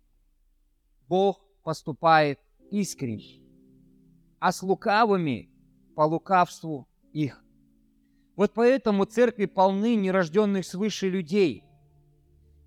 Бог 1.08 1.42
поступает 1.64 2.40
искренне, 2.72 3.42
а 4.40 4.52
с 4.52 4.64
лукавыми 4.64 5.50
по 5.96 6.02
лукавству 6.02 6.88
их. 7.14 7.44
Вот 8.36 8.54
поэтому 8.54 9.06
церкви 9.06 9.46
полны 9.46 9.96
нерожденных 9.96 10.66
свыше 10.66 11.10
людей. 11.10 11.64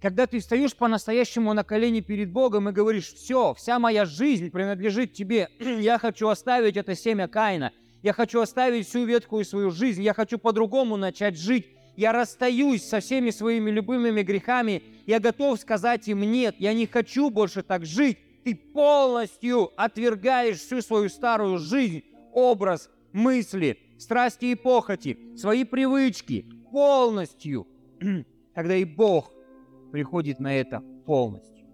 Когда 0.03 0.27
ты 0.27 0.41
встаешь 0.41 0.77
по-настоящему 0.77 1.53
на 1.55 1.65
колени 1.65 2.01
перед 2.01 2.31
Богом 2.31 2.69
и 2.69 2.73
говоришь, 2.73 3.13
все, 3.13 3.55
вся 3.55 3.79
моя 3.79 4.05
жизнь 4.05 4.51
принадлежит 4.51 5.13
тебе, 5.13 5.49
я 5.59 5.99
хочу 5.99 6.29
оставить 6.29 6.77
это 6.77 6.95
семя 6.95 7.29
Каина, 7.29 7.73
я 8.03 8.13
хочу 8.13 8.41
оставить 8.41 8.89
всю 8.89 9.05
ветхую 9.05 9.45
свою 9.45 9.71
жизнь, 9.71 10.03
я 10.03 10.13
хочу 10.13 10.39
по-другому 10.39 10.97
начать 10.97 11.39
жить, 11.39 11.69
я 11.97 12.13
расстаюсь 12.13 12.85
со 12.85 13.01
всеми 13.01 13.31
своими 13.31 13.71
любимыми 13.71 14.23
грехами, 14.23 14.83
я 15.07 15.21
готов 15.21 15.61
сказать 15.61 16.09
им 16.09 16.21
нет, 16.21 16.57
я 16.59 16.73
не 16.73 16.87
хочу 16.87 17.31
больше 17.31 17.63
так 17.63 17.85
жить. 17.85 18.19
Ты 18.45 18.55
полностью 18.57 19.71
отвергаешь 19.77 20.59
всю 20.59 20.81
свою 20.81 21.09
старую 21.09 21.59
жизнь, 21.59 22.03
образ, 22.33 22.91
мысли, 23.13 23.79
страсти 23.99 24.47
и 24.47 24.55
похоти, 24.55 25.37
свои 25.37 25.65
привычки 25.65 26.47
полностью, 26.73 27.69
когда 28.55 28.75
и 28.77 28.85
Бог 28.85 29.33
приходит 29.93 30.41
на 30.41 30.59
это 30.59 30.83
полностью. 31.07 31.67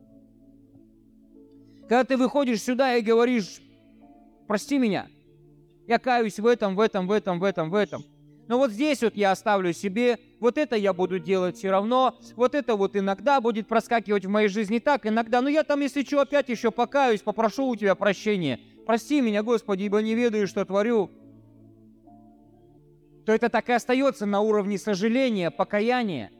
Когда 1.82 2.04
ты 2.04 2.16
выходишь 2.18 2.62
сюда 2.62 2.96
и 2.96 3.02
говоришь, 3.02 3.62
прости 4.46 4.76
меня, 4.76 5.08
я 5.86 5.98
каюсь 5.98 6.38
в 6.38 6.46
этом, 6.46 6.76
в 6.76 6.80
этом, 6.80 7.06
в 7.06 7.12
этом, 7.12 7.40
в 7.40 7.44
этом, 7.44 7.70
в 7.70 7.74
этом. 7.74 8.04
Но 8.48 8.58
вот 8.58 8.72
здесь 8.72 9.02
вот 9.02 9.14
я 9.16 9.30
оставлю 9.30 9.72
себе, 9.72 10.18
вот 10.40 10.58
это 10.58 10.74
я 10.74 10.92
буду 10.92 11.18
делать 11.18 11.56
все 11.56 11.70
равно, 11.70 12.18
вот 12.34 12.54
это 12.54 12.74
вот 12.74 12.96
иногда 12.96 13.40
будет 13.40 13.68
проскакивать 13.68 14.24
в 14.24 14.28
моей 14.28 14.48
жизни 14.48 14.78
так, 14.78 15.06
иногда, 15.06 15.40
но 15.40 15.48
я 15.48 15.62
там, 15.62 15.80
если 15.80 16.02
что, 16.02 16.22
опять 16.22 16.48
еще 16.48 16.70
покаюсь, 16.70 17.20
попрошу 17.20 17.68
у 17.68 17.76
тебя 17.76 17.94
прощения. 17.94 18.58
Прости 18.86 19.20
меня, 19.20 19.42
Господи, 19.42 19.84
ибо 19.84 20.02
не 20.02 20.14
ведаю, 20.14 20.46
что 20.46 20.64
творю 20.64 21.10
то 23.28 23.34
это 23.34 23.50
так 23.50 23.68
и 23.68 23.72
остается 23.72 24.24
на 24.24 24.40
уровне 24.40 24.78
сожаления, 24.78 25.50
покаяния, 25.50 26.30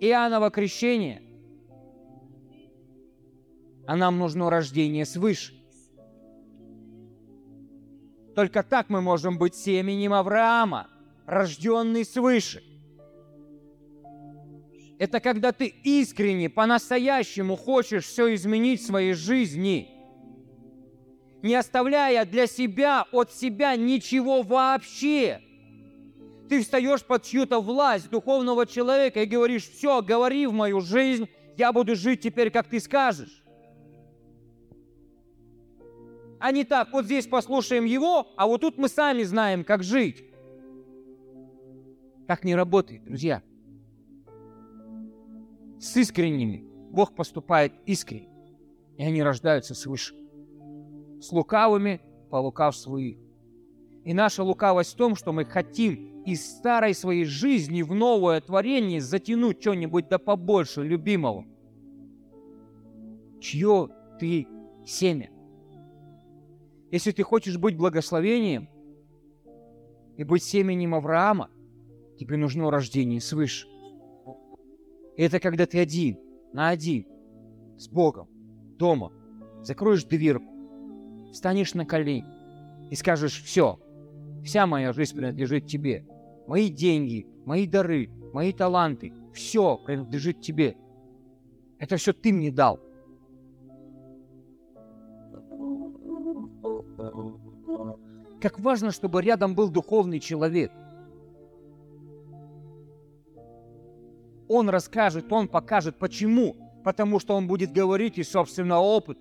Иоанново 0.00 0.50
крещение. 0.50 1.22
А 3.86 3.94
нам 3.94 4.18
нужно 4.18 4.50
рождение 4.50 5.04
свыше. 5.04 5.57
Только 8.38 8.62
так 8.62 8.88
мы 8.88 9.00
можем 9.00 9.36
быть 9.36 9.56
семенем 9.56 10.12
Авраама, 10.12 10.86
рожденный 11.26 12.04
свыше. 12.04 12.62
Это 15.00 15.18
когда 15.18 15.50
ты 15.50 15.66
искренне, 15.66 16.48
по-настоящему 16.48 17.56
хочешь 17.56 18.04
все 18.04 18.32
изменить 18.36 18.80
в 18.80 18.86
своей 18.86 19.14
жизни– 19.14 19.88
не 21.42 21.56
оставляя 21.56 22.24
для 22.24 22.46
себя 22.46 23.06
от 23.10 23.32
себя 23.32 23.74
ничего 23.74 24.42
вообще. 24.42 25.40
Ты 26.48 26.62
встаешь 26.62 27.04
под 27.04 27.24
чью-то 27.24 27.60
власть 27.60 28.08
духовного 28.08 28.66
человека 28.66 29.20
и 29.20 29.26
говоришь, 29.26 29.68
все, 29.68 30.00
говори 30.00 30.46
в 30.46 30.52
мою 30.52 30.80
жизнь, 30.80 31.28
я 31.56 31.72
буду 31.72 31.96
жить 31.96 32.20
теперь, 32.20 32.50
как 32.50 32.68
ты 32.68 32.78
скажешь. 32.78 33.42
А 36.40 36.52
не 36.52 36.64
так, 36.64 36.92
вот 36.92 37.04
здесь 37.04 37.26
послушаем 37.26 37.84
его, 37.84 38.28
а 38.36 38.46
вот 38.46 38.60
тут 38.60 38.78
мы 38.78 38.88
сами 38.88 39.22
знаем, 39.24 39.64
как 39.64 39.82
жить. 39.82 40.24
Так 42.26 42.44
не 42.44 42.54
работает, 42.54 43.04
друзья. 43.04 43.42
С 45.80 45.96
искренними 45.96 46.64
Бог 46.90 47.14
поступает 47.14 47.72
искренне, 47.86 48.28
и 48.96 49.02
они 49.02 49.22
рождаются 49.22 49.74
свыше. 49.74 50.14
С 51.20 51.32
лукавыми 51.32 52.00
по 52.30 52.36
лукавству 52.36 52.98
их. 52.98 53.18
И 54.04 54.14
наша 54.14 54.42
лукавость 54.42 54.94
в 54.94 54.96
том, 54.96 55.16
что 55.16 55.32
мы 55.32 55.44
хотим 55.44 56.22
из 56.24 56.46
старой 56.58 56.94
своей 56.94 57.24
жизни 57.24 57.82
в 57.82 57.94
новое 57.94 58.40
творение 58.40 59.00
затянуть 59.00 59.60
что-нибудь 59.60 60.08
да 60.08 60.18
побольше 60.18 60.82
любимого. 60.82 61.46
Чье 63.40 63.88
ты 64.20 64.46
семя? 64.86 65.30
Если 66.90 67.12
ты 67.12 67.22
хочешь 67.22 67.58
быть 67.58 67.76
благословением 67.76 68.68
и 70.16 70.24
быть 70.24 70.42
семенем 70.42 70.94
Авраама, 70.94 71.50
тебе 72.18 72.36
нужно 72.36 72.70
рождение 72.70 73.20
свыше. 73.20 73.68
Это 75.16 75.38
когда 75.38 75.66
ты 75.66 75.78
один, 75.80 76.18
на 76.52 76.68
один, 76.68 77.06
с 77.76 77.88
Богом, 77.88 78.28
дома, 78.78 79.12
закроешь 79.62 80.04
дверку, 80.04 80.46
встанешь 81.32 81.74
на 81.74 81.84
колени 81.84 82.24
и 82.90 82.94
скажешь 82.94 83.42
«Все, 83.42 83.78
вся 84.42 84.66
моя 84.66 84.92
жизнь 84.92 85.14
принадлежит 85.14 85.66
тебе. 85.66 86.06
Мои 86.46 86.70
деньги, 86.70 87.26
мои 87.44 87.66
дары, 87.66 88.08
мои 88.32 88.52
таланты, 88.52 89.12
все 89.34 89.76
принадлежит 89.76 90.40
тебе. 90.40 90.76
Это 91.78 91.96
все 91.96 92.14
ты 92.14 92.32
мне 92.32 92.50
дал. 92.50 92.80
Как 98.40 98.60
важно, 98.60 98.90
чтобы 98.92 99.22
рядом 99.22 99.54
был 99.54 99.68
духовный 99.68 100.20
человек. 100.20 100.72
Он 104.48 104.68
расскажет, 104.70 105.32
он 105.32 105.48
покажет, 105.48 105.98
почему. 105.98 106.56
Потому 106.84 107.18
что 107.18 107.34
он 107.34 107.46
будет 107.46 107.72
говорить 107.72 108.18
из 108.18 108.30
собственного 108.30 108.80
опыта. 108.80 109.20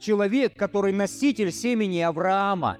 Человек, 0.00 0.54
который 0.56 0.92
носитель 0.92 1.52
семени 1.52 2.00
Авраама. 2.00 2.76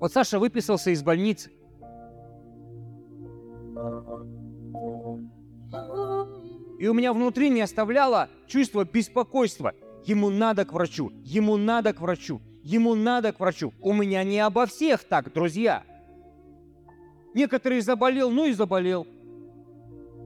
Вот 0.00 0.12
Саша 0.12 0.38
выписался 0.38 0.90
из 0.90 1.02
больницы. 1.02 1.50
И 6.84 6.86
у 6.86 6.92
меня 6.92 7.14
внутри 7.14 7.48
не 7.48 7.62
оставляло 7.62 8.28
чувство 8.46 8.84
беспокойства. 8.84 9.72
Ему 10.04 10.28
надо 10.28 10.66
к 10.66 10.74
врачу, 10.74 11.12
ему 11.24 11.56
надо 11.56 11.94
к 11.94 12.00
врачу, 12.02 12.42
ему 12.62 12.94
надо 12.94 13.32
к 13.32 13.40
врачу. 13.40 13.72
У 13.80 13.94
меня 13.94 14.22
не 14.22 14.38
обо 14.38 14.66
всех 14.66 15.02
так, 15.04 15.32
друзья. 15.32 15.82
Некоторые 17.32 17.80
заболел, 17.80 18.30
ну 18.30 18.44
и 18.44 18.52
заболел. 18.52 19.06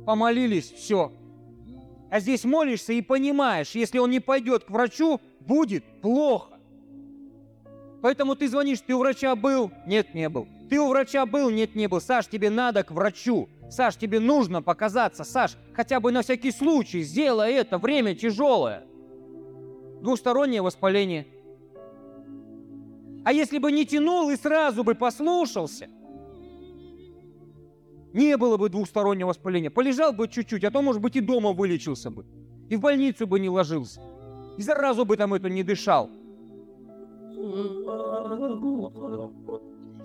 Помолились, 0.05 0.73
все. 0.73 1.13
А 2.11 2.19
здесь 2.19 2.45
молишься 2.45 2.93
и 2.93 3.03
понимаешь, 3.03 3.77
если 3.77 3.99
он 3.99 4.11
не 4.11 4.19
пойдет 4.19 4.65
к 4.65 4.71
врачу, 4.71 5.21
будет 5.39 5.85
плохо. 6.01 6.59
Поэтому 8.03 8.35
ты 8.35 8.49
звонишь, 8.49 8.81
ты 8.81 8.97
у 8.97 8.99
врача 8.99 9.37
был? 9.37 9.71
Нет, 9.87 10.13
не 10.13 10.29
был. 10.29 10.49
Ты 10.69 10.81
у 10.81 10.89
врача 10.89 11.25
был? 11.25 11.51
Нет, 11.51 11.77
не 11.77 11.87
был. 11.87 12.01
Саш, 12.01 12.27
тебе 12.27 12.51
надо 12.51 12.83
к 12.83 12.91
врачу. 12.91 13.49
Саш, 13.71 13.97
тебе 13.97 14.21
нужно 14.21 14.63
показаться. 14.63 15.25
Саш, 15.25 15.57
хотя 15.75 16.01
бы 16.01 16.13
на 16.13 16.23
всякий 16.23 16.51
случай 16.51 17.03
сделай 17.03 17.53
это. 17.53 17.79
Время 17.79 18.15
тяжелое. 18.15 18.85
Двустороннее 20.01 20.63
воспаление. 20.63 21.27
А 23.25 23.33
если 23.33 23.59
бы 23.59 23.71
не 23.73 23.85
тянул 23.85 24.31
и 24.31 24.37
сразу 24.37 24.85
бы 24.85 24.95
послушался, 24.95 25.89
не 28.13 28.37
было 28.39 28.57
бы 28.57 28.71
двухстороннего 28.71 29.29
воспаления. 29.29 29.71
Полежал 29.71 30.13
бы 30.13 30.29
чуть-чуть, 30.29 30.65
а 30.65 30.71
то, 30.71 30.81
может 30.81 31.03
быть, 31.03 31.17
и 31.17 31.21
дома 31.21 31.53
вылечился 31.53 32.11
бы. 32.11 32.25
И 32.71 32.77
в 32.77 32.81
больницу 32.81 33.27
бы 33.27 33.39
не 33.39 33.51
ложился. 33.51 34.01
И 34.57 34.63
заразу 34.63 35.05
бы 35.05 35.17
там 35.17 35.35
это 35.35 35.51
не 35.51 35.63
дышал. 35.63 36.11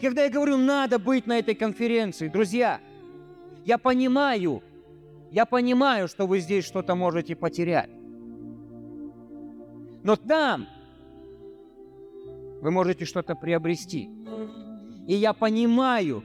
Когда 0.02 0.24
я 0.24 0.30
говорю, 0.30 0.58
надо 0.58 1.00
быть 1.00 1.26
на 1.26 1.40
этой 1.40 1.56
конференции, 1.56 2.28
друзья, 2.28 2.82
я 3.66 3.78
понимаю, 3.78 4.62
я 5.32 5.46
понимаю, 5.46 6.08
что 6.08 6.28
вы 6.28 6.40
здесь 6.40 6.66
что-то 6.66 6.96
можете 6.96 7.36
потерять. 7.36 7.90
Но 10.04 10.16
там 10.16 10.68
вы 12.62 12.72
можете 12.72 13.06
что-то 13.06 13.36
приобрести. 13.36 14.10
И 15.08 15.16
я 15.16 15.34
понимаю, 15.34 16.24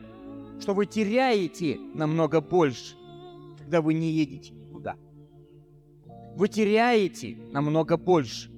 что 0.61 0.74
вы 0.74 0.86
теряете 0.86 1.78
намного 1.95 2.41
больше, 2.41 2.97
когда 3.59 3.80
вы 3.80 3.95
не 3.95 4.11
едете 4.11 4.53
никуда. 4.53 4.97
Вы 6.36 6.49
теряете 6.49 7.36
намного 7.53 7.97
больше. 7.97 8.51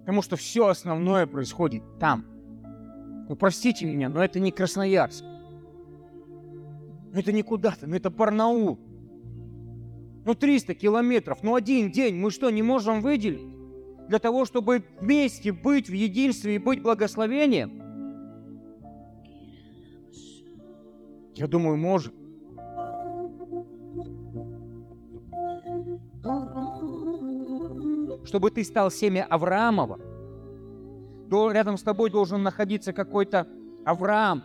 Потому 0.00 0.22
что 0.22 0.36
все 0.36 0.66
основное 0.66 1.26
происходит 1.26 1.82
там. 2.00 2.24
Ну, 3.30 3.36
простите 3.36 3.86
меня, 3.86 4.08
но 4.08 4.24
это 4.24 4.40
не 4.40 4.50
Красноярск. 4.50 5.24
Это 7.14 7.30
не 7.30 7.42
куда-то, 7.42 7.86
ну 7.86 7.94
это 7.94 8.10
Барнаул. 8.10 8.76
Ну 10.24 10.34
300 10.34 10.74
километров, 10.74 11.44
ну 11.44 11.54
один 11.54 11.92
день 11.92 12.16
мы 12.16 12.32
что, 12.32 12.50
не 12.50 12.64
можем 12.64 13.00
выделить? 13.00 13.46
Для 14.08 14.18
того, 14.18 14.46
чтобы 14.46 14.82
вместе 15.00 15.52
быть 15.52 15.88
в 15.88 15.92
единстве 15.92 16.56
и 16.56 16.58
быть 16.58 16.82
благословением? 16.82 17.80
Я 21.36 21.46
думаю, 21.46 21.76
можем. 21.76 22.12
Чтобы 28.24 28.50
ты 28.50 28.64
стал 28.64 28.90
семя 28.90 29.24
Авраамова, 29.30 30.09
рядом 31.30 31.76
с 31.76 31.82
тобой 31.82 32.10
должен 32.10 32.42
находиться 32.42 32.92
какой-то 32.92 33.46
Авраам, 33.84 34.42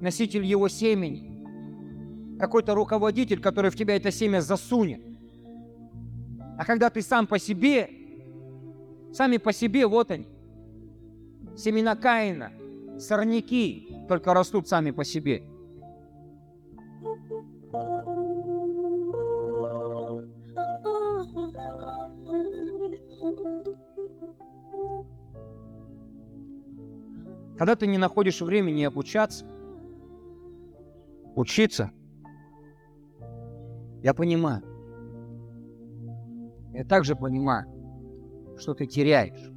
носитель 0.00 0.44
его 0.44 0.68
семени, 0.68 2.38
какой-то 2.38 2.74
руководитель, 2.74 3.40
который 3.40 3.70
в 3.70 3.76
тебя 3.76 3.96
это 3.96 4.10
семя 4.10 4.40
засунет. 4.40 5.02
А 6.58 6.64
когда 6.64 6.90
ты 6.90 7.02
сам 7.02 7.26
по 7.26 7.38
себе, 7.38 7.90
сами 9.12 9.36
по 9.36 9.52
себе, 9.52 9.86
вот 9.86 10.10
они, 10.10 10.26
семена 11.56 11.96
Каина, 11.96 12.50
сорняки, 12.98 13.96
только 14.08 14.34
растут 14.34 14.68
сами 14.68 14.90
по 14.90 15.04
себе. 15.04 15.42
Когда 27.60 27.76
ты 27.76 27.86
не 27.86 27.98
находишь 27.98 28.40
времени 28.40 28.84
обучаться, 28.84 29.44
учиться, 31.36 31.90
я 34.02 34.14
понимаю. 34.14 34.62
Я 36.72 36.86
также 36.86 37.14
понимаю, 37.14 37.66
что 38.56 38.72
ты 38.72 38.86
теряешь. 38.86 39.52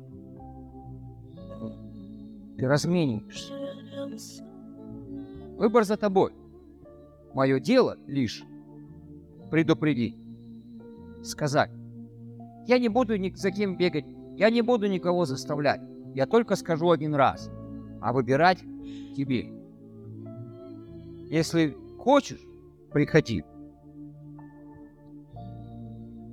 Ты 2.58 2.68
размениваешься. 2.68 3.54
Выбор 5.58 5.86
за 5.86 5.96
тобой. 5.96 6.34
Мое 7.34 7.62
дело 7.62 7.96
лишь 8.06 8.44
предупредить, 9.50 10.18
сказать. 11.24 11.72
Я 12.68 12.80
не 12.80 12.90
буду 12.90 13.16
ни 13.16 13.30
за 13.30 13.52
кем 13.52 13.78
бегать, 13.78 14.06
я 14.36 14.50
не 14.50 14.62
буду 14.62 14.88
никого 14.88 15.24
заставлять. 15.24 15.80
Я 16.14 16.28
только 16.28 16.58
скажу 16.58 16.92
один 16.92 17.16
раз– 17.16 17.50
а 18.04 18.12
выбирать 18.12 18.60
тебе. 19.16 19.50
Если 21.30 21.76
хочешь, 21.98 22.42
приходи. 22.92 23.46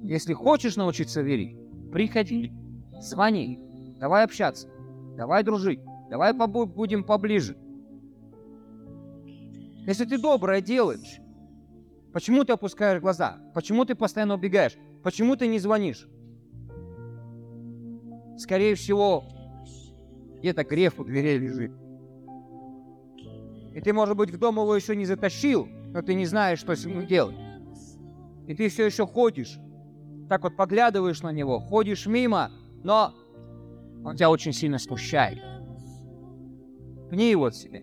Если 0.03 0.33
хочешь 0.33 0.77
научиться 0.77 1.23
верить, 1.23 1.57
приходи, 1.93 2.53
звони, 3.01 3.61
давай 4.01 4.25
общаться, 4.25 4.69
давай 5.17 5.45
дружить, 5.45 5.81
давай 6.11 6.33
побу- 6.33 6.67
будем 6.67 7.05
поближе. 7.05 7.57
Если 9.87 10.05
ты 10.05 10.21
доброе 10.21 10.61
делаешь, 10.61 11.21
почему 12.13 12.43
ты 12.43 12.55
опускаешь 12.55 13.01
глаза? 13.01 13.39
Почему 13.55 13.85
ты 13.85 13.95
постоянно 13.95 14.35
убегаешь? 14.35 14.77
Почему 15.05 15.37
ты 15.37 15.47
не 15.47 15.61
звонишь? 15.61 16.09
Скорее 18.39 18.75
всего, 18.75 19.25
где-то 20.41 20.65
грех 20.65 20.99
у 20.99 21.05
дверей 21.05 21.39
лежит. 21.39 21.73
И 23.75 23.81
ты, 23.81 23.93
может 23.93 24.17
быть, 24.17 24.31
в 24.31 24.39
дом 24.39 24.57
его 24.57 24.75
еще 24.75 24.97
не 24.97 25.05
затащил, 25.05 25.67
но 25.67 26.03
ты 26.03 26.15
не 26.15 26.27
знаешь, 26.27 26.59
что 26.59 26.75
с 26.75 26.85
ним 26.85 27.07
делать. 27.07 27.37
И 28.49 28.55
ты 28.55 28.69
все 28.69 28.87
еще 28.87 29.07
ходишь, 29.07 29.59
так 30.29 30.43
вот 30.43 30.57
поглядываешь 30.57 31.23
на 31.23 31.31
него, 31.31 31.61
ходишь 31.61 32.07
мимо, 32.07 32.51
но 32.83 33.15
он 34.05 34.17
тебя 34.17 34.31
очень 34.31 34.53
сильно 34.53 34.79
смущает. 34.79 35.39
Пни 37.11 37.31
его 37.31 37.47
от 37.47 37.55
себя. 37.55 37.83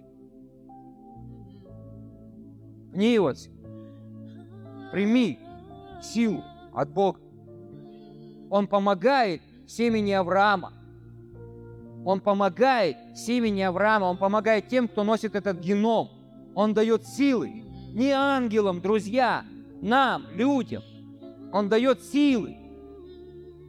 Пни 2.91 3.14
его 3.14 3.28
от 3.28 3.38
себя. 3.38 3.55
Прими 4.91 5.39
силу 6.01 6.43
от 6.74 6.89
Бога. 6.89 7.20
Он 8.49 8.68
помогает 8.68 9.41
семени 9.68 10.12
Авраама. 10.12 10.74
Он 12.08 12.22
помогает 12.22 12.95
семени 13.18 13.64
Авраама, 13.64 14.05
Он 14.05 14.16
помогает 14.16 14.70
тем, 14.70 14.88
кто 14.88 15.03
носит 15.03 15.36
этот 15.36 15.60
геном. 15.60 16.08
Он 16.55 16.74
дает 16.74 17.05
силы 17.05 17.66
не 17.93 18.12
ангелам, 18.12 18.80
друзья, 18.80 19.43
нам, 19.82 20.24
людям. 20.34 20.84
Он 21.51 21.68
дает 21.68 22.01
силы 22.01 22.55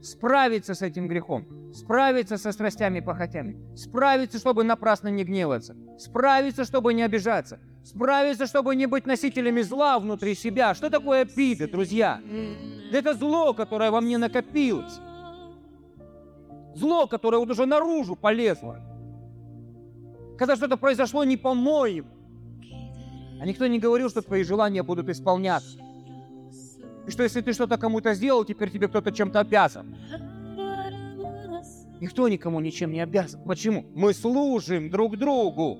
справиться 0.05 0.74
с 0.74 0.82
этим 0.82 1.09
грехом, 1.09 1.72
справиться 1.74 2.39
со 2.39 2.53
страстями 2.53 2.99
и 2.99 3.01
похотями, 3.01 3.57
справиться, 3.76 4.39
чтобы 4.39 4.62
напрасно 4.62 5.09
не 5.09 5.24
гневаться, 5.24 5.74
справиться, 5.99 6.64
чтобы 6.64 6.95
не 6.95 7.03
обижаться, 7.03 7.59
справиться, 7.82 8.47
чтобы 8.47 8.76
не 8.76 8.86
быть 8.86 9.05
носителями 9.05 9.62
зла 9.62 9.99
внутри 9.99 10.36
себя. 10.36 10.74
Что 10.74 10.91
такое 10.91 11.22
обида, 11.22 11.66
друзья? 11.66 12.20
Это 12.93 13.14
зло, 13.14 13.53
которое 13.53 13.91
во 13.91 14.01
мне 14.01 14.16
накопилось. 14.16 15.01
Зло, 16.79 17.09
которое 17.09 17.39
вот 17.39 17.51
уже 17.51 17.66
наружу 17.66 18.14
полезло. 18.14 18.81
Когда 20.39 20.55
что-то 20.55 20.76
произошло 20.76 21.24
не 21.24 21.37
по-моему. 21.37 22.09
А 23.41 23.47
никто 23.47 23.66
не 23.66 23.81
говорил, 23.81 24.09
что 24.09 24.22
твои 24.22 24.45
желания 24.45 24.85
будут 24.85 25.09
исполняться. 25.09 25.79
И 27.07 27.11
что 27.11 27.24
если 27.24 27.41
ты 27.41 27.53
что-то 27.53 27.79
кому-то 27.79 28.14
сделал, 28.14 28.45
теперь 28.45 28.70
тебе 28.70 28.87
кто-то 28.87 29.11
чем-то 29.11 29.41
обязан. 29.41 29.97
Никто 32.01 32.29
никому 32.29 32.61
ничем 32.61 32.93
не 32.93 33.01
обязан. 33.01 33.43
Почему? 33.43 33.85
Мы 33.95 34.14
служим 34.14 34.89
друг 34.89 35.16
другу. 35.16 35.79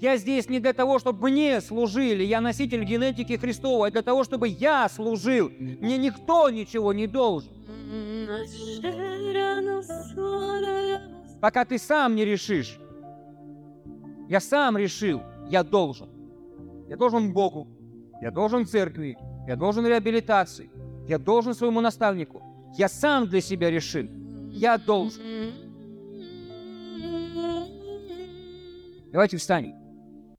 Я 0.00 0.16
здесь 0.16 0.48
не 0.48 0.60
для 0.60 0.72
того, 0.72 0.98
чтобы 0.98 1.28
мне 1.28 1.60
служили. 1.60 2.22
Я 2.22 2.40
носитель 2.40 2.84
генетики 2.84 3.36
Христовой. 3.36 3.88
А 3.88 3.90
для 3.90 4.02
того, 4.02 4.22
чтобы 4.22 4.46
я 4.48 4.88
служил. 4.88 5.50
Мне 5.58 5.98
никто 5.98 6.50
ничего 6.50 6.92
не 6.92 7.06
должен. 7.06 7.50
Пока 11.40 11.64
ты 11.64 11.78
сам 11.78 12.14
не 12.14 12.24
решишь. 12.24 12.78
Я 14.28 14.40
сам 14.40 14.76
решил, 14.76 15.22
я 15.48 15.64
должен. 15.64 16.08
Я 16.88 16.96
должен 16.96 17.32
Богу, 17.32 17.66
я 18.20 18.30
должен 18.30 18.66
церкви, 18.66 19.16
я 19.46 19.56
должен 19.56 19.86
реабилитации, 19.86 20.70
я 21.06 21.18
должен 21.18 21.54
своему 21.54 21.80
наставнику. 21.80 22.42
Я 22.76 22.88
сам 22.88 23.26
для 23.26 23.40
себя 23.40 23.70
решил, 23.70 24.06
я 24.50 24.78
должен. 24.78 25.22
Давайте 29.12 29.38
встанем. 29.38 29.77